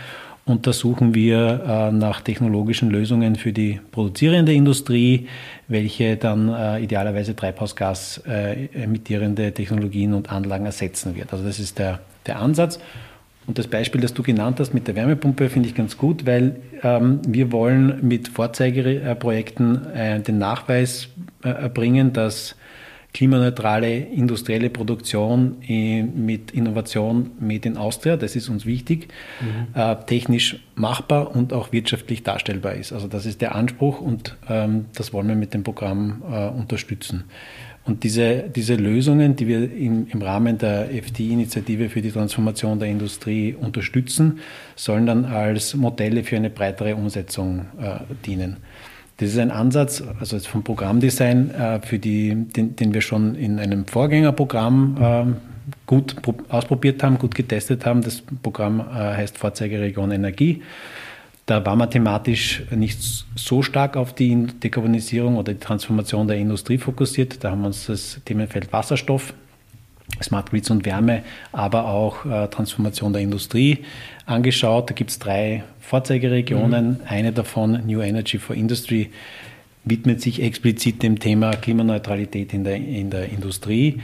untersuchen 0.45 1.15
wir 1.15 1.63
äh, 1.67 1.93
nach 1.93 2.21
technologischen 2.21 2.91
Lösungen 2.91 3.37
für 3.37 3.53
die 3.53 3.81
produzierende 3.93 4.53
Industrie, 4.53 5.29
welche 5.69 6.17
dann 6.17 6.49
äh, 6.49 6.81
idealerweise 6.81 7.37
Treibhausgas 7.37 8.23
äh, 8.27 8.67
emittierende 8.75 9.53
Technologien 9.53 10.15
und 10.15 10.33
Anlagen 10.33 10.67
ersetzen 10.67 11.15
wird. 11.15 11.33
Also 11.33 11.45
das 11.45 11.61
ist 11.61 11.79
der, 11.79 12.01
der 12.27 12.41
Ansatz. 12.41 12.81
Und 13.47 13.59
das 13.59 13.67
Beispiel, 13.67 14.01
das 14.01 14.15
du 14.15 14.23
genannt 14.23 14.61
hast 14.61 14.73
mit 14.73 14.87
der 14.87 14.95
Wärmepumpe, 14.95 15.49
finde 15.49 15.69
ich 15.69 15.75
ganz 15.75 15.97
gut, 15.97 16.27
weil 16.27 16.57
ähm, 16.83 17.21
wir 17.27 17.51
wollen 17.51 17.99
mit 18.07 18.29
Vorzeigeprojekten 18.29 19.93
äh, 19.93 20.21
den 20.21 20.39
Nachweis 20.39 21.09
äh, 21.43 21.49
erbringen, 21.49 22.13
dass 22.13 22.57
klimaneutrale 23.13 23.99
industrielle 23.99 24.71
Produktion 24.71 25.57
mit 26.15 26.51
Innovation 26.53 27.33
Made 27.41 27.69
in 27.69 27.77
Austria, 27.77 28.17
das 28.17 28.37
ist 28.37 28.49
uns 28.49 28.65
wichtig, 28.65 29.09
mhm. 29.41 29.79
äh, 29.79 29.97
technisch 30.07 30.61
machbar 30.75 31.35
und 31.35 31.53
auch 31.53 31.73
wirtschaftlich 31.73 32.23
darstellbar 32.23 32.75
ist. 32.75 32.93
Also 32.93 33.09
das 33.09 33.27
ist 33.27 33.41
der 33.43 33.55
Anspruch 33.55 34.01
und 34.01 34.37
ähm, 34.49 34.87
das 34.95 35.13
wollen 35.13 35.29
wir 35.29 35.37
mit 35.37 35.53
dem 35.53 35.63
Programm 35.63 36.23
äh, 36.31 36.49
unterstützen. 36.49 37.25
Und 37.85 38.05
diese, 38.05 38.45
diese 38.49 38.77
Lösungen, 38.77 39.35
die 39.35 39.49
wir 39.49 39.73
im, 39.73 40.07
im 40.09 40.23
Rahmen 40.23 40.57
der 40.57 40.95
FDI-Initiative 40.95 41.89
für 41.89 42.01
die 42.01 42.13
Transformation 42.13 42.79
der 42.79 42.89
Industrie 42.89 43.55
unterstützen, 43.55 44.39
sollen 44.77 45.05
dann 45.05 45.25
als 45.25 45.75
Modelle 45.75 46.23
für 46.23 46.37
eine 46.37 46.49
breitere 46.49 46.95
Umsetzung 46.95 47.67
äh, 47.81 47.99
dienen. 48.25 48.59
Das 49.23 49.31
ist 49.31 49.39
ein 49.39 49.53
Ansatz, 49.53 50.03
also 50.19 50.37
vom 50.41 50.65
Programmdesign, 50.65 51.55
äh, 51.55 51.81
für 51.81 52.01
die, 52.01 52.35
den, 52.35 52.75
den, 52.75 52.93
wir 52.93 53.03
schon 53.03 53.37
in 53.37 53.61
einem 53.61 53.87
Vorgängerprogramm 53.87 54.97
ähm, 55.01 55.37
gut 55.87 56.17
ausprobiert 56.49 57.05
haben, 57.05 57.19
gut 57.19 57.37
getestet 57.37 57.87
haben. 57.87 58.03
Das 58.03 58.21
Programm 58.43 58.81
äh, 58.81 58.83
heißt 58.83 59.39
Vorzeigeregion 59.39 60.11
Energie. 60.11 60.63
Da 61.47 61.65
war 61.65 61.77
man 61.77 61.89
thematisch 61.89 62.65
nicht 62.73 62.99
so 63.37 63.63
stark 63.63 63.97
auf 63.97 64.13
die 64.13 64.45
Dekarbonisierung 64.61 65.37
oder 65.37 65.53
die 65.53 65.61
Transformation 65.61 66.27
der 66.27 66.39
Industrie 66.39 66.79
fokussiert. 66.79 67.45
Da 67.45 67.53
haben 67.53 67.61
wir 67.61 67.69
uns 67.69 67.87
das 67.87 68.21
Themenfeld 68.25 68.73
Wasserstoff 68.73 69.35
Smart 70.21 70.51
Grids 70.51 70.71
und 70.71 70.85
Wärme, 70.85 71.23
aber 71.53 71.87
auch 71.87 72.25
äh, 72.25 72.49
Transformation 72.49 73.13
der 73.13 73.23
Industrie 73.23 73.85
angeschaut. 74.27 74.91
Da 74.91 74.95
gibt 74.95 75.11
es 75.11 75.19
drei 75.19 75.65
Vorzeigeregionen. 75.81 76.89
Mhm. 76.91 77.01
Eine 77.07 77.33
davon, 77.33 77.83
New 77.87 78.01
Energy 78.01 78.39
for 78.39 78.57
Industry, 78.57 79.11
widmet 79.85 80.21
sich 80.21 80.43
explizit 80.43 81.03
dem 81.03 81.19
Thema 81.19 81.53
Klimaneutralität 81.53 82.53
in 82.55 82.65
der, 82.65 82.77
in 82.77 83.11
der 83.11 83.29
Industrie. 83.29 84.01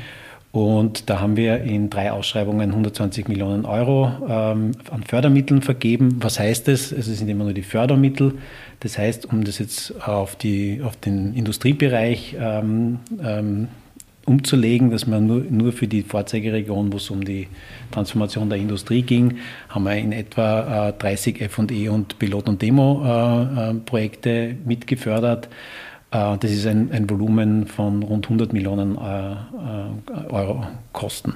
Und 0.50 1.10
da 1.10 1.20
haben 1.20 1.36
wir 1.36 1.62
in 1.62 1.90
drei 1.90 2.10
Ausschreibungen 2.10 2.70
120 2.70 3.28
Millionen 3.28 3.66
Euro 3.66 4.10
ähm, 4.28 4.72
an 4.90 5.02
Fördermitteln 5.06 5.60
vergeben. 5.60 6.16
Was 6.20 6.40
heißt 6.40 6.68
das? 6.68 6.90
Es 6.90 7.06
sind 7.06 7.28
immer 7.28 7.44
nur 7.44 7.52
die 7.52 7.62
Fördermittel. 7.62 8.38
Das 8.80 8.96
heißt, 8.96 9.26
um 9.26 9.44
das 9.44 9.58
jetzt 9.58 10.02
auf, 10.06 10.36
die, 10.36 10.80
auf 10.82 10.96
den 10.96 11.34
Industriebereich 11.34 12.36
ähm, 12.40 12.98
ähm, 13.22 13.68
umzulegen, 14.28 14.90
dass 14.90 15.06
man 15.06 15.26
nur, 15.26 15.42
nur 15.48 15.72
für 15.72 15.88
die 15.88 16.02
Vorzeigeregion, 16.02 16.92
wo 16.92 16.98
es 16.98 17.10
um 17.10 17.24
die 17.24 17.48
Transformation 17.90 18.48
der 18.48 18.58
Industrie 18.58 19.02
ging, 19.02 19.38
haben 19.68 19.84
wir 19.84 19.96
in 19.96 20.12
etwa 20.12 20.92
30 20.92 21.50
FE 21.50 21.92
und 21.92 22.18
Pilot- 22.18 22.48
und 22.48 22.60
Demo-Projekte 22.60 24.30
äh, 24.30 24.50
äh, 24.50 24.54
mitgefördert. 24.64 25.48
Äh, 26.10 26.36
das 26.38 26.50
ist 26.50 26.66
ein, 26.66 26.92
ein, 26.92 27.08
Volumen 27.08 27.66
von 27.66 28.02
rund 28.02 28.26
100 28.26 28.52
Millionen 28.52 28.96
Euro 28.96 30.66
Kosten. 30.92 31.34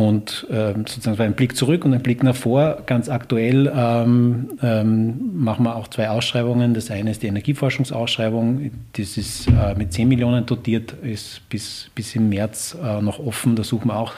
Und 0.00 0.46
ähm, 0.50 0.86
sozusagen 0.86 1.20
ein 1.20 1.34
Blick 1.34 1.54
zurück 1.54 1.84
und 1.84 1.92
ein 1.92 2.02
Blick 2.02 2.22
nach 2.22 2.34
vor. 2.34 2.84
Ganz 2.86 3.10
aktuell 3.10 3.70
ähm, 3.76 4.48
ähm, 4.62 5.30
machen 5.34 5.62
wir 5.64 5.76
auch 5.76 5.88
zwei 5.88 6.08
Ausschreibungen. 6.08 6.72
Das 6.72 6.90
eine 6.90 7.10
ist 7.10 7.22
die 7.22 7.26
Energieforschungsausschreibung. 7.26 8.70
Das 8.94 9.18
ist 9.18 9.46
äh, 9.48 9.74
mit 9.76 9.92
10 9.92 10.08
Millionen 10.08 10.46
dotiert, 10.46 10.94
ist 11.02 11.46
bis, 11.50 11.90
bis 11.94 12.16
im 12.16 12.30
März 12.30 12.78
äh, 12.82 13.02
noch 13.02 13.18
offen. 13.18 13.56
Da 13.56 13.62
suchen 13.62 13.88
wir 13.88 13.98
auch 13.98 14.14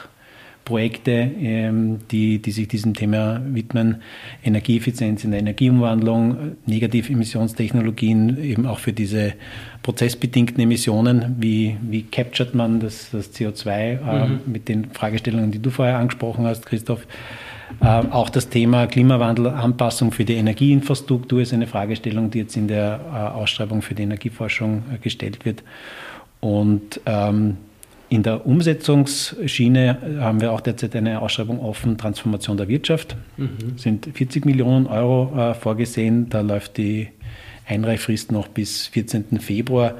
Projekte, 0.65 1.11
ähm, 1.11 1.99
die, 2.11 2.39
die 2.39 2.51
sich 2.51 2.67
diesem 2.67 2.93
Thema 2.93 3.41
widmen. 3.45 3.97
Energieeffizienz 4.43 5.23
in 5.23 5.31
der 5.31 5.41
Energieumwandlung, 5.41 6.55
Negativemissionstechnologien, 6.65 8.41
eben 8.41 8.65
auch 8.65 8.79
für 8.79 8.93
diese 8.93 9.33
prozessbedingten 9.81 10.59
Emissionen. 10.61 11.35
Wie, 11.39 11.77
wie 11.81 12.03
capturet 12.03 12.55
man 12.55 12.79
das, 12.79 13.09
das 13.11 13.33
CO2 13.33 13.69
äh, 13.69 14.27
mhm. 14.27 14.39
mit 14.45 14.69
den 14.69 14.91
Fragestellungen, 14.91 15.51
die 15.51 15.59
du 15.59 15.69
vorher 15.69 15.97
angesprochen 15.97 16.45
hast, 16.45 16.65
Christoph? 16.65 17.05
Äh, 17.81 17.85
auch 17.85 18.29
das 18.29 18.49
Thema 18.49 18.87
Klimawandel, 18.87 19.47
Anpassung 19.47 20.11
für 20.11 20.25
die 20.25 20.35
Energieinfrastruktur 20.35 21.41
ist 21.41 21.53
eine 21.53 21.67
Fragestellung, 21.67 22.31
die 22.31 22.39
jetzt 22.39 22.55
in 22.55 22.67
der 22.67 22.99
äh, 23.11 23.17
Ausschreibung 23.17 23.81
für 23.81 23.95
die 23.95 24.03
Energieforschung 24.03 24.83
gestellt 25.01 25.45
wird. 25.45 25.63
Und 26.39 27.01
ähm, 27.05 27.57
in 28.13 28.21
der 28.21 28.45
Umsetzungsschiene 28.45 30.19
haben 30.19 30.39
wir 30.39 30.51
auch 30.51 30.61
derzeit 30.61 30.95
eine 30.95 31.19
Ausschreibung 31.19 31.59
offen, 31.59 31.97
Transformation 31.97 32.57
der 32.57 32.67
Wirtschaft. 32.67 33.15
Mhm. 33.37 33.77
sind 33.77 34.07
40 34.13 34.45
Millionen 34.45 34.85
Euro 34.85 35.35
äh, 35.35 35.55
vorgesehen. 35.55 36.29
Da 36.29 36.41
läuft 36.41 36.77
die 36.77 37.09
Einreichfrist 37.65 38.31
noch 38.31 38.49
bis 38.49 38.85
14. 38.87 39.39
Februar. 39.39 39.95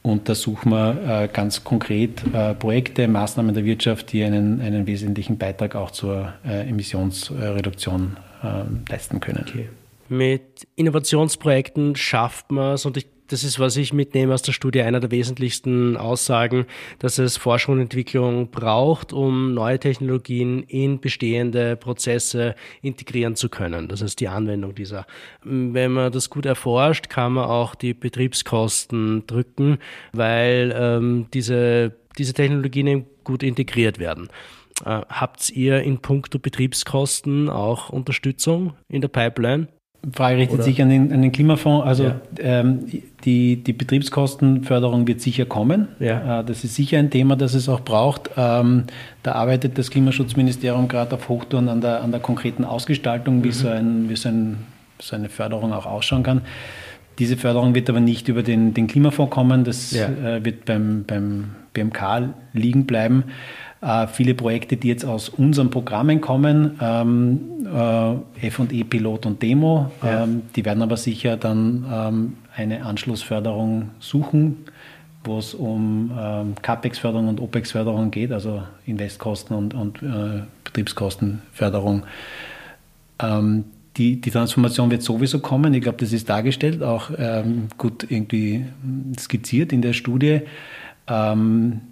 Und 0.00 0.30
da 0.30 0.34
suchen 0.34 0.72
wir 0.72 1.24
äh, 1.24 1.28
ganz 1.28 1.62
konkret 1.62 2.22
äh, 2.32 2.54
Projekte, 2.54 3.06
Maßnahmen 3.06 3.54
der 3.54 3.66
Wirtschaft, 3.66 4.12
die 4.12 4.24
einen, 4.24 4.62
einen 4.62 4.86
wesentlichen 4.86 5.36
Beitrag 5.36 5.76
auch 5.76 5.90
zur 5.90 6.32
äh, 6.46 6.68
Emissionsreduktion 6.68 8.16
äh, 8.42 8.90
leisten 8.90 9.20
können. 9.20 9.44
Okay. 9.46 9.68
Mit 10.08 10.66
Innovationsprojekten 10.74 11.96
schafft 11.96 12.50
man 12.50 12.74
es, 12.74 12.86
und 12.86 12.96
ich 12.96 13.06
das 13.28 13.44
ist, 13.44 13.58
was 13.58 13.76
ich 13.76 13.92
mitnehme 13.92 14.34
aus 14.34 14.42
der 14.42 14.52
Studie, 14.52 14.82
einer 14.82 15.00
der 15.00 15.10
wesentlichsten 15.10 15.96
Aussagen, 15.96 16.66
dass 16.98 17.18
es 17.18 17.36
Forschung 17.36 17.76
und 17.76 17.80
Entwicklung 17.80 18.50
braucht, 18.50 19.12
um 19.12 19.54
neue 19.54 19.78
Technologien 19.78 20.62
in 20.64 21.00
bestehende 21.00 21.76
Prozesse 21.76 22.54
integrieren 22.82 23.36
zu 23.36 23.48
können. 23.48 23.88
Das 23.88 24.02
heißt, 24.02 24.20
die 24.20 24.28
Anwendung 24.28 24.74
dieser. 24.74 25.06
Wenn 25.42 25.92
man 25.92 26.12
das 26.12 26.30
gut 26.30 26.46
erforscht, 26.46 27.08
kann 27.08 27.34
man 27.34 27.44
auch 27.44 27.74
die 27.74 27.94
Betriebskosten 27.94 29.26
drücken, 29.26 29.78
weil 30.12 30.74
ähm, 30.76 31.26
diese, 31.32 31.94
diese 32.18 32.34
Technologien 32.34 33.06
gut 33.24 33.42
integriert 33.42 33.98
werden. 33.98 34.28
Äh, 34.84 35.02
habt 35.08 35.50
ihr 35.50 35.82
in 35.82 35.98
puncto 35.98 36.38
Betriebskosten 36.38 37.48
auch 37.48 37.90
Unterstützung 37.90 38.74
in 38.88 39.00
der 39.00 39.08
Pipeline? 39.08 39.68
Frage 40.10 40.38
richtet 40.38 40.54
Oder? 40.54 40.64
sich 40.64 40.82
an 40.82 40.88
den, 40.88 41.12
an 41.12 41.22
den 41.22 41.30
Klimafonds. 41.30 41.86
Also 41.86 42.04
ja. 42.04 42.20
ähm, 42.40 42.86
die, 43.24 43.62
die 43.62 43.72
Betriebskostenförderung 43.72 45.06
wird 45.06 45.20
sicher 45.20 45.44
kommen. 45.44 45.88
Ja. 46.00 46.40
Äh, 46.40 46.44
das 46.44 46.64
ist 46.64 46.74
sicher 46.74 46.98
ein 46.98 47.10
Thema, 47.10 47.36
das 47.36 47.54
es 47.54 47.68
auch 47.68 47.80
braucht. 47.80 48.30
Ähm, 48.36 48.84
da 49.22 49.32
arbeitet 49.32 49.78
das 49.78 49.90
Klimaschutzministerium 49.90 50.88
gerade 50.88 51.14
auf 51.14 51.28
Hochtouren 51.28 51.68
an 51.68 51.80
der, 51.80 52.02
an 52.02 52.10
der 52.10 52.20
konkreten 52.20 52.64
Ausgestaltung, 52.64 53.44
wie, 53.44 53.48
mhm. 53.48 53.52
so, 53.52 53.68
ein, 53.68 54.08
wie 54.08 54.16
so, 54.16 54.28
ein, 54.28 54.58
so 55.00 55.14
eine 55.14 55.28
Förderung 55.28 55.72
auch 55.72 55.86
ausschauen 55.86 56.24
kann. 56.24 56.42
Diese 57.20 57.36
Förderung 57.36 57.74
wird 57.74 57.88
aber 57.88 58.00
nicht 58.00 58.26
über 58.28 58.42
den, 58.42 58.74
den 58.74 58.88
Klimafonds 58.88 59.32
kommen. 59.32 59.62
Das 59.62 59.92
ja. 59.92 60.08
äh, 60.08 60.44
wird 60.44 60.64
beim, 60.64 61.04
beim 61.06 61.50
BMK 61.74 62.30
liegen 62.52 62.86
bleiben. 62.86 63.24
Äh, 63.82 64.06
viele 64.06 64.34
Projekte, 64.34 64.76
die 64.76 64.86
jetzt 64.86 65.04
aus 65.04 65.28
unseren 65.28 65.70
Programmen 65.70 66.20
kommen, 66.20 66.78
ähm, 66.80 67.66
äh, 67.66 68.50
FE 68.50 68.66
Pilot 68.84 69.26
und 69.26 69.42
Demo, 69.42 69.90
ja. 70.04 70.22
ähm, 70.22 70.42
die 70.54 70.64
werden 70.64 70.82
aber 70.84 70.96
sicher 70.96 71.36
dann 71.36 71.84
ähm, 71.92 72.32
eine 72.54 72.86
Anschlussförderung 72.86 73.90
suchen, 73.98 74.58
wo 75.24 75.38
es 75.38 75.54
um 75.54 76.10
CAPEX-Förderung 76.62 77.28
und 77.28 77.40
OPEX-Förderung 77.40 78.10
geht, 78.10 78.32
also 78.32 78.62
Investkosten 78.86 79.56
und, 79.56 79.72
und 79.72 80.02
äh, 80.02 80.42
Betriebskostenförderung. 80.64 82.02
Die, 83.96 84.20
die, 84.20 84.30
Transformation 84.32 84.90
wird 84.90 85.02
sowieso 85.02 85.38
kommen. 85.38 85.72
Ich 85.74 85.82
glaube, 85.82 85.98
das 85.98 86.12
ist 86.12 86.28
dargestellt, 86.28 86.82
auch 86.82 87.10
ähm, 87.16 87.68
gut 87.78 88.04
irgendwie 88.08 88.64
skizziert 89.16 89.72
in 89.72 89.80
der 89.80 89.92
Studie. 89.92 90.40
Ähm, 91.06 91.82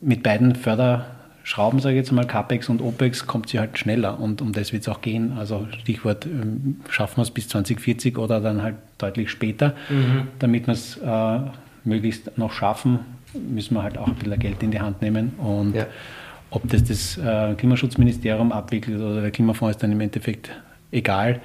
mit 0.00 0.22
beiden 0.22 0.54
Förderschrauben, 0.54 1.80
sage 1.80 1.94
ich 1.94 1.98
jetzt 1.98 2.12
mal, 2.12 2.26
CAPEX 2.26 2.68
und 2.68 2.80
OPEX, 2.80 3.26
kommt 3.26 3.48
sie 3.48 3.58
halt 3.58 3.78
schneller 3.78 4.18
und 4.18 4.40
um 4.42 4.52
das 4.52 4.72
wird 4.72 4.82
es 4.82 4.88
auch 4.88 5.00
gehen. 5.00 5.32
Also 5.38 5.66
Stichwort, 5.80 6.26
ähm, 6.26 6.80
schaffen 6.88 7.18
wir 7.18 7.22
es 7.22 7.30
bis 7.30 7.48
2040 7.48 8.18
oder 8.18 8.40
dann 8.40 8.62
halt 8.62 8.76
deutlich 8.98 9.30
später. 9.30 9.74
Mhm. 9.88 10.28
Damit 10.38 10.66
wir 10.66 10.74
es 10.74 10.96
äh, 10.96 11.38
möglichst 11.84 12.38
noch 12.38 12.52
schaffen, 12.52 13.00
müssen 13.34 13.74
wir 13.74 13.82
halt 13.82 13.98
auch 13.98 14.06
ein 14.06 14.14
bisschen 14.14 14.38
Geld 14.38 14.62
in 14.62 14.70
die 14.70 14.80
Hand 14.80 15.02
nehmen 15.02 15.32
und 15.38 15.74
ja. 15.74 15.86
ob 16.50 16.68
das 16.68 16.84
das 16.84 17.18
äh, 17.18 17.54
Klimaschutzministerium 17.54 18.52
abwickelt 18.52 19.00
oder 19.00 19.22
der 19.22 19.30
Klimafonds 19.30 19.76
ist 19.76 19.82
dann 19.82 19.92
im 19.92 20.00
Endeffekt 20.00 20.50
egal. 20.90 21.40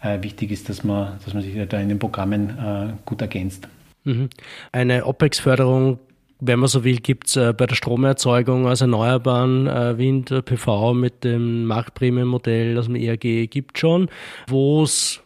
Äh, 0.00 0.22
wichtig 0.22 0.52
ist, 0.52 0.68
dass 0.68 0.84
man, 0.84 1.18
dass 1.24 1.34
man 1.34 1.42
sich 1.42 1.54
da 1.68 1.80
in 1.80 1.88
den 1.88 1.98
Programmen 1.98 2.50
äh, 2.50 2.92
gut 3.04 3.20
ergänzt. 3.22 3.68
Mhm. 4.04 4.28
Eine 4.70 5.06
OPEX-Förderung 5.06 5.98
wenn 6.40 6.58
man 6.58 6.68
so 6.68 6.84
will, 6.84 6.98
gibt 6.98 7.28
es 7.28 7.36
äh, 7.36 7.52
bei 7.56 7.66
der 7.66 7.74
Stromerzeugung 7.74 8.66
aus 8.66 8.80
erneuerbaren 8.80 9.66
äh, 9.66 9.98
Wind, 9.98 10.30
äh, 10.30 10.42
PV 10.42 10.94
mit 10.94 11.24
dem 11.24 11.64
Marktprämienmodell 11.66 12.78
aus 12.78 12.86
dem 12.86 12.96
ERG 12.96 13.48
gibt 13.48 13.78
schon. 13.78 14.08
Wo 14.48 14.82
es 14.82 15.20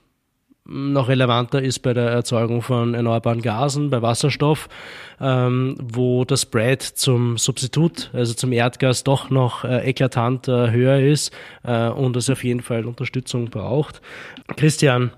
noch 0.69 1.09
relevanter 1.09 1.63
ist 1.63 1.79
bei 1.79 1.95
der 1.95 2.11
Erzeugung 2.11 2.61
von 2.61 2.93
erneuerbaren 2.95 3.41
Gasen, 3.41 3.89
bei 3.89 4.03
Wasserstoff, 4.03 4.69
ähm, 5.19 5.77
wo 5.81 6.25
das 6.27 6.43
Spread 6.43 6.83
zum 6.83 7.39
Substitut, 7.39 8.11
also 8.13 8.35
zum 8.35 8.53
Erdgas, 8.53 9.03
doch 9.03 9.31
noch 9.31 9.65
äh, 9.65 9.89
eklatant 9.89 10.47
äh, 10.47 10.71
höher 10.71 11.01
ist 11.01 11.33
äh, 11.65 11.89
und 11.89 12.17
es 12.17 12.29
auf 12.29 12.45
jeden 12.45 12.61
Fall 12.61 12.85
Unterstützung 12.85 13.47
braucht. 13.47 14.03
Christian, 14.57 15.11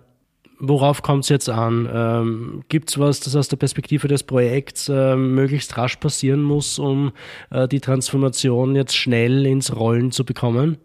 Worauf 0.62 1.00
kommt 1.00 1.24
es 1.24 1.30
jetzt 1.30 1.48
an? 1.48 1.88
Ähm, 1.92 2.64
Gibt 2.68 2.90
es 2.90 2.98
was, 2.98 3.20
das 3.20 3.34
aus 3.34 3.48
der 3.48 3.56
Perspektive 3.56 4.08
des 4.08 4.22
Projekts 4.22 4.90
äh, 4.90 5.16
möglichst 5.16 5.78
rasch 5.78 5.96
passieren 5.96 6.42
muss, 6.42 6.78
um 6.78 7.12
äh, 7.50 7.66
die 7.66 7.80
Transformation 7.80 8.76
jetzt 8.76 8.94
schnell 8.94 9.46
ins 9.46 9.74
Rollen 9.74 10.12
zu 10.12 10.24
bekommen? 10.24 10.76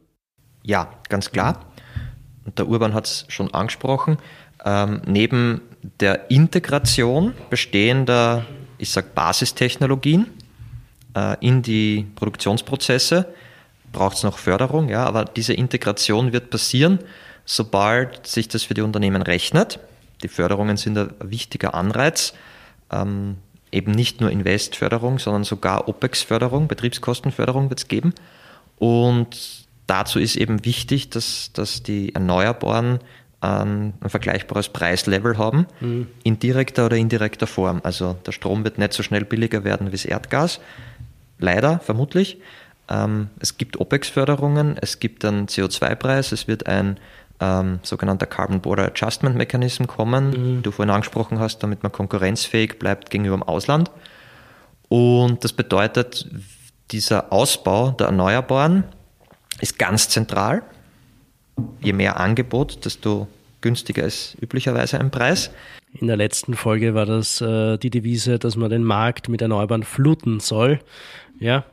Ja, 0.63 0.87
ganz 1.09 1.29
klar. 1.31 1.65
Und 2.45 2.57
der 2.57 2.69
Urban 2.69 2.93
hat 2.93 3.05
es 3.05 3.25
schon 3.27 3.53
angesprochen. 3.53 4.17
Ähm, 4.63 5.01
neben 5.05 5.59
der 5.99 6.31
Integration 6.31 7.33
bestehender, 7.49 8.45
ich 8.77 8.91
sage 8.91 9.07
Basistechnologien 9.13 10.27
äh, 11.15 11.35
in 11.45 11.61
die 11.61 12.07
Produktionsprozesse 12.15 13.27
braucht 13.91 14.17
es 14.17 14.23
noch 14.23 14.37
Förderung, 14.37 14.89
ja, 14.89 15.05
aber 15.05 15.25
diese 15.25 15.53
Integration 15.53 16.33
wird 16.33 16.49
passieren 16.49 16.99
sobald 17.45 18.27
sich 18.27 18.47
das 18.47 18.63
für 18.63 18.73
die 18.73 18.81
Unternehmen 18.81 19.21
rechnet. 19.21 19.79
Die 20.23 20.27
Förderungen 20.27 20.77
sind 20.77 20.97
ein 20.97 21.13
wichtiger 21.19 21.73
Anreiz. 21.73 22.33
Ähm, 22.91 23.37
eben 23.71 23.91
nicht 23.91 24.21
nur 24.21 24.31
Investförderung, 24.31 25.19
sondern 25.19 25.43
sogar 25.43 25.87
OPEX-Förderung, 25.87 26.67
Betriebskostenförderung 26.67 27.69
wird 27.69 27.79
es 27.79 27.87
geben. 27.87 28.13
Und 28.77 29.65
dazu 29.87 30.19
ist 30.19 30.35
eben 30.37 30.65
wichtig, 30.65 31.09
dass, 31.09 31.51
dass 31.53 31.83
die 31.83 32.15
Erneuerbaren 32.15 32.99
ein, 33.41 33.93
ein 33.99 34.09
vergleichbares 34.09 34.69
Preislevel 34.69 35.37
haben, 35.37 35.67
mhm. 35.79 36.07
in 36.23 36.39
direkter 36.39 36.87
oder 36.87 36.97
indirekter 36.97 37.47
Form. 37.47 37.81
Also 37.83 38.15
der 38.25 38.31
Strom 38.31 38.63
wird 38.63 38.77
nicht 38.77 38.93
so 38.93 39.03
schnell 39.03 39.25
billiger 39.25 39.63
werden 39.63 39.87
wie 39.87 39.91
das 39.91 40.05
Erdgas. 40.05 40.59
Leider, 41.37 41.79
vermutlich. 41.79 42.37
Ähm, 42.89 43.29
es 43.39 43.57
gibt 43.57 43.79
OPEX-Förderungen, 43.79 44.77
es 44.79 44.99
gibt 44.99 45.25
einen 45.25 45.47
CO2-Preis, 45.47 46.31
es 46.31 46.47
wird 46.47 46.67
ein 46.67 46.97
ähm, 47.39 47.79
sogenannter 47.83 48.25
Carbon 48.25 48.61
Border 48.61 48.85
Adjustment 48.85 49.35
Mechanism 49.35 49.85
kommen, 49.85 50.29
mhm. 50.57 50.63
du 50.63 50.71
vorhin 50.71 50.89
angesprochen 50.89 51.39
hast, 51.39 51.59
damit 51.59 51.83
man 51.83 51.91
konkurrenzfähig 51.91 52.79
bleibt 52.79 53.09
gegenüber 53.09 53.37
dem 53.37 53.43
Ausland. 53.43 53.91
Und 54.87 55.43
das 55.43 55.53
bedeutet, 55.53 56.27
dieser 56.91 57.31
Ausbau 57.33 57.91
der 57.91 58.07
Erneuerbaren 58.07 58.83
ist 59.59 59.79
ganz 59.79 60.09
zentral. 60.09 60.63
Je 61.81 61.93
mehr 61.93 62.19
Angebot, 62.19 62.85
desto 62.85 63.27
günstiger 63.61 64.03
ist 64.03 64.37
üblicherweise 64.41 64.99
ein 64.99 65.09
Preis. 65.11 65.51
In 65.93 66.07
der 66.07 66.17
letzten 66.17 66.55
Folge 66.55 66.93
war 66.93 67.05
das 67.05 67.41
äh, 67.41 67.77
die 67.77 67.89
Devise, 67.89 68.37
dass 68.37 68.57
man 68.57 68.69
den 68.69 68.83
Markt 68.83 69.29
mit 69.29 69.41
Erneuerbaren 69.41 69.83
fluten 69.83 70.39
soll. 70.39 70.79
Ja, 71.39 71.63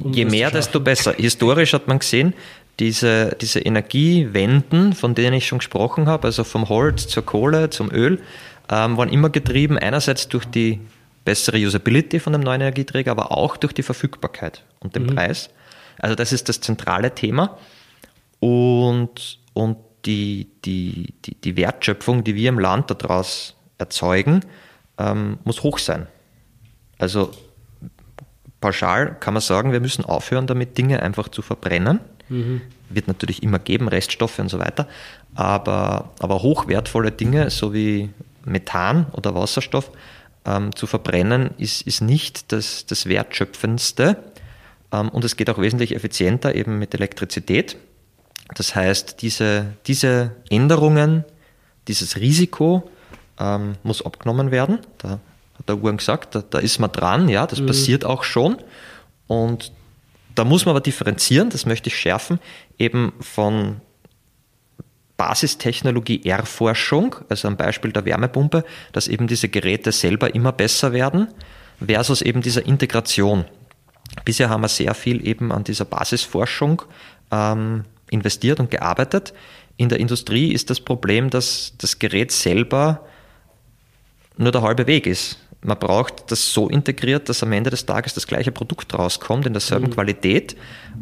um 0.00 0.12
Je 0.12 0.24
mehr, 0.24 0.50
desto 0.50 0.80
besser. 0.80 1.14
Historisch 1.14 1.72
hat 1.74 1.88
man 1.88 1.98
gesehen, 1.98 2.34
diese, 2.78 3.36
diese 3.40 3.60
Energiewenden, 3.60 4.92
von 4.92 5.14
denen 5.14 5.34
ich 5.34 5.46
schon 5.46 5.58
gesprochen 5.58 6.06
habe, 6.06 6.28
also 6.28 6.44
vom 6.44 6.68
Holz 6.68 7.06
zur 7.08 7.24
Kohle, 7.24 7.70
zum 7.70 7.90
Öl, 7.90 8.20
ähm, 8.70 8.96
waren 8.96 9.10
immer 9.10 9.30
getrieben 9.30 9.78
einerseits 9.78 10.28
durch 10.28 10.46
die 10.46 10.80
bessere 11.24 11.58
Usability 11.58 12.18
von 12.18 12.32
dem 12.32 12.42
neuen 12.42 12.60
Energieträger, 12.60 13.10
aber 13.10 13.32
auch 13.32 13.56
durch 13.56 13.72
die 13.72 13.82
Verfügbarkeit 13.82 14.64
und 14.80 14.96
den 14.96 15.04
mhm. 15.04 15.14
Preis. 15.14 15.50
Also 15.98 16.14
das 16.14 16.32
ist 16.32 16.48
das 16.48 16.60
zentrale 16.60 17.14
Thema. 17.14 17.58
Und, 18.40 19.38
und 19.52 19.76
die, 20.04 20.48
die, 20.64 21.14
die, 21.24 21.34
die 21.36 21.56
Wertschöpfung, 21.56 22.24
die 22.24 22.34
wir 22.34 22.48
im 22.48 22.58
Land 22.58 22.90
daraus 22.90 23.54
erzeugen, 23.78 24.40
ähm, 24.98 25.38
muss 25.44 25.62
hoch 25.62 25.78
sein. 25.78 26.08
Also 26.98 27.30
pauschal 28.60 29.16
kann 29.20 29.34
man 29.34 29.40
sagen, 29.40 29.72
wir 29.72 29.80
müssen 29.80 30.04
aufhören, 30.04 30.46
damit 30.46 30.78
Dinge 30.78 31.02
einfach 31.02 31.28
zu 31.28 31.42
verbrennen. 31.42 32.00
Mhm. 32.32 32.60
Wird 32.88 33.08
natürlich 33.08 33.42
immer 33.42 33.58
geben, 33.58 33.88
Reststoffe 33.88 34.38
und 34.38 34.48
so 34.48 34.58
weiter. 34.58 34.88
Aber, 35.34 36.10
aber 36.18 36.42
hochwertvolle 36.42 37.12
Dinge, 37.12 37.50
so 37.50 37.72
wie 37.72 38.10
Methan 38.44 39.06
oder 39.12 39.34
Wasserstoff, 39.34 39.90
ähm, 40.44 40.74
zu 40.74 40.86
verbrennen, 40.86 41.50
ist, 41.58 41.82
ist 41.82 42.00
nicht 42.00 42.52
das, 42.52 42.86
das 42.86 43.06
Wertschöpfendste. 43.06 44.16
Ähm, 44.92 45.08
und 45.10 45.24
es 45.24 45.36
geht 45.36 45.50
auch 45.50 45.58
wesentlich 45.58 45.94
effizienter 45.94 46.54
eben 46.54 46.78
mit 46.78 46.94
Elektrizität. 46.94 47.76
Das 48.54 48.74
heißt, 48.74 49.22
diese, 49.22 49.74
diese 49.86 50.32
Änderungen, 50.50 51.24
dieses 51.88 52.16
Risiko 52.16 52.90
ähm, 53.38 53.76
muss 53.82 54.04
abgenommen 54.04 54.50
werden. 54.50 54.78
Da 54.98 55.20
hat 55.58 55.68
der 55.68 55.76
Uhren 55.78 55.96
gesagt, 55.96 56.34
da, 56.34 56.42
da, 56.42 56.58
ist 56.58 56.78
man 56.78 56.92
dran, 56.92 57.28
ja, 57.28 57.46
das 57.46 57.60
mhm. 57.60 57.66
passiert 57.66 58.04
auch 58.04 58.24
schon. 58.24 58.56
Und 59.26 59.72
da 60.34 60.44
muss 60.44 60.64
man 60.64 60.72
aber 60.72 60.80
differenzieren, 60.80 61.50
das 61.50 61.66
möchte 61.66 61.88
ich 61.88 61.96
schärfen, 61.96 62.38
eben 62.78 63.12
von 63.20 63.80
Basistechnologie 65.16 66.24
Erforschung, 66.24 67.16
also 67.28 67.46
am 67.48 67.56
Beispiel 67.56 67.92
der 67.92 68.04
Wärmepumpe, 68.04 68.64
dass 68.92 69.08
eben 69.08 69.28
diese 69.28 69.48
Geräte 69.48 69.92
selber 69.92 70.34
immer 70.34 70.52
besser 70.52 70.92
werden, 70.92 71.28
versus 71.84 72.22
eben 72.22 72.42
dieser 72.42 72.66
Integration. 72.66 73.44
Bisher 74.24 74.50
haben 74.50 74.62
wir 74.62 74.68
sehr 74.68 74.94
viel 74.94 75.26
eben 75.26 75.52
an 75.52 75.64
dieser 75.64 75.84
Basisforschung 75.84 76.82
ähm, 77.30 77.84
investiert 78.10 78.60
und 78.60 78.70
gearbeitet. 78.70 79.32
In 79.76 79.88
der 79.88 80.00
Industrie 80.00 80.52
ist 80.52 80.70
das 80.70 80.80
Problem, 80.80 81.30
dass 81.30 81.74
das 81.78 81.98
Gerät 81.98 82.30
selber 82.30 83.06
nur 84.36 84.52
der 84.52 84.62
halbe 84.62 84.86
Weg 84.86 85.06
ist. 85.06 85.38
Man 85.64 85.78
braucht 85.78 86.30
das 86.32 86.52
so 86.52 86.68
integriert, 86.68 87.28
dass 87.28 87.42
am 87.44 87.52
Ende 87.52 87.70
des 87.70 87.86
Tages 87.86 88.14
das 88.14 88.26
gleiche 88.26 88.50
Produkt 88.50 88.92
rauskommt, 88.94 89.46
in 89.46 89.52
derselben 89.52 89.86
mhm. 89.86 89.90
Qualität. 89.90 90.56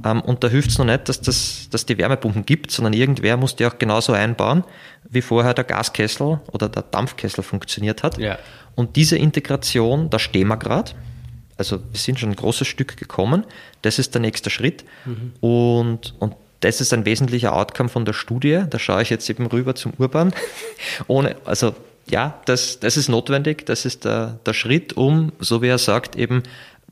Ähm, 0.04 0.20
und 0.20 0.44
da 0.44 0.48
hilft 0.48 0.70
es 0.70 0.78
noch 0.78 0.84
nicht, 0.84 1.08
dass 1.08 1.22
das 1.22 1.68
dass 1.70 1.86
die 1.86 1.96
Wärmepumpen 1.96 2.44
gibt, 2.44 2.70
sondern 2.70 2.92
irgendwer 2.92 3.38
muss 3.38 3.56
die 3.56 3.64
auch 3.64 3.78
genauso 3.78 4.12
einbauen, 4.12 4.64
wie 5.08 5.22
vorher 5.22 5.54
der 5.54 5.64
Gaskessel 5.64 6.40
oder 6.52 6.68
der 6.68 6.82
Dampfkessel 6.82 7.42
funktioniert 7.42 8.02
hat. 8.02 8.18
Ja. 8.18 8.38
Und 8.74 8.96
diese 8.96 9.16
Integration, 9.16 10.10
da 10.10 10.18
stehen 10.18 10.48
wir 10.48 10.56
gerade. 10.58 10.92
Also 11.56 11.78
wir 11.78 11.98
sind 11.98 12.20
schon 12.20 12.30
ein 12.30 12.36
großes 12.36 12.66
Stück 12.66 12.96
gekommen. 12.96 13.44
Das 13.82 13.98
ist 13.98 14.14
der 14.14 14.20
nächste 14.20 14.50
Schritt. 14.50 14.84
Mhm. 15.04 15.32
Und, 15.40 16.14
und 16.18 16.34
das 16.60 16.80
ist 16.80 16.92
ein 16.92 17.06
wesentlicher 17.06 17.54
Outcome 17.54 17.88
von 17.88 18.04
der 18.04 18.12
Studie. 18.12 18.62
Da 18.68 18.78
schaue 18.78 19.02
ich 19.02 19.10
jetzt 19.10 19.28
eben 19.30 19.46
rüber 19.46 19.74
zum 19.74 19.92
Urban. 19.98 20.32
Ohne, 21.06 21.36
also 21.44 21.74
ja, 22.10 22.40
das, 22.44 22.80
das 22.80 22.96
ist 22.96 23.08
notwendig, 23.08 23.64
das 23.66 23.84
ist 23.84 24.04
der, 24.04 24.38
der 24.44 24.52
Schritt, 24.52 24.96
um, 24.96 25.32
so 25.38 25.62
wie 25.62 25.68
er 25.68 25.78
sagt, 25.78 26.16
eben 26.16 26.42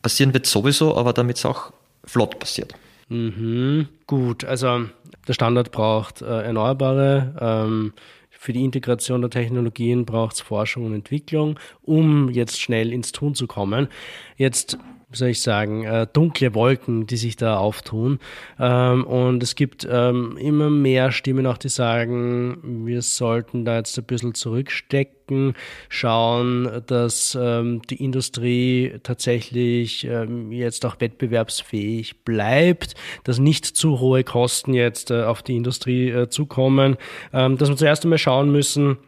passieren 0.03 0.33
wird 0.33 0.47
sowieso, 0.47 0.97
aber 0.97 1.13
damit 1.13 1.37
es 1.37 1.45
auch 1.45 1.73
flott 2.05 2.39
passiert. 2.39 2.75
Mhm, 3.09 3.89
gut, 4.07 4.45
also 4.45 4.85
der 5.27 5.33
Standard 5.33 5.73
braucht 5.73 6.23
äh, 6.23 6.43
Erneuerbare. 6.43 7.35
Ähm, 7.41 7.93
für 8.31 8.53
die 8.53 8.65
Integration 8.65 9.21
der 9.21 9.31
Technologien 9.31 10.07
braucht 10.07 10.37
es 10.37 10.41
Forschung 10.41 10.87
und 10.87 10.95
Entwicklung, 10.95 11.59
um 11.83 12.31
jetzt 12.31 12.61
schnell 12.61 12.93
ins 12.93 13.11
Tun 13.13 13.35
zu 13.35 13.47
kommen. 13.47 13.89
Jetzt 14.37 14.79
wie 15.11 15.17
soll 15.17 15.29
ich 15.29 15.41
sagen, 15.41 15.85
äh, 15.85 16.07
dunkle 16.13 16.55
Wolken, 16.55 17.07
die 17.07 17.17
sich 17.17 17.37
da 17.37 17.57
auftun. 17.57 18.19
Ähm, 18.59 19.05
und 19.05 19.43
es 19.43 19.55
gibt 19.55 19.89
ähm, 19.91 20.37
immer 20.37 20.69
mehr 20.69 21.13
Stimmen 21.13 21.47
auch, 21.47 21.57
die 21.57 21.71
sagen, 21.71 22.85
wir 22.87 23.01
sollten 23.01 23.65
da 23.65 23.79
jetzt 23.79 23.97
ein 23.97 24.05
bisschen 24.05 24.35
zurückstecken, 24.35 25.55
schauen, 25.89 26.83
dass 26.87 27.39
ähm, 27.41 27.81
die 27.89 28.05
Industrie 28.05 28.99
tatsächlich 29.03 30.05
ähm, 30.05 30.53
jetzt 30.53 30.85
auch 30.85 31.01
wettbewerbsfähig 31.01 32.25
bleibt, 32.25 32.95
dass 33.25 33.39
nicht 33.39 33.65
zu 33.65 34.01
hohe 34.01 34.25
Kosten 34.25 34.75
jetzt 34.75 35.11
äh, 35.11 35.23
auf 35.23 35.43
die 35.43 35.57
Industrie 35.57 36.11
äh, 36.11 36.29
zukommen, 36.29 36.99
ähm, 37.33 37.57
dass 37.57 37.71
wir 37.71 37.77
zuerst 37.77 38.05
einmal 38.05 38.19
schauen 38.19 38.53
müssen, 38.53 38.99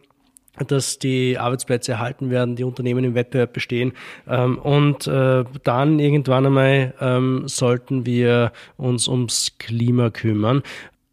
dass 0.67 0.99
die 0.99 1.37
Arbeitsplätze 1.37 1.93
erhalten 1.93 2.29
werden, 2.29 2.55
die 2.55 2.63
Unternehmen 2.63 3.03
im 3.03 3.15
Wettbewerb 3.15 3.53
bestehen. 3.53 3.93
Ähm, 4.27 4.57
und 4.57 5.07
äh, 5.07 5.43
dann 5.63 5.99
irgendwann 5.99 6.45
einmal 6.45 6.93
ähm, 6.99 7.47
sollten 7.47 8.05
wir 8.05 8.51
uns 8.77 9.07
ums 9.07 9.57
Klima 9.57 10.09
kümmern 10.09 10.63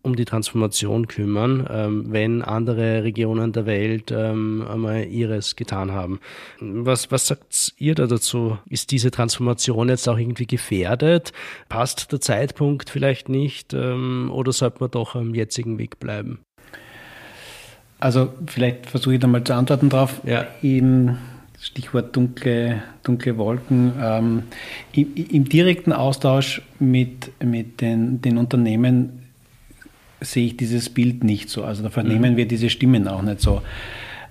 um 0.00 0.14
die 0.14 0.24
Transformation 0.24 1.06
kümmern, 1.08 1.66
ähm, 1.68 2.04
wenn 2.08 2.40
andere 2.40 3.02
Regionen 3.02 3.52
der 3.52 3.66
Welt 3.66 4.10
einmal 4.12 5.04
ihres 5.04 5.56
getan 5.56 5.92
haben. 5.92 6.20
Was, 6.60 7.10
was 7.10 7.26
sagt 7.26 7.74
ihr 7.78 7.94
da 7.94 8.06
dazu? 8.06 8.56
Ist 8.70 8.92
diese 8.92 9.10
Transformation 9.10 9.88
jetzt 9.90 10.08
auch 10.08 10.16
irgendwie 10.16 10.46
gefährdet? 10.46 11.32
Passt 11.68 12.10
der 12.12 12.20
Zeitpunkt 12.20 12.88
vielleicht 12.88 13.28
nicht 13.28 13.74
oder 13.74 14.52
sollte 14.52 14.78
man 14.80 14.90
doch 14.92 15.14
am 15.14 15.34
jetzigen 15.34 15.78
Weg 15.78 15.98
bleiben? 15.98 16.38
Also 18.00 18.32
vielleicht 18.46 18.86
versuche 18.86 19.14
ich 19.14 19.20
da 19.20 19.26
mal 19.26 19.42
zu 19.42 19.54
antworten 19.54 19.88
drauf. 19.88 20.20
Ja. 20.24 20.46
Im 20.62 21.18
Stichwort 21.60 22.14
dunkle, 22.14 22.82
dunkle 23.02 23.36
Wolken. 23.36 23.92
Ähm, 24.00 24.42
im, 24.92 25.14
im, 25.14 25.48
direkten 25.48 25.92
Austausch 25.92 26.62
mit, 26.78 27.32
mit 27.42 27.80
den, 27.80 28.22
den 28.22 28.38
Unternehmen 28.38 29.24
sehe 30.20 30.46
ich 30.46 30.56
dieses 30.56 30.90
Bild 30.90 31.24
nicht 31.24 31.50
so. 31.50 31.64
Also 31.64 31.82
da 31.82 31.90
vernehmen 31.90 32.32
mhm. 32.32 32.36
wir 32.36 32.46
diese 32.46 32.70
Stimmen 32.70 33.08
auch 33.08 33.22
nicht 33.22 33.40
so. 33.40 33.62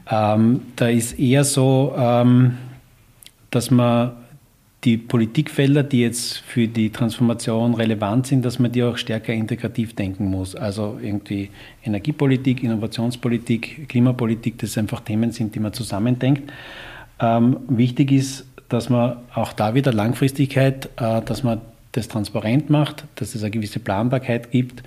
Ähm, 0.10 0.62
da 0.78 0.88
ist 0.88 1.20
eher 1.20 1.44
so, 1.44 1.94
ähm, 1.98 2.58
dass 3.52 3.72
man 3.72 4.12
die 4.84 4.98
Politikfelder, 4.98 5.84
die 5.84 6.02
jetzt 6.02 6.38
für 6.38 6.68
die 6.68 6.92
Transformation 6.92 7.74
relevant 7.74 8.28
sind, 8.28 8.46
dass 8.46 8.60
man 8.60 8.72
die 8.72 8.84
auch 8.84 8.98
stärker 8.98 9.34
integrativ 9.34 9.96
denken 9.96 10.26
muss. 10.26 10.56
Also 10.56 11.00
irgendwie 11.02 11.50
Energiepolitik, 11.84 12.64
Innovationspolitik, 12.64 13.90
Klimapolitik, 13.90 14.60
das 14.60 14.78
einfach 14.78 15.00
Themen 15.00 15.32
sind, 15.32 15.56
die 15.56 15.60
man 15.60 15.74
zusammendenkt. 15.74 16.52
Ähm, 17.20 17.58
wichtig 17.68 18.12
ist, 18.12 18.46
dass 18.70 18.90
man 18.90 19.18
auch 19.34 19.54
da 19.54 19.74
wieder 19.74 19.92
Langfristigkeit, 19.92 20.90
äh, 20.98 21.22
dass 21.22 21.44
man 21.44 21.62
das 21.94 22.08
transparent 22.08 22.70
macht, 22.70 23.06
dass 23.16 23.34
es 23.34 23.42
eine 23.42 23.50
gewisse 23.50 23.80
Planbarkeit 23.80 24.52
gibt 24.52 24.84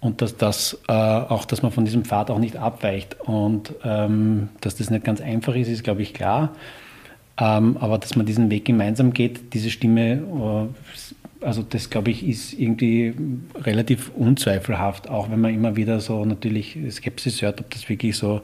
und 0.00 0.20
dass 0.20 0.36
das 0.36 0.78
äh, 0.88 0.92
auch, 0.92 1.46
dass 1.46 1.62
man 1.62 1.72
von 1.72 1.84
diesem 1.86 2.04
Pfad 2.04 2.30
auch 2.30 2.38
nicht 2.38 2.56
abweicht. 2.56 3.16
Und 3.20 3.72
ähm, 3.84 4.50
dass 4.60 4.76
das 4.76 4.90
nicht 4.90 5.04
ganz 5.04 5.20
einfach 5.20 5.54
ist, 5.54 5.68
ist, 5.68 5.84
glaube 5.84 6.02
ich, 6.02 6.12
klar. 6.12 6.52
Ähm, 7.38 7.76
aber 7.80 7.98
dass 7.98 8.16
man 8.16 8.26
diesen 8.26 8.50
Weg 8.50 8.64
gemeinsam 8.66 9.12
geht, 9.12 9.54
diese 9.54 9.70
Stimme, 9.70 10.22
äh, 10.22 11.44
also 11.44 11.62
das 11.62 11.90
glaube 11.90 12.10
ich, 12.10 12.26
ist 12.26 12.52
irgendwie 12.52 13.14
relativ 13.56 14.12
unzweifelhaft, 14.14 15.08
auch 15.08 15.30
wenn 15.30 15.40
man 15.40 15.52
immer 15.52 15.74
wieder 15.76 15.98
so 15.98 16.24
natürlich 16.24 16.78
Skepsis 16.90 17.42
hört, 17.42 17.60
ob 17.60 17.70
das 17.70 17.88
wirklich 17.88 18.16
so 18.16 18.42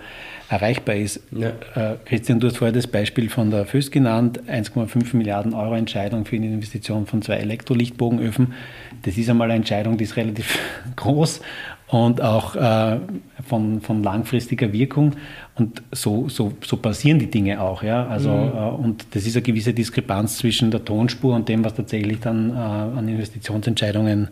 erreichbar 0.48 0.96
ist. 0.96 1.20
Ja. 1.30 1.50
Äh, 1.74 1.96
Christian, 2.06 2.40
du 2.40 2.48
hast 2.48 2.56
vorher 2.56 2.72
das 2.72 2.86
Beispiel 2.86 3.28
von 3.28 3.50
der 3.50 3.66
FÖS 3.66 3.90
genannt, 3.90 4.40
1,5 4.48 5.14
Milliarden 5.16 5.54
Euro 5.54 5.74
Entscheidung 5.74 6.24
für 6.24 6.36
eine 6.36 6.46
Investition 6.46 7.06
von 7.06 7.22
zwei 7.22 7.34
Elektrolichtbogenöfen. 7.34 8.54
Das 9.02 9.16
ist 9.16 9.28
einmal 9.28 9.48
eine 9.48 9.56
Entscheidung, 9.56 9.96
die 9.96 10.04
ist 10.04 10.16
relativ 10.16 10.58
groß 10.96 11.40
und 11.88 12.20
auch 12.20 12.54
äh, 12.54 12.98
von, 13.46 13.80
von 13.80 14.02
langfristiger 14.02 14.72
Wirkung. 14.72 15.14
Und 15.54 15.82
so, 15.90 16.28
so, 16.28 16.52
so 16.62 16.76
passieren 16.76 17.18
die 17.18 17.30
Dinge 17.30 17.60
auch. 17.60 17.82
Ja? 17.82 18.06
Also, 18.06 18.30
mhm. 18.30 18.52
äh, 18.56 18.82
und 18.82 19.06
das 19.12 19.26
ist 19.26 19.36
eine 19.36 19.42
gewisse 19.42 19.72
Diskrepanz 19.72 20.38
zwischen 20.38 20.70
der 20.70 20.84
Tonspur 20.84 21.34
und 21.34 21.48
dem, 21.48 21.64
was 21.64 21.74
tatsächlich 21.74 22.20
dann 22.20 22.50
äh, 22.50 22.54
an 22.54 23.08
Investitionsentscheidungen 23.08 24.28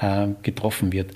äh, 0.00 0.28
getroffen 0.42 0.92
wird. 0.92 1.10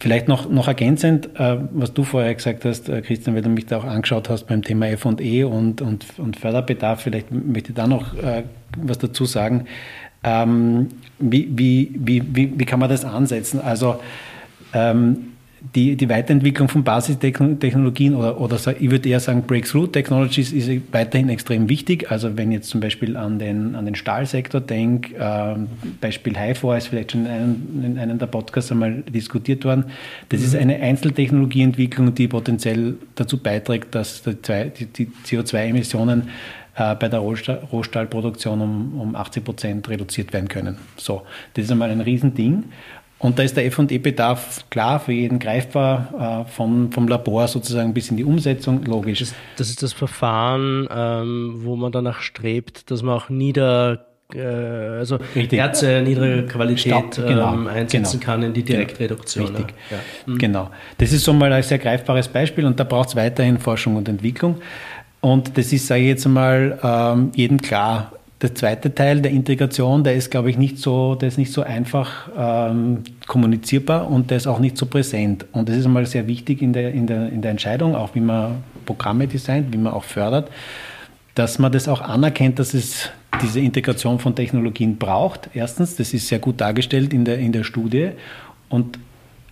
Vielleicht 0.00 0.28
noch, 0.28 0.48
noch 0.48 0.68
ergänzend, 0.68 1.30
äh, 1.40 1.56
was 1.72 1.92
du 1.92 2.04
vorher 2.04 2.34
gesagt 2.34 2.64
hast, 2.64 2.88
äh, 2.88 3.00
Christian, 3.00 3.34
weil 3.34 3.42
du 3.42 3.48
mich 3.48 3.66
da 3.66 3.78
auch 3.78 3.84
angeschaut 3.84 4.28
hast 4.28 4.46
beim 4.46 4.62
Thema 4.62 4.96
FE 4.96 5.48
und, 5.48 5.80
und, 5.80 6.06
und 6.18 6.36
Förderbedarf, 6.36 7.00
vielleicht 7.00 7.32
möchte 7.32 7.70
ich 7.70 7.74
da 7.74 7.88
noch 7.88 8.14
äh, 8.14 8.44
was 8.76 8.98
dazu 8.98 9.24
sagen. 9.24 9.66
Ähm, 10.24 10.88
wie, 11.18 11.48
wie, 11.50 11.90
wie, 11.94 12.22
wie, 12.34 12.52
wie 12.58 12.64
kann 12.64 12.80
man 12.80 12.88
das 12.88 13.04
ansetzen? 13.04 13.60
Also 13.60 14.00
ähm, 14.72 15.28
die, 15.74 15.96
die 15.96 16.08
Weiterentwicklung 16.08 16.68
von 16.68 16.84
Basistechnologien 16.84 18.14
oder, 18.14 18.40
oder 18.40 18.56
ich 18.78 18.90
würde 18.90 19.08
eher 19.08 19.18
sagen 19.20 19.42
Breakthrough 19.42 19.88
Technologies 19.88 20.52
ist 20.52 20.70
weiterhin 20.92 21.28
extrem 21.28 21.68
wichtig. 21.68 22.10
Also 22.10 22.36
wenn 22.36 22.52
ich 22.52 22.58
jetzt 22.58 22.70
zum 22.70 22.80
Beispiel 22.80 23.16
an 23.16 23.38
den, 23.38 23.74
an 23.74 23.84
den 23.84 23.94
Stahlsektor 23.94 24.60
denke, 24.60 25.16
äh, 25.16 25.56
Beispiel 26.00 26.38
HIFO 26.38 26.74
ist 26.74 26.88
vielleicht 26.88 27.12
schon 27.12 27.26
in 27.26 27.32
einem, 27.32 27.84
in 27.84 27.98
einem 27.98 28.18
der 28.18 28.26
Podcasts 28.26 28.70
einmal 28.70 29.02
diskutiert 29.02 29.64
worden. 29.64 29.86
Das 30.28 30.40
mhm. 30.40 30.46
ist 30.46 30.56
eine 30.56 30.76
Einzeltechnologieentwicklung, 30.76 32.14
die 32.14 32.28
potenziell 32.28 32.94
dazu 33.16 33.38
beiträgt, 33.38 33.94
dass 33.94 34.22
die, 34.22 34.86
die 34.86 35.10
CO2-Emissionen 35.26 36.28
äh, 36.78 36.94
bei 36.94 37.08
der 37.08 37.20
Rohstahlproduktion 37.20 38.60
um, 38.60 39.00
um 39.00 39.16
80 39.16 39.44
Prozent 39.44 39.88
reduziert 39.88 40.32
werden 40.32 40.48
können. 40.48 40.78
So, 40.96 41.22
das 41.54 41.64
ist 41.64 41.70
einmal 41.70 41.90
ein 41.90 42.00
Riesending. 42.00 42.64
Und 43.20 43.38
da 43.38 43.42
ist 43.42 43.56
der 43.56 43.70
FE-Bedarf 43.70 44.70
klar 44.70 45.00
für 45.00 45.12
jeden 45.12 45.40
greifbar, 45.40 46.44
äh, 46.46 46.50
vom, 46.50 46.92
vom 46.92 47.08
Labor 47.08 47.48
sozusagen 47.48 47.92
bis 47.92 48.10
in 48.10 48.16
die 48.16 48.24
Umsetzung, 48.24 48.84
logisch. 48.84 49.18
Das, 49.18 49.34
das 49.56 49.70
ist 49.70 49.82
das 49.82 49.92
Verfahren, 49.92 50.88
ähm, 50.88 51.54
wo 51.64 51.74
man 51.74 51.90
danach 51.90 52.20
strebt, 52.20 52.92
dass 52.92 53.02
man 53.02 53.16
auch 53.16 53.28
nieder 53.28 54.06
äh, 54.32 54.40
also 54.40 55.18
Richtig. 55.34 55.58
Erze 55.58 56.02
niedriger 56.02 56.42
Qualität 56.42 56.92
Staub, 56.92 57.16
genau, 57.16 57.54
ähm, 57.54 57.66
einsetzen 57.66 58.20
genau, 58.20 58.32
kann 58.32 58.42
in 58.42 58.52
die 58.52 58.62
genau. 58.62 58.78
Direktreduktion. 58.78 59.46
Richtig. 59.46 59.74
Ja. 59.90 59.96
Mhm. 60.26 60.38
Genau. 60.38 60.70
Das 60.98 61.12
ist 61.12 61.24
so 61.24 61.32
mal 61.32 61.52
ein 61.52 61.62
sehr 61.62 61.78
greifbares 61.78 62.28
Beispiel 62.28 62.66
und 62.66 62.78
da 62.78 62.84
braucht 62.84 63.08
es 63.08 63.16
weiterhin 63.16 63.58
Forschung 63.58 63.96
und 63.96 64.08
Entwicklung. 64.08 64.60
Und 65.20 65.58
das 65.58 65.72
ist, 65.72 65.86
sage 65.86 66.02
ich 66.02 66.08
jetzt 66.08 66.26
mal, 66.28 66.78
ähm, 66.82 67.30
jedem 67.34 67.60
klar. 67.60 68.12
Der 68.40 68.54
zweite 68.54 68.94
Teil 68.94 69.20
der 69.20 69.32
Integration, 69.32 70.04
der 70.04 70.14
ist, 70.14 70.30
glaube 70.30 70.48
ich, 70.48 70.56
nicht 70.56 70.78
so, 70.78 71.16
der 71.16 71.26
ist 71.26 71.38
nicht 71.38 71.52
so 71.52 71.62
einfach 71.62 72.28
ähm, 72.38 73.02
kommunizierbar 73.26 74.08
und 74.08 74.30
der 74.30 74.36
ist 74.36 74.46
auch 74.46 74.60
nicht 74.60 74.78
so 74.78 74.86
präsent. 74.86 75.44
Und 75.50 75.68
das 75.68 75.76
ist 75.76 75.86
einmal 75.86 76.06
sehr 76.06 76.28
wichtig 76.28 76.62
in 76.62 76.72
der, 76.72 76.92
in, 76.92 77.08
der, 77.08 77.30
in 77.30 77.42
der 77.42 77.50
Entscheidung, 77.50 77.96
auch 77.96 78.14
wie 78.14 78.20
man 78.20 78.62
Programme 78.86 79.26
designt, 79.26 79.72
wie 79.72 79.78
man 79.78 79.92
auch 79.92 80.04
fördert, 80.04 80.50
dass 81.34 81.58
man 81.58 81.72
das 81.72 81.88
auch 81.88 82.00
anerkennt, 82.00 82.60
dass 82.60 82.74
es 82.74 83.10
diese 83.42 83.58
Integration 83.58 84.20
von 84.20 84.36
Technologien 84.36 84.98
braucht. 84.98 85.50
Erstens, 85.52 85.96
das 85.96 86.14
ist 86.14 86.28
sehr 86.28 86.38
gut 86.38 86.60
dargestellt 86.60 87.12
in 87.12 87.24
der, 87.24 87.38
in 87.38 87.50
der 87.50 87.64
Studie. 87.64 88.10
Und 88.68 89.00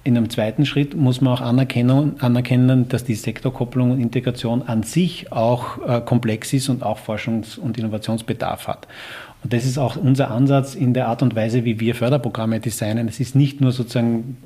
in 0.07 0.17
einem 0.17 0.31
zweiten 0.31 0.65
Schritt 0.65 0.95
muss 0.95 1.21
man 1.21 1.35
auch 1.35 1.41
anerkennen, 1.41 2.21
anerkennen 2.21 2.89
dass 2.89 3.05
die 3.05 3.17
Sektorkopplung 3.17 3.91
und 3.91 4.01
Integration 4.01 4.63
an 4.63 4.85
sich 4.85 5.33
auch 5.33 5.85
äh, 5.87 6.01
komplex 6.01 6.53
ist 6.53 6.69
und 6.69 6.85
auch 6.85 6.99
Forschungs- 6.99 7.59
und 7.59 7.77
Innovationsbedarf 7.77 8.69
hat. 8.69 8.87
Und 9.43 9.53
das 9.53 9.65
ist 9.65 9.79
auch 9.79 9.97
unser 9.97 10.31
Ansatz 10.31 10.75
in 10.77 10.95
der 10.95 11.09
Art 11.09 11.23
und 11.23 11.35
Weise, 11.35 11.65
wie 11.65 11.81
wir 11.81 11.95
Förderprogramme 11.97 12.61
designen. 12.61 13.09
Es 13.09 13.19
ist 13.19 13.35
nicht 13.35 13.61
nur 13.61 13.73
sozusagen, 13.73 14.37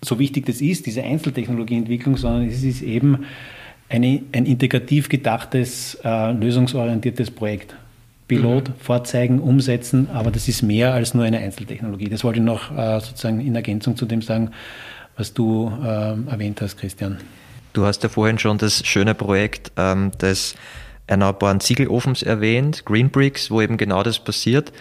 so 0.00 0.18
wichtig 0.18 0.46
das 0.46 0.60
ist, 0.62 0.86
diese 0.86 1.02
Einzeltechnologieentwicklung, 1.02 2.16
sondern 2.16 2.48
es 2.48 2.62
ist 2.62 2.80
eben 2.80 3.26
eine, 3.90 4.22
ein 4.32 4.46
integrativ 4.46 5.10
gedachtes, 5.10 5.98
äh, 6.02 6.32
lösungsorientiertes 6.32 7.30
Projekt. 7.30 7.74
Pilot 8.28 8.68
mhm. 8.68 8.74
vorzeigen, 8.78 9.40
umsetzen, 9.40 10.08
aber 10.12 10.30
das 10.30 10.48
ist 10.48 10.62
mehr 10.62 10.94
als 10.94 11.12
nur 11.12 11.24
eine 11.24 11.38
Einzeltechnologie. 11.38 12.08
Das 12.08 12.24
wollte 12.24 12.38
ich 12.38 12.44
noch 12.44 12.70
äh, 12.76 13.00
sozusagen 13.00 13.40
in 13.40 13.54
Ergänzung 13.54 13.96
zu 13.96 14.06
dem 14.06 14.22
sagen, 14.22 14.52
was 15.16 15.34
du 15.34 15.72
äh, 15.82 16.30
erwähnt 16.30 16.60
hast, 16.60 16.78
Christian. 16.78 17.18
Du 17.72 17.86
hast 17.86 18.02
ja 18.02 18.08
vorhin 18.08 18.38
schon 18.38 18.58
das 18.58 18.86
schöne 18.86 19.14
Projekt 19.14 19.72
ähm, 19.76 20.12
des 20.12 20.54
erneuerbaren 21.06 21.60
Ziegelofens 21.60 22.22
erwähnt, 22.22 22.84
Greenbricks, 22.84 23.50
wo 23.50 23.60
eben 23.60 23.76
genau 23.76 24.02
das 24.02 24.18
passiert. 24.18 24.72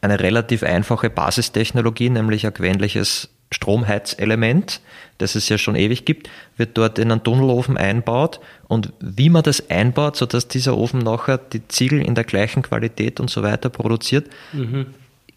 Eine 0.00 0.20
relativ 0.20 0.62
einfache 0.62 1.10
Basistechnologie, 1.10 2.10
nämlich 2.10 2.46
ein 2.46 2.54
gewöhnliches 2.54 3.30
Stromheizelement, 3.50 4.80
das 5.18 5.34
es 5.34 5.48
ja 5.48 5.58
schon 5.58 5.76
ewig 5.76 6.04
gibt, 6.04 6.28
wird 6.56 6.76
dort 6.76 6.98
in 6.98 7.10
einen 7.10 7.22
Tunnelofen 7.22 7.76
einbaut 7.76 8.40
und 8.66 8.92
wie 9.00 9.30
man 9.30 9.42
das 9.42 9.70
einbaut, 9.70 10.16
sodass 10.16 10.48
dieser 10.48 10.76
Ofen 10.76 11.00
nachher 11.00 11.38
die 11.38 11.66
Ziegel 11.68 12.00
in 12.00 12.14
der 12.14 12.24
gleichen 12.24 12.62
Qualität 12.62 13.20
und 13.20 13.30
so 13.30 13.42
weiter 13.42 13.70
produziert. 13.70 14.28
Mhm. 14.52 14.86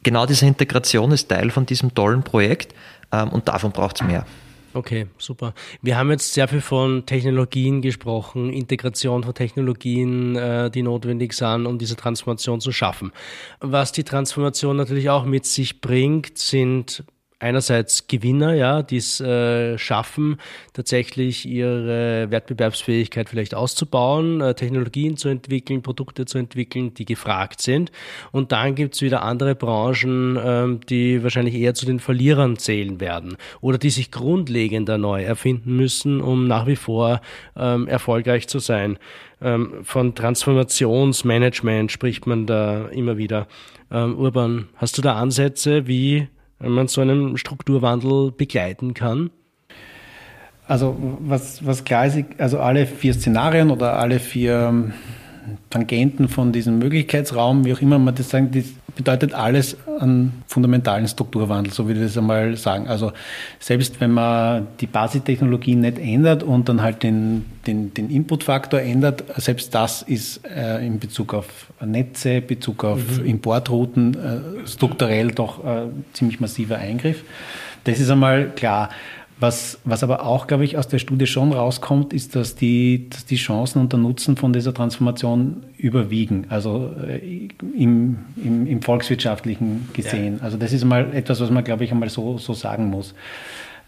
Genau 0.03 0.25
diese 0.25 0.45
Integration 0.45 1.11
ist 1.11 1.29
Teil 1.29 1.51
von 1.51 1.65
diesem 1.65 1.93
tollen 1.93 2.23
Projekt 2.23 2.73
und 3.11 3.47
davon 3.47 3.71
braucht 3.71 4.01
es 4.01 4.07
mehr. 4.07 4.25
Okay, 4.73 5.07
super. 5.17 5.53
Wir 5.81 5.97
haben 5.97 6.11
jetzt 6.11 6.33
sehr 6.33 6.47
viel 6.47 6.61
von 6.61 7.05
Technologien 7.07 7.81
gesprochen, 7.81 8.53
Integration 8.53 9.23
von 9.23 9.33
Technologien, 9.33 10.35
äh, 10.35 10.69
die 10.69 10.83
notwendig 10.83 11.33
sind, 11.33 11.65
um 11.65 11.79
diese 11.79 11.95
Transformation 11.95 12.61
zu 12.61 12.71
schaffen. 12.71 13.11
Was 13.59 13.91
die 13.91 14.03
Transformation 14.03 14.77
natürlich 14.77 15.09
auch 15.09 15.25
mit 15.25 15.45
sich 15.45 15.81
bringt, 15.81 16.37
sind 16.37 17.03
einerseits 17.39 18.07
Gewinner, 18.07 18.53
ja, 18.55 18.81
die 18.81 18.97
es 18.97 19.19
äh, 19.19 19.77
schaffen, 19.77 20.37
tatsächlich 20.73 21.45
ihre 21.45 22.31
Wettbewerbsfähigkeit 22.31 23.29
vielleicht 23.29 23.53
auszubauen, 23.53 24.41
äh, 24.41 24.55
Technologien 24.55 25.17
zu 25.17 25.29
entwickeln, 25.29 25.83
Produkte 25.83 26.25
zu 26.25 26.39
entwickeln, 26.39 26.93
die 26.95 27.05
gefragt 27.05 27.61
sind. 27.61 27.91
Und 28.31 28.51
dann 28.51 28.73
gibt's 28.73 29.01
wieder 29.01 29.21
andere 29.21 29.53
Branchen, 29.53 30.39
ähm, 30.43 30.79
die 30.89 31.21
wahrscheinlich 31.21 31.55
eher 31.55 31.75
zu 31.75 31.85
den 31.85 31.99
Verlierern 31.99 32.57
zählen 32.57 32.99
werden 32.99 33.37
oder 33.61 33.77
die 33.77 33.91
sich 33.91 34.11
grundlegender 34.11 34.97
neu 34.97 35.23
erfinden 35.23 35.75
müssen, 35.75 36.21
um 36.21 36.47
nach 36.47 36.65
wie 36.65 36.75
vor 36.75 37.21
ähm, 37.55 37.87
erfolgreich 37.87 38.47
zu 38.47 38.57
sein. 38.57 38.97
Ähm, 39.41 39.83
von 39.83 40.15
Transformationsmanagement 40.15 41.91
spricht 41.91 42.25
man 42.25 42.47
da 42.47 42.87
immer 42.87 43.17
wieder. 43.17 43.47
Ähm, 43.91 44.17
Urban, 44.17 44.69
hast 44.75 44.97
du 44.97 45.03
da 45.03 45.15
Ansätze, 45.15 45.85
wie 45.85 46.27
wenn 46.59 46.71
man 46.71 46.87
so 46.87 47.01
einen 47.01 47.37
Strukturwandel 47.37 48.31
begleiten 48.31 48.93
kann? 48.93 49.29
Also 50.67 50.97
was, 51.21 51.65
was 51.65 51.85
klar 51.85 52.07
ist, 52.07 52.17
also 52.39 52.59
alle 52.59 52.85
vier 52.85 53.13
Szenarien 53.13 53.71
oder 53.71 53.99
alle 53.99 54.19
vier 54.19 54.67
ähm, 54.69 54.93
Tangenten 55.69 56.27
von 56.27 56.51
diesem 56.51 56.79
Möglichkeitsraum, 56.79 57.65
wie 57.65 57.73
auch 57.73 57.81
immer 57.81 57.99
man 57.99 58.15
das 58.15 58.29
sagen, 58.29 58.51
das 58.51 58.65
bedeutet 58.95 59.33
alles 59.33 59.77
einen 59.99 60.43
fundamentalen 60.47 61.07
Strukturwandel, 61.07 61.71
so 61.71 61.87
würde 61.87 62.01
ich 62.01 62.07
das 62.07 62.17
einmal 62.17 62.57
sagen. 62.57 62.87
Also 62.87 63.13
selbst 63.59 64.01
wenn 64.01 64.11
man 64.11 64.67
die 64.81 64.87
Basistechnologie 64.87 65.75
nicht 65.75 65.99
ändert 65.99 66.43
und 66.43 66.67
dann 66.67 66.81
halt 66.81 67.03
den, 67.03 67.45
den, 67.67 67.93
den 67.93 68.09
Inputfaktor 68.09 68.81
ändert, 68.81 69.23
selbst 69.37 69.73
das 69.73 70.01
ist 70.01 70.41
äh, 70.45 70.85
in 70.85 70.99
Bezug 70.99 71.33
auf 71.33 71.47
Netze, 71.85 72.41
Bezug 72.41 72.83
auf 72.83 73.19
mhm. 73.19 73.25
Importrouten 73.25 74.15
äh, 74.15 74.67
strukturell 74.67 75.31
doch 75.31 75.63
äh, 75.63 75.87
ziemlich 76.13 76.39
massiver 76.39 76.77
Eingriff. 76.77 77.23
Das 77.83 77.99
ist 77.99 78.09
einmal 78.09 78.49
klar. 78.49 78.89
Was, 79.39 79.77
was 79.83 80.03
aber 80.03 80.25
auch, 80.25 80.47
glaube 80.47 80.65
ich, 80.65 80.77
aus 80.77 80.87
der 80.87 80.97
Studie 80.97 81.27
schon 81.27 81.53
rauskommt, 81.53 82.11
ist, 82.11 82.35
dass 82.35 82.55
die, 82.55 83.07
dass 83.09 83.25
die 83.25 83.35
Chancen 83.35 83.79
und 83.79 83.93
der 83.93 83.99
Nutzen 83.99 84.35
von 84.35 84.51
dieser 84.51 84.73
Transformation 84.73 85.63
überwiegen, 85.77 86.47
also 86.49 86.91
äh, 87.07 87.49
im, 87.77 88.17
im, 88.43 88.65
im 88.65 88.81
volkswirtschaftlichen 88.81 89.89
gesehen. 89.93 90.37
Ja. 90.37 90.43
Also 90.43 90.57
das 90.57 90.73
ist 90.73 90.83
mal 90.85 91.13
etwas, 91.13 91.39
was 91.39 91.51
man, 91.51 91.63
glaube 91.63 91.83
ich, 91.83 91.91
einmal 91.91 92.09
so, 92.09 92.39
so 92.39 92.53
sagen 92.53 92.89
muss. 92.89 93.13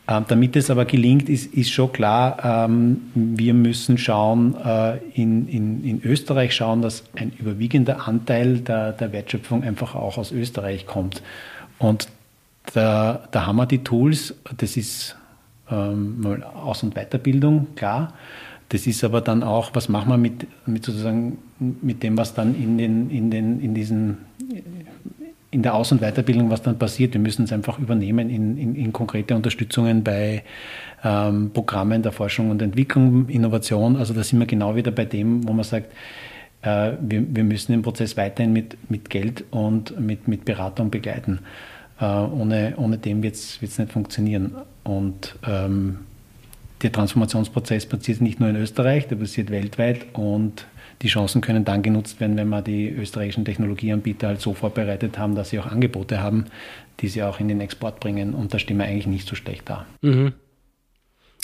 Ähm, 0.08 0.26
damit 0.28 0.56
es 0.56 0.70
aber 0.70 0.86
gelingt, 0.86 1.30
ist, 1.30 1.54
ist 1.54 1.72
schon 1.72 1.92
klar, 1.94 2.68
ähm, 2.68 3.02
wir 3.14 3.56
müssen 3.56 3.98
schauen, 3.98 4.56
äh, 4.56 4.98
in, 5.16 5.48
in, 5.48 5.84
in 5.84 6.02
Österreich 6.04 6.56
schauen, 6.56 6.84
dass 6.84 7.04
ein 7.16 7.32
überwiegender 7.40 8.08
Anteil 8.08 8.60
der, 8.60 8.92
der 8.94 9.12
Wertschöpfung 9.14 9.64
einfach 9.64 9.96
auch 9.96 10.18
aus 10.18 10.32
Österreich 10.32 10.86
kommt. 10.86 11.24
Und 11.78 12.08
da, 12.74 13.28
da 13.32 13.46
haben 13.46 13.58
wir 13.58 13.66
die 13.66 13.84
Tools, 13.84 14.36
das 14.58 14.78
ist 14.78 15.16
ähm, 15.72 16.44
Aus- 16.56 16.84
und 16.84 16.96
Weiterbildung, 16.96 17.68
klar. 17.76 18.14
Das 18.70 18.86
ist 18.86 19.04
aber 19.04 19.22
dann 19.22 19.42
auch, 19.42 19.72
was 19.74 19.90
machen 19.90 20.10
wir 20.10 20.18
mit, 20.18 20.46
mit 20.68 20.86
sozusagen 20.86 21.40
mit 21.60 22.04
dem, 22.04 22.18
was 22.18 22.36
dann 22.36 22.56
in 22.56 22.78
den, 22.78 23.10
in 23.10 23.32
den, 23.32 23.60
in 23.60 23.74
diesen, 23.74 24.18
in 25.52 25.64
der 25.64 25.74
Aus- 25.74 25.92
und 25.92 26.02
Weiterbildung, 26.02 26.52
was 26.52 26.62
dann 26.62 26.78
passiert. 26.78 27.14
Wir 27.14 27.22
müssen 27.22 27.46
es 27.46 27.52
einfach 27.52 27.80
übernehmen 27.80 28.30
in, 28.30 28.58
in, 28.58 28.76
in 28.76 28.94
konkrete 28.94 29.36
Unterstützungen 29.36 30.04
bei 30.04 30.44
ähm, 31.04 31.50
Programmen 31.52 32.04
der 32.04 32.12
Forschung 32.12 32.52
und 32.52 32.62
Entwicklung, 32.62 33.28
Innovation. 33.28 33.96
Also 33.96 34.14
da 34.14 34.24
sind 34.24 34.38
wir 34.40 34.46
genau 34.46 34.76
wieder 34.76 34.92
bei 34.92 35.06
dem, 35.06 35.48
wo 35.48 35.54
man 35.54 35.64
sagt, 35.64 35.92
äh, 36.62 36.92
wir, 37.02 37.24
wir 37.36 37.44
müssen 37.44 37.72
den 37.72 37.82
Prozess 37.82 38.18
weiterhin 38.18 38.54
mit, 38.54 38.78
mit 38.92 39.10
Geld 39.10 39.46
und 39.50 40.00
mit, 40.00 40.28
mit 40.28 40.46
Beratung 40.46 40.92
begleiten. 40.92 41.40
Äh, 42.00 42.06
ohne, 42.06 42.74
ohne 42.78 42.98
dem 42.98 43.24
wird 43.24 43.36
es 43.36 43.62
nicht 43.62 43.92
funktionieren. 43.92 44.56
Und 44.84 45.36
ähm, 45.46 46.00
der 46.82 46.92
Transformationsprozess 46.92 47.86
passiert 47.86 48.22
nicht 48.22 48.40
nur 48.40 48.50
in 48.50 48.56
Österreich, 48.56 49.08
der 49.08 49.18
passiert 49.18 49.50
weltweit 49.50 50.06
und 50.14 50.66
die 51.02 51.08
Chancen 51.08 51.42
können 51.42 51.64
dann 51.64 51.82
genutzt 51.82 52.20
werden, 52.20 52.36
wenn 52.38 52.50
wir 52.50 52.62
die 52.62 52.90
österreichischen 52.90 53.46
Technologieanbieter 53.46 54.28
halt 54.28 54.42
so 54.42 54.54
vorbereitet 54.54 55.18
haben, 55.18 55.36
dass 55.36 55.50
sie 55.50 55.60
auch 55.60 55.68
Angebote 55.68 56.22
haben, 56.22 56.46
die 57.00 57.08
sie 57.08 57.24
auch 57.24 57.40
in 57.40 57.48
den 57.48 57.62
Export 57.62 58.00
bringen. 58.00 58.34
Und 58.34 58.54
da 58.54 58.60
stehen 58.60 58.78
wir 58.78 58.86
eigentlich 58.86 59.08
nicht 59.08 59.28
so 59.28 59.36
schlecht 59.36 59.70
da. 59.70 59.86
Mhm. 60.02 60.34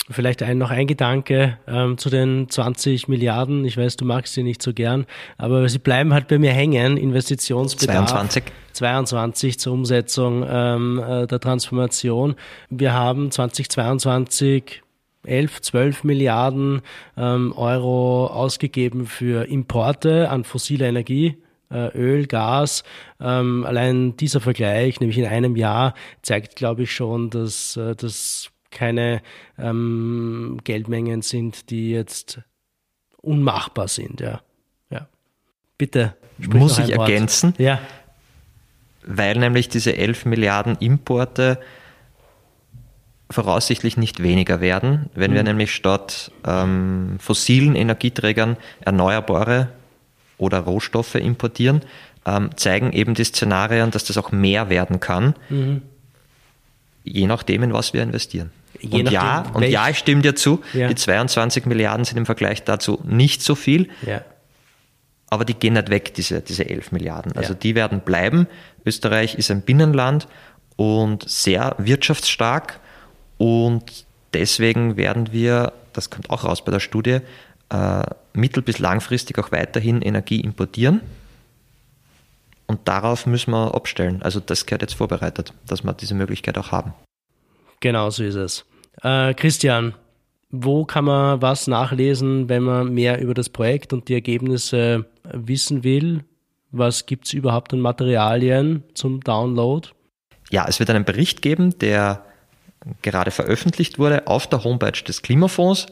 Vielleicht 0.08 0.42
ein, 0.42 0.58
noch 0.58 0.70
ein 0.70 0.86
Gedanke 0.86 1.58
ähm, 1.66 1.98
zu 1.98 2.10
den 2.10 2.48
20 2.48 3.08
Milliarden. 3.08 3.64
Ich 3.64 3.76
weiß, 3.76 3.96
du 3.96 4.04
magst 4.04 4.34
sie 4.34 4.44
nicht 4.44 4.62
so 4.62 4.72
gern, 4.72 5.04
aber 5.36 5.68
sie 5.68 5.80
bleiben 5.80 6.14
halt 6.14 6.28
bei 6.28 6.38
mir 6.38 6.52
hängen. 6.52 6.96
Investitionsbedarf. 6.96 8.10
22. 8.10 8.44
22 8.72 9.58
zur 9.58 9.72
Umsetzung 9.72 10.46
ähm, 10.48 11.02
äh, 11.04 11.26
der 11.26 11.40
Transformation. 11.40 12.36
Wir 12.70 12.92
haben 12.92 13.32
2022 13.32 14.82
11, 15.24 15.60
12 15.60 16.04
Milliarden 16.04 16.82
ähm, 17.16 17.52
Euro 17.56 18.28
ausgegeben 18.28 19.06
für 19.06 19.48
Importe 19.48 20.30
an 20.30 20.44
fossiler 20.44 20.86
Energie. 20.86 21.36
Äh, 21.68 21.88
Öl, 21.98 22.28
Gas. 22.28 22.84
Ähm, 23.20 23.64
allein 23.66 24.16
dieser 24.16 24.40
Vergleich, 24.40 25.00
nämlich 25.00 25.18
in 25.18 25.26
einem 25.26 25.56
Jahr, 25.56 25.94
zeigt, 26.22 26.54
glaube 26.54 26.84
ich, 26.84 26.92
schon, 26.92 27.28
dass 27.30 27.76
äh, 27.76 27.96
das 27.96 28.52
keine 28.76 29.22
ähm, 29.58 30.58
Geldmengen 30.64 31.22
sind, 31.22 31.70
die 31.70 31.90
jetzt 31.90 32.40
unmachbar 33.22 33.88
sind. 33.88 34.20
Ja, 34.20 34.42
ja. 34.90 35.08
Bitte. 35.78 36.14
Muss 36.38 36.78
ich 36.78 36.94
Wort. 36.94 37.08
ergänzen? 37.08 37.54
Ja. 37.56 37.80
Weil 39.02 39.38
nämlich 39.38 39.70
diese 39.70 39.96
11 39.96 40.26
Milliarden 40.26 40.76
Importe 40.76 41.58
voraussichtlich 43.30 43.96
nicht 43.96 44.22
weniger 44.22 44.60
werden, 44.60 45.08
wenn 45.14 45.30
mhm. 45.30 45.34
wir 45.34 45.42
nämlich 45.42 45.74
statt 45.74 46.30
ähm, 46.46 47.16
fossilen 47.18 47.74
Energieträgern 47.74 48.56
erneuerbare 48.80 49.68
oder 50.38 50.58
Rohstoffe 50.58 51.14
importieren, 51.14 51.80
ähm, 52.26 52.50
zeigen 52.56 52.92
eben 52.92 53.14
die 53.14 53.24
Szenarien, 53.24 53.90
dass 53.90 54.04
das 54.04 54.18
auch 54.18 54.32
mehr 54.32 54.68
werden 54.68 55.00
kann, 55.00 55.34
mhm. 55.48 55.82
Je 57.06 57.26
nachdem, 57.26 57.62
in 57.62 57.72
was 57.72 57.92
wir 57.92 58.02
investieren. 58.02 58.50
Je 58.80 59.00
und 59.00 59.10
ja, 59.10 59.50
und 59.54 59.62
ja, 59.64 59.88
ich 59.88 59.98
stimme 59.98 60.22
dir 60.22 60.34
zu, 60.34 60.60
ja. 60.74 60.88
die 60.88 60.94
22 60.94 61.64
Milliarden 61.66 62.04
sind 62.04 62.18
im 62.18 62.26
Vergleich 62.26 62.62
dazu 62.64 63.00
nicht 63.04 63.42
so 63.42 63.54
viel. 63.54 63.88
Ja. 64.04 64.22
Aber 65.28 65.44
die 65.44 65.54
gehen 65.54 65.74
nicht 65.74 65.88
weg, 65.88 66.14
diese, 66.14 66.40
diese 66.40 66.68
11 66.68 66.92
Milliarden. 66.92 67.32
Also 67.32 67.52
ja. 67.52 67.58
die 67.58 67.74
werden 67.74 68.00
bleiben. 68.00 68.46
Österreich 68.84 69.34
ist 69.36 69.50
ein 69.50 69.62
Binnenland 69.62 70.28
und 70.76 71.28
sehr 71.28 71.74
wirtschaftsstark. 71.78 72.80
Und 73.38 74.04
deswegen 74.34 74.96
werden 74.96 75.32
wir, 75.32 75.72
das 75.92 76.10
kommt 76.10 76.30
auch 76.30 76.44
raus 76.44 76.64
bei 76.64 76.70
der 76.70 76.80
Studie, 76.80 77.20
äh, 77.70 78.02
mittel- 78.34 78.62
bis 78.62 78.78
langfristig 78.78 79.38
auch 79.38 79.50
weiterhin 79.52 80.02
Energie 80.02 80.40
importieren. 80.40 81.00
Und 82.66 82.88
darauf 82.88 83.26
müssen 83.26 83.52
wir 83.52 83.74
abstellen. 83.74 84.22
Also 84.22 84.40
das 84.40 84.66
gehört 84.66 84.82
jetzt 84.82 84.94
vorbereitet, 84.94 85.52
dass 85.66 85.84
wir 85.84 85.92
diese 85.92 86.14
Möglichkeit 86.14 86.58
auch 86.58 86.72
haben. 86.72 86.94
Genau 87.80 88.10
so 88.10 88.24
ist 88.24 88.34
es. 88.34 88.64
Äh, 89.02 89.34
Christian, 89.34 89.94
wo 90.50 90.84
kann 90.84 91.04
man 91.04 91.42
was 91.42 91.66
nachlesen, 91.66 92.48
wenn 92.48 92.62
man 92.62 92.92
mehr 92.92 93.20
über 93.20 93.34
das 93.34 93.48
Projekt 93.48 93.92
und 93.92 94.08
die 94.08 94.14
Ergebnisse 94.14 95.06
wissen 95.24 95.84
will? 95.84 96.24
Was 96.70 97.06
gibt 97.06 97.26
es 97.26 97.32
überhaupt 97.32 97.72
an 97.72 97.80
Materialien 97.80 98.82
zum 98.94 99.20
Download? 99.20 99.88
Ja, 100.50 100.66
es 100.68 100.78
wird 100.78 100.90
einen 100.90 101.04
Bericht 101.04 101.42
geben, 101.42 101.78
der 101.78 102.24
gerade 103.02 103.30
veröffentlicht 103.30 103.98
wurde 103.98 104.26
auf 104.26 104.46
der 104.46 104.62
Homepage 104.62 105.02
des 105.02 105.22
Klimafonds 105.22 105.86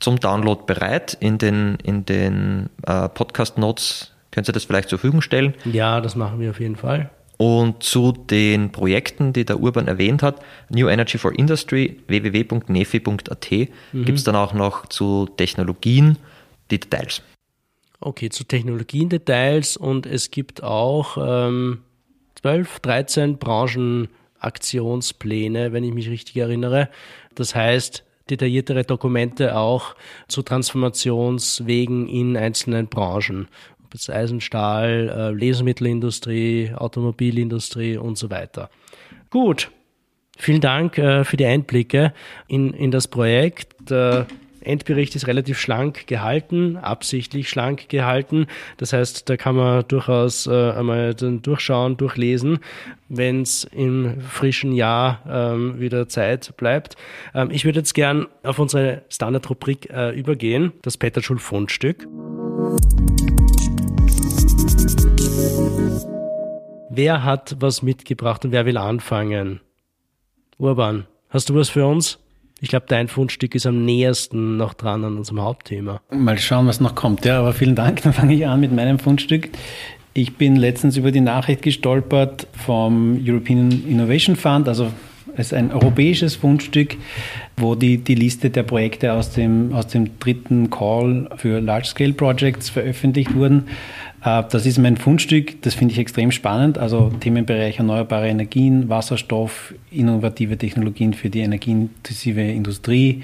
zum 0.00 0.18
Download 0.18 0.62
bereit. 0.66 1.16
In 1.20 1.38
den, 1.38 1.76
in 1.82 2.04
den 2.04 2.70
äh, 2.86 3.08
Podcast-Notes 3.08 4.11
könnt 4.32 4.48
ihr 4.48 4.52
das 4.52 4.64
vielleicht 4.64 4.88
zur 4.88 4.98
Verfügung 4.98 5.22
stellen. 5.22 5.54
Ja, 5.64 6.00
das 6.00 6.16
machen 6.16 6.40
wir 6.40 6.50
auf 6.50 6.58
jeden 6.58 6.74
Fall. 6.76 7.10
Und 7.36 7.82
zu 7.82 8.12
den 8.12 8.70
Projekten, 8.72 9.32
die 9.32 9.44
der 9.44 9.60
Urban 9.60 9.86
erwähnt 9.88 10.22
hat, 10.22 10.40
New 10.68 10.88
Energy 10.88 11.18
for 11.18 11.36
Industry, 11.36 12.00
www.nefi.at, 12.06 13.50
mhm. 13.50 14.04
gibt 14.04 14.18
es 14.18 14.24
dann 14.24 14.36
auch 14.36 14.52
noch 14.52 14.86
zu 14.86 15.28
Technologien 15.36 16.18
die 16.70 16.78
Details. 16.80 17.22
Okay, 18.00 18.28
zu 18.30 18.44
Technologien-Details 18.44 19.76
und 19.76 20.06
es 20.06 20.30
gibt 20.32 20.64
auch 20.64 21.16
ähm, 21.20 21.82
12, 22.40 22.80
13 22.80 23.38
Branchenaktionspläne, 23.38 25.72
wenn 25.72 25.84
ich 25.84 25.94
mich 25.94 26.10
richtig 26.10 26.36
erinnere. 26.36 26.88
Das 27.36 27.54
heißt, 27.54 28.02
detailliertere 28.28 28.82
Dokumente 28.82 29.56
auch 29.56 29.94
zu 30.26 30.42
Transformationswegen 30.42 32.08
in 32.08 32.36
einzelnen 32.36 32.88
Branchen 32.88 33.46
ob 33.92 33.98
es 33.98 34.08
Eisen, 34.08 34.40
Stahl, 34.40 35.12
äh, 35.14 35.30
Lebensmittelindustrie, 35.38 36.72
Automobilindustrie 36.74 37.98
und 37.98 38.16
so 38.16 38.30
weiter. 38.30 38.70
Gut, 39.28 39.70
vielen 40.38 40.62
Dank 40.62 40.96
äh, 40.96 41.24
für 41.24 41.36
die 41.36 41.44
Einblicke 41.44 42.14
in, 42.48 42.72
in 42.72 42.90
das 42.90 43.06
Projekt. 43.06 43.90
Der 43.90 44.26
Endbericht 44.62 45.14
ist 45.14 45.26
relativ 45.26 45.58
schlank 45.58 46.06
gehalten, 46.06 46.78
absichtlich 46.78 47.50
schlank 47.50 47.90
gehalten. 47.90 48.46
Das 48.78 48.94
heißt, 48.94 49.28
da 49.28 49.36
kann 49.36 49.56
man 49.56 49.84
durchaus 49.88 50.46
äh, 50.46 50.70
einmal 50.70 51.14
dann 51.14 51.42
durchschauen, 51.42 51.98
durchlesen, 51.98 52.60
wenn 53.10 53.42
es 53.42 53.64
im 53.64 54.22
frischen 54.22 54.72
Jahr 54.72 55.20
ähm, 55.28 55.80
wieder 55.80 56.08
Zeit 56.08 56.56
bleibt. 56.56 56.96
Ähm, 57.34 57.50
ich 57.50 57.66
würde 57.66 57.80
jetzt 57.80 57.92
gern 57.92 58.26
auf 58.42 58.58
unsere 58.58 59.02
Standardrubrik 59.10 59.90
übergehen, 60.14 60.72
das 60.80 60.96
Petterschul-Fundstück. 60.96 62.06
Wer 66.94 67.24
hat 67.24 67.56
was 67.58 67.82
mitgebracht 67.82 68.44
und 68.44 68.52
wer 68.52 68.66
will 68.66 68.76
anfangen? 68.76 69.60
Urban, 70.58 71.06
hast 71.30 71.48
du 71.48 71.54
was 71.54 71.70
für 71.70 71.86
uns? 71.86 72.18
Ich 72.60 72.68
glaube, 72.68 72.86
dein 72.88 73.08
Fundstück 73.08 73.54
ist 73.56 73.66
am 73.66 73.84
nähersten 73.84 74.56
noch 74.56 74.74
dran 74.74 75.04
an 75.04 75.16
unserem 75.16 75.40
Hauptthema. 75.40 76.00
Mal 76.10 76.38
schauen, 76.38 76.68
was 76.68 76.80
noch 76.80 76.94
kommt. 76.94 77.24
Ja, 77.24 77.40
aber 77.40 77.54
vielen 77.54 77.74
Dank. 77.74 78.02
Dann 78.04 78.12
fange 78.12 78.34
ich 78.34 78.46
an 78.46 78.60
mit 78.60 78.72
meinem 78.72 78.98
Fundstück. 78.98 79.48
Ich 80.14 80.36
bin 80.36 80.56
letztens 80.56 80.96
über 80.96 81.10
die 81.10 81.20
Nachricht 81.20 81.62
gestolpert 81.62 82.46
vom 82.52 83.18
European 83.20 83.70
Innovation 83.88 84.36
Fund, 84.36 84.68
also 84.68 84.92
ist 85.36 85.54
ein 85.54 85.72
europäisches 85.72 86.36
Fundstück, 86.36 86.96
wo 87.56 87.74
die, 87.74 87.98
die 87.98 88.14
Liste 88.14 88.50
der 88.50 88.62
Projekte 88.64 89.14
aus 89.14 89.30
dem, 89.30 89.72
aus 89.72 89.86
dem 89.86 90.18
dritten 90.18 90.70
Call 90.70 91.30
für 91.36 91.60
Large-Scale 91.60 92.12
Projects 92.12 92.68
veröffentlicht 92.68 93.34
wurden. 93.34 93.68
Äh, 94.24 94.42
das 94.50 94.66
ist 94.66 94.78
mein 94.78 94.96
Fundstück, 94.96 95.62
das 95.62 95.74
finde 95.74 95.92
ich 95.92 95.98
extrem 95.98 96.30
spannend. 96.30 96.78
Also 96.78 97.10
Themenbereich 97.20 97.78
erneuerbare 97.78 98.28
Energien, 98.28 98.88
Wasserstoff, 98.88 99.74
innovative 99.90 100.56
Technologien 100.58 101.14
für 101.14 101.30
die 101.30 101.40
energieintensive 101.40 102.42
Industrie, 102.42 103.22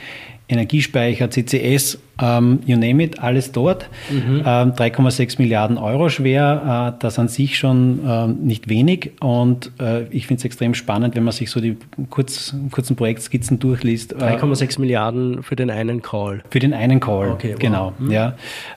Energiespeicher, 0.49 1.31
CCS, 1.31 1.99
ähm, 2.21 2.61
you 2.67 2.77
name 2.77 3.03
it, 3.03 3.21
alles 3.21 3.53
dort. 3.53 3.89
Mhm. 4.11 4.43
Ähm, 4.45 4.73
3,6 4.73 5.39
Milliarden 5.39 5.77
Euro 5.77 6.09
schwer, 6.09 6.95
äh, 6.97 7.01
das 7.01 7.19
an 7.19 7.29
sich 7.29 7.59
schon 7.59 8.01
äh, 8.07 8.27
nicht 8.27 8.69
wenig. 8.69 9.13
Und 9.21 9.73
äh, 9.79 10.05
ich 10.05 10.27
finde 10.27 10.41
es 10.41 10.45
extrem 10.45 10.75
spannend, 10.75 11.15
wenn 11.15 11.25
man 11.25 11.33
sich 11.33 11.51
so 11.51 11.61
die 11.61 11.77
kurz, 12.11 12.55
kurzen 12.71 12.97
Projektskizzen 12.97 13.59
durchliest. 13.59 14.17
3,6 14.17 14.77
äh, 14.77 14.81
Milliarden 14.81 15.43
für 15.43 15.55
den 15.55 15.71
einen 15.71 16.01
Call. 16.01 16.43
Für 16.51 16.59
den 16.59 16.73
einen 16.73 16.99
Call, 16.99 17.31
okay, 17.31 17.53
wow. 17.53 17.59
genau. 17.59 17.93
Mhm. 17.99 18.11
Ja. 18.11 18.35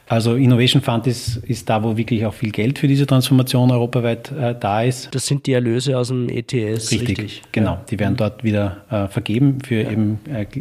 Also 0.07 0.35
Innovation 0.35 0.81
Fund 0.81 1.07
ist, 1.07 1.37
ist 1.37 1.69
da, 1.69 1.83
wo 1.83 1.95
wirklich 1.95 2.25
auch 2.25 2.33
viel 2.33 2.51
Geld 2.51 2.79
für 2.79 2.87
diese 2.87 3.07
Transformation 3.07 3.71
europaweit 3.71 4.31
äh, 4.33 4.55
da 4.59 4.83
ist. 4.83 5.15
Das 5.15 5.25
sind 5.25 5.47
die 5.47 5.53
Erlöse 5.53 5.97
aus 5.97 6.09
dem 6.09 6.27
ETS. 6.27 6.91
Richtig, 6.91 7.09
richtig. 7.09 7.41
genau. 7.53 7.71
Ja. 7.71 7.81
Die 7.89 7.97
werden 7.97 8.17
dort 8.17 8.43
wieder 8.43 8.77
äh, 8.89 9.07
vergeben 9.07 9.59
für 9.65 9.81
ja. 9.83 9.89
eben 9.89 10.19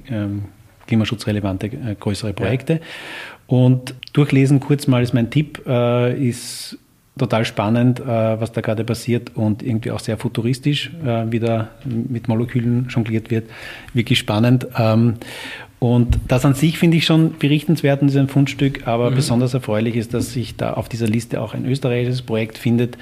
ähm, 0.09 0.45
klimaschutzrelevante 0.91 1.69
äh, 1.69 1.95
größere 1.99 2.35
Projekte. 2.35 2.75
Ja. 2.75 2.81
Und 3.47 3.95
durchlesen 4.13 4.61
kurz 4.61 4.87
mal 4.87 5.03
ist 5.03 5.15
mein 5.15 5.31
Tipp, 5.31 5.63
äh, 5.67 6.29
ist 6.29 6.79
total 7.19 7.45
spannend, 7.45 8.01
äh, 8.01 8.05
was 8.05 8.53
da 8.53 8.61
gerade 8.61 8.85
passiert 8.85 9.33
und 9.35 9.63
irgendwie 9.63 9.91
auch 9.91 10.01
sehr 10.01 10.17
futuristisch, 10.17 10.91
äh, 11.05 11.25
wie 11.31 11.39
da 11.39 11.69
mit 11.85 12.29
Molekülen 12.29 12.89
jongliert 12.89 13.31
wird. 13.31 13.51
Wirklich 13.93 14.19
spannend. 14.19 14.67
Ähm, 14.79 15.15
und 15.79 16.19
das 16.29 16.45
an 16.45 16.55
sich 16.55 16.79
finde 16.79 16.99
ich 16.99 17.07
schon 17.07 17.39
berichtenswert 17.39 18.03
in 18.03 18.09
diesem 18.09 18.29
Fundstück, 18.29 18.87
aber 18.87 19.11
mhm. 19.11 19.15
besonders 19.17 19.55
erfreulich 19.55 19.97
ist, 19.97 20.13
dass 20.13 20.33
sich 20.33 20.57
da 20.57 20.75
auf 20.75 20.89
dieser 20.89 21.07
Liste 21.07 21.41
auch 21.41 21.55
ein 21.55 21.65
österreichisches 21.65 22.23
Projekt 22.23 22.59
findet, 22.59 22.99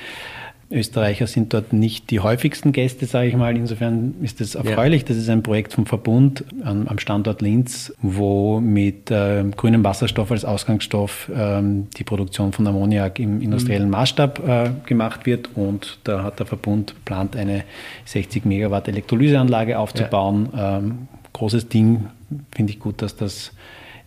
Österreicher 0.70 1.26
sind 1.26 1.54
dort 1.54 1.72
nicht 1.72 2.10
die 2.10 2.20
häufigsten 2.20 2.72
Gäste, 2.72 3.06
sage 3.06 3.28
ich 3.28 3.36
mal. 3.36 3.56
Insofern 3.56 4.14
ist 4.20 4.40
es 4.40 4.54
erfreulich. 4.54 5.02
Ja. 5.02 5.08
Das 5.08 5.16
ist 5.16 5.28
ein 5.30 5.42
Projekt 5.42 5.72
vom 5.72 5.86
Verbund 5.86 6.44
am, 6.62 6.98
Standort 6.98 7.40
Linz, 7.40 7.92
wo 8.02 8.60
mit 8.60 9.10
äh, 9.10 9.44
grünem 9.56 9.82
Wasserstoff 9.82 10.30
als 10.30 10.44
Ausgangsstoff 10.44 11.30
ähm, 11.34 11.88
die 11.96 12.04
Produktion 12.04 12.52
von 12.52 12.66
Ammoniak 12.66 13.18
im 13.18 13.40
industriellen 13.40 13.86
mhm. 13.86 13.92
Maßstab 13.92 14.46
äh, 14.46 14.70
gemacht 14.84 15.24
wird. 15.24 15.50
Und 15.54 15.98
da 16.04 16.22
hat 16.22 16.38
der 16.38 16.46
Verbund 16.46 16.94
plant, 17.06 17.34
eine 17.34 17.64
60 18.04 18.44
Megawatt 18.44 18.88
Elektrolyseanlage 18.88 19.78
aufzubauen. 19.78 20.50
Ja. 20.54 20.78
Ähm, 20.78 21.08
großes 21.32 21.68
Ding. 21.68 22.08
Finde 22.52 22.72
ich 22.72 22.78
gut, 22.78 23.00
dass 23.00 23.16
das 23.16 23.52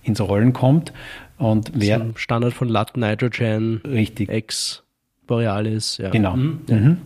ins 0.03 0.21
Rollen 0.21 0.53
kommt. 0.53 0.93
Und 1.39 1.71
wer 1.73 2.05
Standard 2.15 2.53
von 2.53 2.69
Lat 2.69 2.97
Nitrogen 2.97 3.81
richtig 3.83 4.29
X 4.29 4.83
Borealis. 5.31 5.97
Ja. 5.97 6.09
Genau. 6.09 6.35
Mhm. 6.35 6.59
Mhm. 6.67 6.97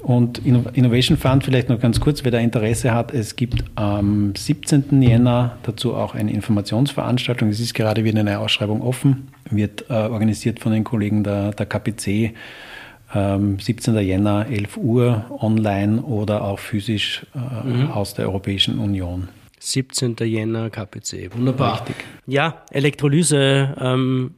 Und 0.00 0.38
Innovation 0.44 1.16
Fund 1.16 1.44
vielleicht 1.44 1.68
noch 1.68 1.78
ganz 1.78 2.00
kurz, 2.00 2.24
wer 2.24 2.32
da 2.32 2.38
Interesse 2.38 2.92
hat, 2.92 3.14
es 3.14 3.36
gibt 3.36 3.64
am 3.76 4.34
17. 4.34 5.00
Jänner 5.00 5.56
dazu 5.62 5.94
auch 5.94 6.16
eine 6.16 6.32
Informationsveranstaltung. 6.32 7.48
Es 7.48 7.60
ist 7.60 7.74
gerade 7.74 8.02
wieder 8.02 8.18
eine 8.18 8.40
Ausschreibung 8.40 8.82
offen, 8.82 9.28
wird 9.50 9.84
äh, 9.88 9.92
organisiert 9.94 10.58
von 10.58 10.72
den 10.72 10.82
Kollegen 10.82 11.22
der, 11.22 11.52
der 11.52 11.66
KPC. 11.66 12.34
Ähm, 13.14 13.60
17. 13.60 13.96
Jänner, 13.98 14.46
11 14.50 14.76
Uhr, 14.76 15.24
online 15.38 16.02
oder 16.02 16.42
auch 16.42 16.58
physisch 16.58 17.24
äh, 17.34 17.66
mhm. 17.66 17.90
aus 17.92 18.14
der 18.14 18.26
Europäischen 18.26 18.80
Union. 18.80 19.28
17. 19.60 20.16
Jänner, 20.24 20.70
KPC. 20.70 21.30
Wunderbar. 21.34 21.74
Richtig. 21.74 21.96
Ja, 22.26 22.64
Elektrolyse 22.72 23.74
ähm, 23.80 24.32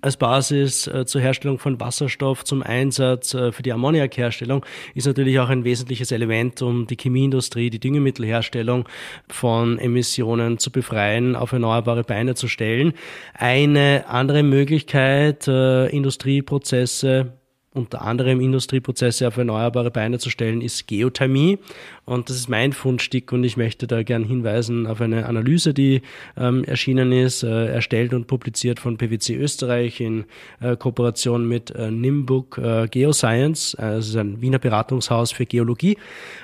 als 0.00 0.16
Basis 0.16 0.86
äh, 0.86 1.04
zur 1.06 1.20
Herstellung 1.20 1.58
von 1.58 1.80
Wasserstoff 1.80 2.44
zum 2.44 2.62
Einsatz 2.62 3.34
äh, 3.34 3.52
für 3.52 3.62
die 3.62 3.72
Ammoniakherstellung 3.72 4.64
ist 4.94 5.06
natürlich 5.06 5.38
auch 5.38 5.48
ein 5.48 5.64
wesentliches 5.64 6.12
Element, 6.12 6.62
um 6.62 6.86
die 6.86 6.96
Chemieindustrie, 6.96 7.70
die 7.70 7.80
Düngemittelherstellung 7.80 8.88
von 9.28 9.78
Emissionen 9.78 10.58
zu 10.58 10.70
befreien, 10.70 11.36
auf 11.36 11.52
erneuerbare 11.52 12.04
Beine 12.04 12.34
zu 12.34 12.48
stellen. 12.48 12.94
Eine 13.34 14.04
andere 14.08 14.42
Möglichkeit, 14.42 15.46
äh, 15.48 15.86
Industrieprozesse 15.88 17.39
unter 17.72 18.02
anderem 18.02 18.40
Industrieprozesse 18.40 19.28
auf 19.28 19.36
erneuerbare 19.36 19.92
Beine 19.92 20.18
zu 20.18 20.28
stellen, 20.28 20.60
ist 20.60 20.88
Geothermie. 20.88 21.58
Und 22.04 22.28
das 22.28 22.36
ist 22.36 22.48
mein 22.48 22.72
Fundstück 22.72 23.30
und 23.32 23.44
ich 23.44 23.56
möchte 23.56 23.86
da 23.86 24.02
gern 24.02 24.24
hinweisen 24.24 24.88
auf 24.88 25.00
eine 25.00 25.26
Analyse, 25.26 25.72
die 25.72 26.02
ähm, 26.36 26.64
erschienen 26.64 27.12
ist, 27.12 27.44
äh, 27.44 27.66
erstellt 27.66 28.12
und 28.12 28.26
publiziert 28.26 28.80
von 28.80 28.96
PwC 28.96 29.36
Österreich 29.36 30.00
in 30.00 30.24
äh, 30.60 30.76
Kooperation 30.76 31.46
mit 31.46 31.70
äh, 31.70 31.92
Nimbuk 31.92 32.58
äh, 32.58 32.88
Geoscience. 32.88 33.74
Äh, 33.74 33.82
das 33.82 34.08
ist 34.08 34.16
ein 34.16 34.40
Wiener 34.40 34.58
Beratungshaus 34.58 35.30
für 35.30 35.46
Geologie. 35.46 35.96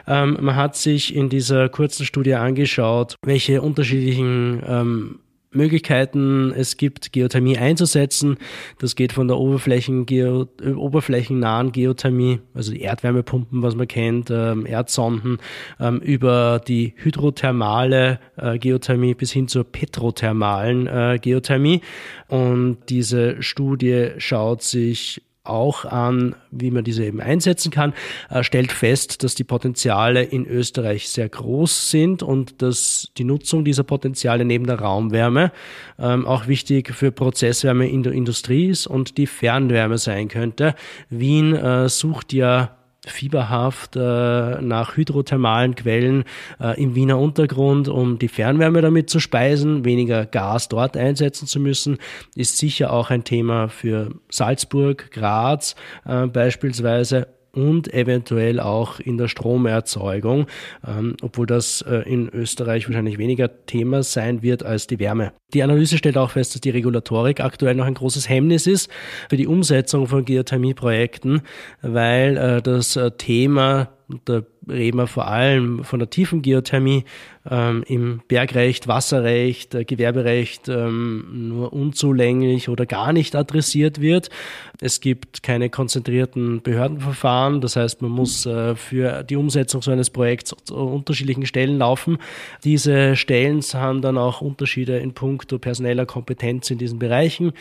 Ähm, 0.06 0.38
man 0.40 0.54
hat 0.54 0.76
sich 0.76 1.14
in 1.14 1.28
dieser 1.28 1.68
kurzen 1.68 2.06
Studie 2.06 2.34
angeschaut, 2.34 3.16
welche 3.24 3.62
unterschiedlichen 3.62 4.62
ähm, 4.64 5.18
Möglichkeiten 5.56 6.52
es 6.56 6.76
gibt, 6.76 7.12
Geothermie 7.12 7.58
einzusetzen. 7.58 8.36
Das 8.78 8.94
geht 8.94 9.12
von 9.12 9.28
der 9.28 9.38
Oberflächen 9.38 10.06
-Geo 10.06 10.46
oberflächennahen 10.76 11.72
Geothermie, 11.72 12.40
also 12.54 12.72
die 12.72 12.82
Erdwärmepumpen, 12.82 13.62
was 13.62 13.74
man 13.74 13.88
kennt, 13.88 14.30
ähm, 14.30 14.66
Erdsonden, 14.66 15.38
ähm, 15.80 15.98
über 16.00 16.60
die 16.66 16.94
hydrothermale 16.96 18.20
äh, 18.36 18.58
Geothermie 18.58 19.14
bis 19.14 19.32
hin 19.32 19.48
zur 19.48 19.64
petrothermalen 19.64 20.86
äh, 20.86 21.18
Geothermie. 21.20 21.80
Und 22.28 22.78
diese 22.88 23.42
Studie 23.42 24.10
schaut 24.18 24.62
sich 24.62 25.22
auch 25.48 25.84
an, 25.84 26.34
wie 26.50 26.70
man 26.70 26.84
diese 26.84 27.04
eben 27.04 27.20
einsetzen 27.20 27.70
kann, 27.70 27.92
äh, 28.30 28.42
stellt 28.42 28.72
fest, 28.72 29.22
dass 29.22 29.34
die 29.34 29.44
Potenziale 29.44 30.22
in 30.22 30.46
Österreich 30.46 31.08
sehr 31.08 31.28
groß 31.28 31.90
sind 31.90 32.22
und 32.22 32.62
dass 32.62 33.10
die 33.16 33.24
Nutzung 33.24 33.64
dieser 33.64 33.84
Potenziale 33.84 34.44
neben 34.44 34.66
der 34.66 34.80
Raumwärme 34.80 35.52
ähm, 35.98 36.26
auch 36.26 36.46
wichtig 36.46 36.94
für 36.94 37.12
Prozesswärme 37.12 37.88
in 37.88 38.02
der 38.02 38.12
Industrie 38.12 38.66
ist 38.68 38.86
und 38.86 39.16
die 39.18 39.26
Fernwärme 39.26 39.98
sein 39.98 40.28
könnte. 40.28 40.74
Wien 41.10 41.54
äh, 41.54 41.88
sucht 41.88 42.32
ja 42.32 42.75
fieberhaft 43.06 43.96
äh, 43.96 44.00
nach 44.60 44.96
hydrothermalen 44.96 45.74
Quellen 45.74 46.24
äh, 46.60 46.80
im 46.80 46.94
Wiener 46.94 47.18
Untergrund, 47.18 47.88
um 47.88 48.18
die 48.18 48.28
Fernwärme 48.28 48.82
damit 48.82 49.08
zu 49.08 49.20
speisen, 49.20 49.84
weniger 49.84 50.26
Gas 50.26 50.68
dort 50.68 50.96
einsetzen 50.96 51.46
zu 51.46 51.60
müssen, 51.60 51.98
ist 52.34 52.58
sicher 52.58 52.92
auch 52.92 53.10
ein 53.10 53.24
Thema 53.24 53.68
für 53.68 54.10
Salzburg, 54.28 55.10
Graz 55.12 55.76
äh, 56.04 56.26
beispielsweise 56.26 57.28
und 57.56 57.92
eventuell 57.92 58.60
auch 58.60 59.00
in 59.00 59.16
der 59.16 59.28
Stromerzeugung, 59.28 60.46
ähm, 60.86 61.16
obwohl 61.22 61.46
das 61.46 61.82
äh, 61.82 62.02
in 62.08 62.28
Österreich 62.28 62.86
wahrscheinlich 62.86 63.18
weniger 63.18 63.64
Thema 63.66 64.02
sein 64.02 64.42
wird 64.42 64.62
als 64.62 64.86
die 64.86 64.98
Wärme. 64.98 65.32
Die 65.54 65.62
Analyse 65.62 65.96
stellt 65.96 66.18
auch 66.18 66.32
fest, 66.32 66.54
dass 66.54 66.60
die 66.60 66.70
Regulatorik 66.70 67.40
aktuell 67.40 67.74
noch 67.74 67.86
ein 67.86 67.94
großes 67.94 68.28
Hemmnis 68.28 68.66
ist 68.66 68.90
für 69.30 69.36
die 69.36 69.46
Umsetzung 69.46 70.06
von 70.06 70.24
Geothermieprojekten, 70.24 71.40
weil 71.80 72.36
äh, 72.36 72.62
das 72.62 72.96
äh, 72.96 73.10
Thema 74.08 74.20
da 74.24 74.42
reden 74.68 74.98
wir 74.98 75.06
vor 75.06 75.26
allem 75.26 75.82
von 75.82 75.98
der 75.98 76.10
tiefen 76.10 76.42
Geothermie 76.42 77.04
ähm, 77.48 77.82
im 77.86 78.20
Bergrecht, 78.28 78.86
Wasserrecht, 78.86 79.74
äh, 79.74 79.84
Gewerberecht 79.84 80.68
ähm, 80.68 81.48
nur 81.48 81.72
unzulänglich 81.72 82.68
oder 82.68 82.86
gar 82.86 83.12
nicht 83.12 83.34
adressiert 83.34 84.00
wird. 84.00 84.30
Es 84.80 85.00
gibt 85.00 85.42
keine 85.42 85.70
konzentrierten 85.70 86.62
Behördenverfahren, 86.62 87.60
das 87.60 87.76
heißt, 87.76 88.02
man 88.02 88.12
muss 88.12 88.46
äh, 88.46 88.76
für 88.76 89.24
die 89.24 89.36
Umsetzung 89.36 89.82
so 89.82 89.90
eines 89.90 90.10
Projekts 90.10 90.54
zu 90.64 90.76
unterschiedlichen 90.76 91.46
Stellen 91.46 91.78
laufen. 91.78 92.18
Diese 92.62 93.16
Stellen 93.16 93.60
haben 93.72 94.02
dann 94.02 94.18
auch 94.18 94.40
Unterschiede 94.40 94.98
in 94.98 95.14
puncto 95.14 95.58
personeller 95.58 96.06
Kompetenz 96.06 96.70
in 96.70 96.78
diesen 96.78 96.98
Bereichen 96.98 97.52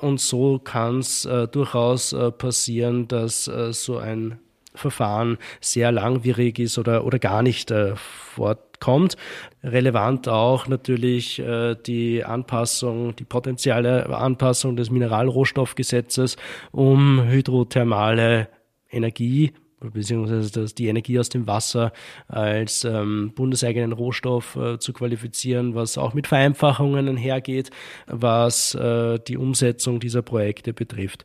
und 0.00 0.20
so 0.20 0.58
kann 0.58 0.98
es 0.98 1.24
äh, 1.24 1.48
durchaus 1.48 2.12
äh, 2.12 2.30
passieren, 2.30 3.08
dass 3.08 3.48
äh, 3.48 3.72
so 3.72 3.98
ein 3.98 4.38
Verfahren 4.74 5.38
sehr 5.60 5.92
langwierig 5.92 6.58
ist 6.58 6.78
oder, 6.78 7.04
oder 7.04 7.18
gar 7.18 7.42
nicht 7.42 7.70
äh, 7.70 7.94
fortkommt. 7.96 9.16
Relevant 9.62 10.28
auch 10.28 10.66
natürlich 10.66 11.38
äh, 11.38 11.74
die 11.74 12.24
Anpassung, 12.24 13.14
die 13.16 13.24
potenzielle 13.24 14.06
Anpassung 14.08 14.76
des 14.76 14.90
Mineralrohstoffgesetzes, 14.90 16.36
um 16.72 17.24
hydrothermale 17.24 18.48
Energie 18.90 19.52
beziehungsweise 19.90 20.74
die 20.74 20.88
Energie 20.88 21.18
aus 21.18 21.28
dem 21.28 21.46
Wasser 21.46 21.92
als 22.28 22.84
ähm, 22.84 23.32
bundeseigenen 23.34 23.92
Rohstoff 23.92 24.56
äh, 24.56 24.78
zu 24.78 24.92
qualifizieren, 24.92 25.74
was 25.74 25.98
auch 25.98 26.14
mit 26.14 26.26
Vereinfachungen 26.26 27.08
einhergeht, 27.08 27.70
was 28.06 28.74
äh, 28.74 29.18
die 29.18 29.36
Umsetzung 29.36 30.00
dieser 30.00 30.22
Projekte 30.22 30.72
betrifft. 30.72 31.24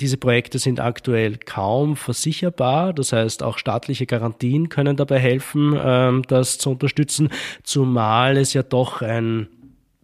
Diese 0.00 0.16
Projekte 0.16 0.60
sind 0.60 0.78
aktuell 0.78 1.38
kaum 1.38 1.96
versicherbar, 1.96 2.92
das 2.92 3.12
heißt 3.12 3.42
auch 3.42 3.58
staatliche 3.58 4.06
Garantien 4.06 4.68
können 4.68 4.96
dabei 4.96 5.18
helfen, 5.18 5.76
ähm, 5.76 6.22
das 6.28 6.58
zu 6.58 6.70
unterstützen, 6.70 7.30
zumal 7.64 8.36
es 8.36 8.52
ja 8.52 8.62
doch 8.62 9.02
ein 9.02 9.48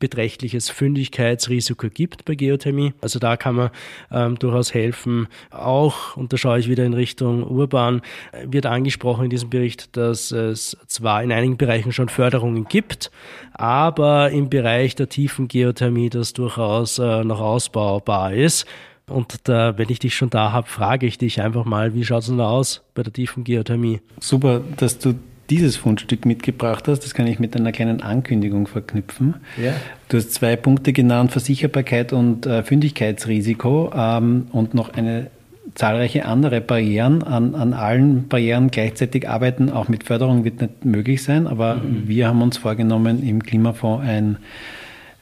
beträchtliches 0.04 0.68
Fündigkeitsrisiko 0.68 1.88
gibt 1.88 2.26
bei 2.26 2.34
Geothermie. 2.34 2.92
Also 3.00 3.18
da 3.18 3.38
kann 3.38 3.54
man 3.54 3.70
ähm, 4.12 4.38
durchaus 4.38 4.74
helfen. 4.74 5.28
Auch, 5.50 6.14
und 6.18 6.30
da 6.30 6.36
schaue 6.36 6.58
ich 6.58 6.68
wieder 6.68 6.84
in 6.84 6.92
Richtung 6.92 7.42
Urban, 7.42 8.02
wird 8.44 8.66
angesprochen 8.66 9.24
in 9.24 9.30
diesem 9.30 9.48
Bericht, 9.48 9.96
dass 9.96 10.30
es 10.30 10.76
zwar 10.88 11.22
in 11.22 11.32
einigen 11.32 11.56
Bereichen 11.56 11.90
schon 11.90 12.10
Förderungen 12.10 12.66
gibt, 12.66 13.10
aber 13.54 14.30
im 14.30 14.50
Bereich 14.50 14.94
der 14.94 15.08
tiefen 15.08 15.48
Geothermie 15.48 16.10
das 16.10 16.34
durchaus 16.34 16.98
äh, 16.98 17.24
noch 17.24 17.40
ausbaubar 17.40 18.34
ist. 18.34 18.66
Und 19.08 19.48
da, 19.48 19.78
wenn 19.78 19.88
ich 19.88 20.00
dich 20.00 20.14
schon 20.14 20.28
da 20.28 20.52
habe, 20.52 20.68
frage 20.68 21.06
ich 21.06 21.16
dich 21.16 21.40
einfach 21.40 21.64
mal, 21.64 21.94
wie 21.94 22.04
schaut 22.04 22.20
es 22.20 22.26
denn 22.26 22.38
da 22.38 22.50
aus 22.50 22.82
bei 22.92 23.02
der 23.02 23.12
tiefen 23.12 23.42
Geothermie? 23.42 24.02
Super, 24.20 24.60
dass 24.76 24.98
du 24.98 25.14
dieses 25.50 25.76
Fundstück 25.76 26.24
mitgebracht 26.24 26.88
hast. 26.88 27.00
Das 27.00 27.14
kann 27.14 27.26
ich 27.26 27.38
mit 27.38 27.56
einer 27.56 27.72
kleinen 27.72 28.02
Ankündigung 28.02 28.66
verknüpfen. 28.66 29.34
Ja. 29.62 29.72
Du 30.08 30.16
hast 30.16 30.32
zwei 30.32 30.56
Punkte 30.56 30.92
genannt, 30.92 31.32
Versicherbarkeit 31.32 32.12
und 32.12 32.46
äh, 32.46 32.62
Fündigkeitsrisiko 32.62 33.92
ähm, 33.94 34.48
und 34.52 34.74
noch 34.74 34.94
eine 34.94 35.30
zahlreiche 35.74 36.24
andere 36.26 36.60
Barrieren. 36.60 37.22
An, 37.22 37.54
an 37.54 37.74
allen 37.74 38.28
Barrieren 38.28 38.70
gleichzeitig 38.70 39.28
arbeiten, 39.28 39.70
auch 39.70 39.88
mit 39.88 40.04
Förderung 40.04 40.44
wird 40.44 40.60
nicht 40.60 40.84
möglich 40.84 41.22
sein, 41.22 41.46
aber 41.46 41.76
mhm. 41.76 42.06
wir 42.06 42.28
haben 42.28 42.42
uns 42.42 42.58
vorgenommen, 42.58 43.26
im 43.26 43.42
Klimafonds 43.42 44.06
ein 44.06 44.36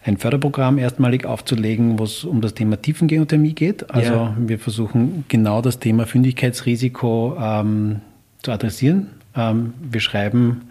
ein 0.05 0.17
Förderprogramm 0.17 0.79
erstmalig 0.79 1.27
aufzulegen, 1.27 1.97
wo 1.97 2.03
es 2.03 2.25
um 2.25 2.41
das 2.41 2.55
Thema 2.55 2.83
Tiefengeothermie 2.83 3.53
geht. 3.53 3.89
Also 3.89 4.13
ja. 4.13 4.37
wir 4.37 4.59
versuchen 4.59 5.25
genau 5.29 5.63
das 5.63 5.79
Thema 5.79 6.07
Fündigkeitsrisiko 6.07 7.37
ähm, 7.41 8.01
zu 8.43 8.51
adressieren 8.51 9.22
wir 9.35 10.01
schreiben 10.01 10.69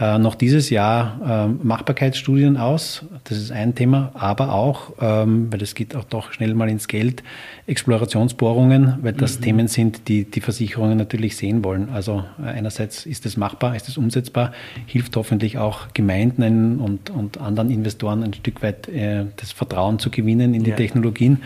äh, 0.00 0.18
noch 0.18 0.34
dieses 0.34 0.70
Jahr 0.70 1.20
äh, 1.22 1.64
Machbarkeitsstudien 1.66 2.56
aus. 2.56 3.04
Das 3.24 3.36
ist 3.36 3.52
ein 3.52 3.74
Thema, 3.74 4.12
aber 4.14 4.54
auch, 4.54 4.94
ähm, 4.98 5.52
weil 5.52 5.60
es 5.60 5.74
geht 5.74 5.94
auch 5.94 6.04
doch 6.04 6.32
schnell 6.32 6.54
mal 6.54 6.70
ins 6.70 6.88
Geld, 6.88 7.22
Explorationsbohrungen, 7.66 8.94
weil 9.02 9.12
das 9.12 9.38
mhm. 9.38 9.44
Themen 9.44 9.68
sind, 9.68 10.08
die 10.08 10.24
die 10.24 10.40
Versicherungen 10.40 10.96
natürlich 10.96 11.36
sehen 11.36 11.62
wollen. 11.62 11.90
Also 11.90 12.24
äh, 12.42 12.46
einerseits 12.48 13.04
ist 13.04 13.26
es 13.26 13.36
machbar, 13.36 13.76
ist 13.76 13.88
es 13.88 13.98
umsetzbar, 13.98 14.52
hilft 14.86 15.14
hoffentlich 15.16 15.58
auch 15.58 15.88
Gemeinden 15.92 16.80
und, 16.80 17.10
und 17.10 17.36
anderen 17.36 17.70
Investoren 17.70 18.22
ein 18.22 18.32
Stück 18.32 18.62
weit 18.62 18.88
äh, 18.88 19.26
das 19.36 19.52
Vertrauen 19.52 19.98
zu 19.98 20.08
gewinnen 20.08 20.54
in 20.54 20.64
die 20.64 20.70
ja. 20.70 20.76
Technologien 20.76 21.42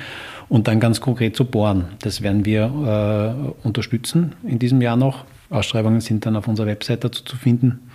und 0.49 0.69
dann 0.69 0.79
ganz 0.79 1.01
konkret 1.01 1.35
zu 1.35 1.45
bohren. 1.45 1.87
Das 2.03 2.23
werden 2.23 2.45
wir 2.45 3.55
unterstützen 3.65 4.35
in 4.45 4.59
diesem 4.59 4.81
Jahr 4.81 4.97
noch. 4.97 5.25
Ausschreibungen 5.55 6.01
sind 6.01 6.27
dann 6.27 6.37
auf 6.37 6.49
unserer 6.49 6.67
Website 6.67 7.05
dazu 7.05 7.25
zu 7.25 7.37
finden. 7.37 7.91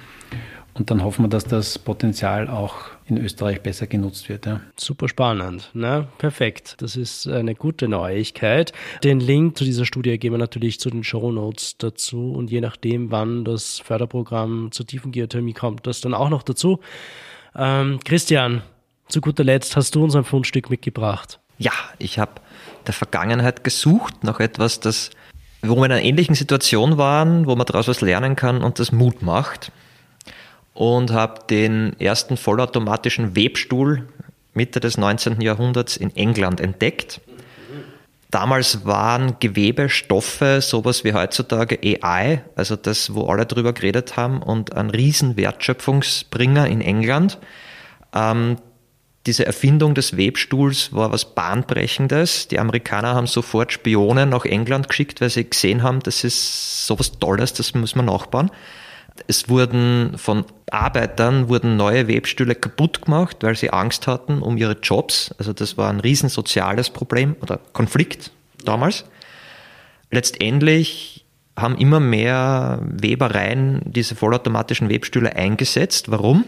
Und 0.73 0.91
dann 0.91 1.03
hoffen 1.03 1.25
wir, 1.25 1.29
dass 1.29 1.43
das 1.43 1.77
Potenzial 1.77 2.47
auch 2.47 2.75
in 3.05 3.17
Österreich 3.17 3.61
besser 3.61 3.85
genutzt 3.85 4.29
wird. 4.29 4.45
Ja. 4.45 4.61
Super 4.77 5.09
spannend. 5.09 5.71
Na, 5.73 6.07
perfekt. 6.19 6.75
Das 6.79 6.95
ist 6.95 7.27
eine 7.27 7.53
gute 7.53 7.89
Neuigkeit. 7.89 8.71
Den 9.03 9.19
Link 9.19 9.57
zu 9.57 9.65
dieser 9.65 9.85
Studie 9.85 10.17
geben 10.17 10.35
wir 10.35 10.39
natürlich 10.39 10.79
zu 10.79 10.89
den 10.89 11.03
Show 11.03 11.31
Notes 11.31 11.77
dazu. 11.77 12.31
Und 12.31 12.49
je 12.49 12.61
nachdem, 12.61 13.11
wann 13.11 13.43
das 13.43 13.79
Förderprogramm 13.79 14.71
zur 14.71 14.87
tiefen 14.87 15.11
Geothermie 15.11 15.53
kommt, 15.53 15.85
das 15.85 15.99
dann 15.99 16.13
auch 16.13 16.29
noch 16.29 16.43
dazu. 16.43 16.79
Ähm, 17.55 17.99
Christian, 18.05 18.61
zu 19.09 19.19
guter 19.19 19.43
Letzt 19.43 19.75
hast 19.75 19.95
du 19.95 20.03
uns 20.03 20.15
ein 20.15 20.23
Fundstück 20.23 20.69
mitgebracht. 20.69 21.39
Ja, 21.57 21.73
ich 21.97 22.19
habe 22.19 22.33
der 22.87 22.93
Vergangenheit 22.93 23.65
gesucht 23.65 24.23
nach 24.23 24.39
etwas, 24.39 24.79
das 24.79 25.09
wo 25.61 25.75
wir 25.75 25.85
in 25.85 25.91
einer 25.91 26.01
ähnlichen 26.01 26.35
Situation 26.35 26.97
waren, 26.97 27.45
wo 27.45 27.55
man 27.55 27.65
daraus 27.65 27.87
was 27.87 28.01
lernen 28.01 28.35
kann 28.35 28.63
und 28.63 28.79
das 28.79 28.91
Mut 28.91 29.21
macht. 29.21 29.71
Und 30.73 31.11
habe 31.11 31.41
den 31.49 31.99
ersten 31.99 32.37
vollautomatischen 32.37 33.35
Webstuhl 33.35 34.07
Mitte 34.53 34.79
des 34.79 34.97
19. 34.97 35.41
Jahrhunderts 35.41 35.97
in 35.97 36.15
England 36.15 36.61
entdeckt. 36.61 37.21
Damals 38.31 38.85
waren 38.85 39.37
Gewebestoffe 39.39 40.61
sowas 40.61 41.03
wie 41.03 41.13
heutzutage 41.13 41.79
AI, 41.81 42.43
also 42.55 42.75
das, 42.75 43.15
wo 43.15 43.25
alle 43.25 43.47
drüber 43.47 43.73
geredet 43.73 44.17
haben 44.17 44.43
und 44.43 44.75
ein 44.75 44.91
riesen 44.91 45.35
Wertschöpfungsbringer 45.35 46.67
in 46.67 46.81
England. 46.81 47.39
Ähm, 48.13 48.57
diese 49.25 49.45
Erfindung 49.45 49.95
des 49.95 50.17
Webstuhls 50.17 50.93
war 50.93 51.11
was 51.11 51.35
Bahnbrechendes. 51.35 52.47
Die 52.47 52.59
Amerikaner 52.59 53.15
haben 53.15 53.27
sofort 53.27 53.73
Spionen 53.73 54.29
nach 54.29 54.45
England 54.45 54.87
geschickt, 54.87 55.19
weil 55.21 55.29
sie 55.29 55.49
gesehen 55.49 55.83
haben, 55.83 55.99
das 55.99 56.23
ist 56.23 56.87
sowas 56.87 57.19
Tolles, 57.19 57.53
das 57.53 57.73
muss 57.73 57.95
man 57.95 58.05
nachbauen. 58.05 58.49
Es 59.27 59.49
wurden 59.49 60.17
von 60.17 60.45
Arbeitern 60.71 61.49
wurden 61.49 61.75
neue 61.75 62.07
Webstühle 62.07 62.55
kaputt 62.55 63.01
gemacht, 63.01 63.37
weil 63.41 63.57
sie 63.57 63.71
Angst 63.71 64.07
hatten 64.07 64.41
um 64.41 64.55
ihre 64.55 64.77
Jobs. 64.81 65.35
Also 65.37 65.51
das 65.51 65.77
war 65.77 65.89
ein 65.89 65.99
riesen 65.99 66.29
soziales 66.29 66.89
Problem 66.89 67.35
oder 67.41 67.59
Konflikt 67.73 68.31
damals. 68.63 69.03
Letztendlich 70.11 71.25
haben 71.57 71.77
immer 71.77 71.99
mehr 71.99 72.79
Webereien 72.83 73.81
diese 73.85 74.15
vollautomatischen 74.15 74.89
Webstühle 74.89 75.35
eingesetzt. 75.35 76.09
Warum? 76.09 76.45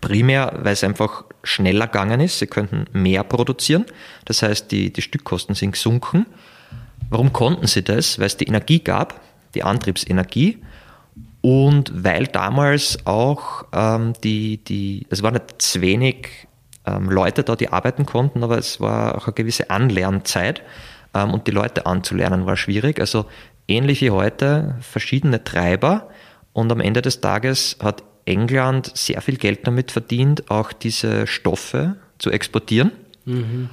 Primär, 0.00 0.60
weil 0.62 0.72
es 0.72 0.84
einfach 0.84 1.24
schneller 1.42 1.86
gegangen 1.86 2.20
ist. 2.20 2.38
Sie 2.38 2.46
könnten 2.46 2.86
mehr 2.92 3.24
produzieren. 3.24 3.86
Das 4.24 4.42
heißt, 4.42 4.70
die, 4.70 4.92
die 4.92 5.02
Stückkosten 5.02 5.54
sind 5.54 5.72
gesunken. 5.72 6.26
Warum 7.10 7.32
konnten 7.32 7.66
sie 7.66 7.82
das? 7.82 8.18
Weil 8.18 8.26
es 8.26 8.36
die 8.36 8.46
Energie 8.46 8.80
gab, 8.80 9.20
die 9.54 9.62
Antriebsenergie. 9.62 10.58
Und 11.40 12.04
weil 12.04 12.26
damals 12.26 13.04
auch 13.04 13.64
ähm, 13.72 14.12
die, 14.22 14.58
die, 14.58 15.06
es 15.10 15.22
waren 15.22 15.34
nicht 15.34 15.60
zu 15.60 15.80
wenig 15.80 16.46
ähm, 16.86 17.10
Leute 17.10 17.42
da, 17.42 17.56
die 17.56 17.68
arbeiten 17.68 18.06
konnten, 18.06 18.44
aber 18.44 18.58
es 18.58 18.80
war 18.80 19.16
auch 19.16 19.26
eine 19.26 19.34
gewisse 19.34 19.68
Anlernzeit. 19.70 20.62
Ähm, 21.14 21.34
und 21.34 21.46
die 21.46 21.50
Leute 21.50 21.86
anzulernen 21.86 22.46
war 22.46 22.56
schwierig. 22.56 23.00
Also 23.00 23.26
ähnlich 23.68 24.00
wie 24.00 24.10
heute 24.10 24.76
verschiedene 24.80 25.42
Treiber. 25.44 26.08
Und 26.52 26.70
am 26.70 26.80
Ende 26.80 27.02
des 27.02 27.20
Tages 27.20 27.76
hat 27.82 28.02
England 28.24 28.92
sehr 28.94 29.20
viel 29.20 29.36
Geld 29.36 29.66
damit 29.66 29.90
verdient, 29.90 30.50
auch 30.50 30.72
diese 30.72 31.26
Stoffe 31.26 31.96
zu 32.18 32.30
exportieren. 32.30 32.92
Mhm. 33.24 33.68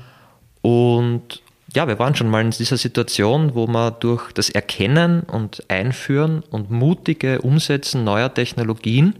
Und 0.61 1.41
ja, 1.73 1.87
wir 1.87 1.99
waren 1.99 2.15
schon 2.15 2.29
mal 2.29 2.41
in 2.41 2.51
dieser 2.51 2.77
Situation, 2.77 3.53
wo 3.53 3.67
man 3.67 3.93
durch 3.99 4.31
das 4.31 4.49
Erkennen 4.49 5.21
und 5.21 5.63
Einführen 5.67 6.43
und 6.49 6.71
mutige 6.71 7.41
Umsetzen 7.41 8.03
neuer 8.03 8.33
Technologien, 8.33 9.15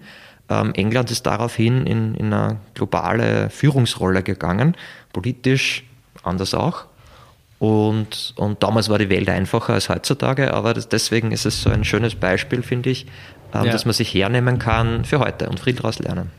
ähm, 0.50 0.74
England 0.74 1.12
ist 1.12 1.26
daraufhin 1.26 1.86
in, 1.86 2.16
in 2.16 2.34
eine 2.34 2.58
globale 2.74 3.50
Führungsrolle 3.50 4.24
gegangen, 4.24 4.76
politisch 5.14 5.84
anders 6.24 6.54
auch. 6.54 6.86
Und, 7.60 8.34
und 8.38 8.64
damals 8.64 8.90
war 8.90 8.98
die 8.98 9.10
Welt 9.10 9.30
einfacher 9.30 9.74
als 9.74 9.90
heutzutage, 9.90 10.54
aber 10.54 10.74
das, 10.74 10.88
deswegen 10.88 11.32
ist 11.32 11.46
es 11.46 11.62
so 11.62 11.70
ein 11.70 11.84
schönes 11.84 12.16
Beispiel, 12.16 12.64
finde 12.64 12.90
ich, 12.90 13.06
ähm, 13.54 13.66
ja. 13.66 13.72
dass 13.72 13.86
man 13.86 13.94
sich 13.94 14.14
hernehmen 14.14 14.60
kann 14.60 15.06
für 15.06 15.20
heute 15.20 15.50
und 15.50 15.60
viel 15.60 15.74
daraus 15.74 16.00
lernen. 16.00 16.32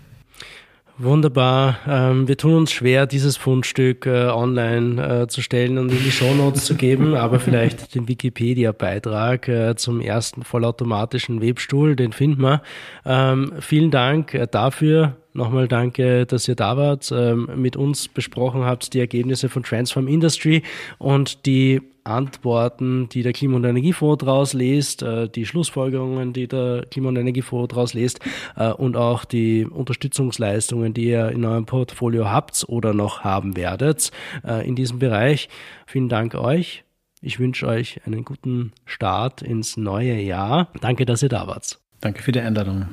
Wunderbar. 1.02 1.78
Ähm, 1.88 2.28
wir 2.28 2.36
tun 2.36 2.52
uns 2.52 2.72
schwer, 2.72 3.06
dieses 3.06 3.38
Fundstück 3.38 4.04
äh, 4.04 4.26
online 4.26 5.22
äh, 5.22 5.26
zu 5.28 5.40
stellen 5.40 5.78
und 5.78 5.90
in 5.90 6.04
die 6.04 6.10
Shownotes 6.10 6.66
zu 6.66 6.74
geben, 6.74 7.14
aber 7.16 7.40
vielleicht 7.40 7.94
den 7.94 8.06
Wikipedia-Beitrag 8.06 9.48
äh, 9.48 9.76
zum 9.76 10.02
ersten 10.02 10.42
vollautomatischen 10.42 11.40
Webstuhl, 11.40 11.96
den 11.96 12.12
finden 12.12 12.42
wir. 12.42 12.60
Ähm, 13.06 13.52
vielen 13.60 13.90
Dank 13.90 14.34
äh, 14.34 14.46
dafür. 14.50 15.16
Nochmal 15.32 15.68
danke, 15.68 16.26
dass 16.26 16.46
ihr 16.48 16.54
da 16.54 16.76
wart, 16.76 17.10
ähm, 17.16 17.48
mit 17.56 17.76
uns 17.76 18.08
besprochen 18.08 18.66
habt, 18.66 18.92
die 18.92 19.00
Ergebnisse 19.00 19.48
von 19.48 19.62
Transform 19.62 20.06
Industry 20.06 20.64
und 20.98 21.46
die 21.46 21.80
Antworten, 22.04 23.08
die 23.08 23.22
der 23.22 23.32
Klima- 23.32 23.56
und 23.56 23.64
Energiefonds 23.64 24.24
daraus 24.24 24.52
liest, 24.52 25.02
äh, 25.02 25.28
die 25.28 25.46
Schlussfolgerungen, 25.46 26.32
die 26.32 26.48
der 26.48 26.86
Klima- 26.90 27.08
und 27.08 27.16
Energiefonds 27.16 27.68
daraus 27.68 27.94
liest 27.94 28.20
äh, 28.56 28.70
und 28.70 28.96
auch 28.96 29.24
die 29.24 29.64
Unterstützungsleistungen, 29.66 30.94
die 30.94 31.06
ihr 31.06 31.30
in 31.30 31.44
eurem 31.44 31.66
Portfolio 31.66 32.30
habt 32.30 32.64
oder 32.68 32.94
noch 32.94 33.20
haben 33.20 33.56
werdet 33.56 34.10
äh, 34.46 34.66
in 34.66 34.76
diesem 34.76 34.98
Bereich. 34.98 35.48
Vielen 35.86 36.08
Dank 36.08 36.34
euch. 36.34 36.84
Ich 37.22 37.38
wünsche 37.38 37.66
euch 37.66 38.00
einen 38.06 38.24
guten 38.24 38.72
Start 38.86 39.42
ins 39.42 39.76
neue 39.76 40.14
Jahr. 40.14 40.68
Danke, 40.80 41.04
dass 41.04 41.22
ihr 41.22 41.28
da 41.28 41.46
wart. 41.46 41.78
Danke 42.00 42.22
für 42.22 42.32
die 42.32 42.40
Einladung. 42.40 42.86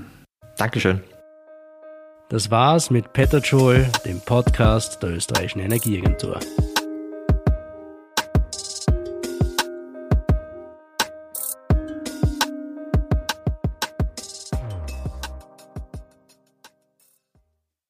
Dankeschön. 0.57 1.01
Das 2.29 2.51
war's 2.51 2.89
mit 2.89 3.13
Peter 3.13 3.39
Joel, 3.39 3.89
dem 4.05 4.19
Podcast 4.19 5.01
der 5.01 5.11
österreichischen 5.11 5.61
Energieagentur. 5.61 6.39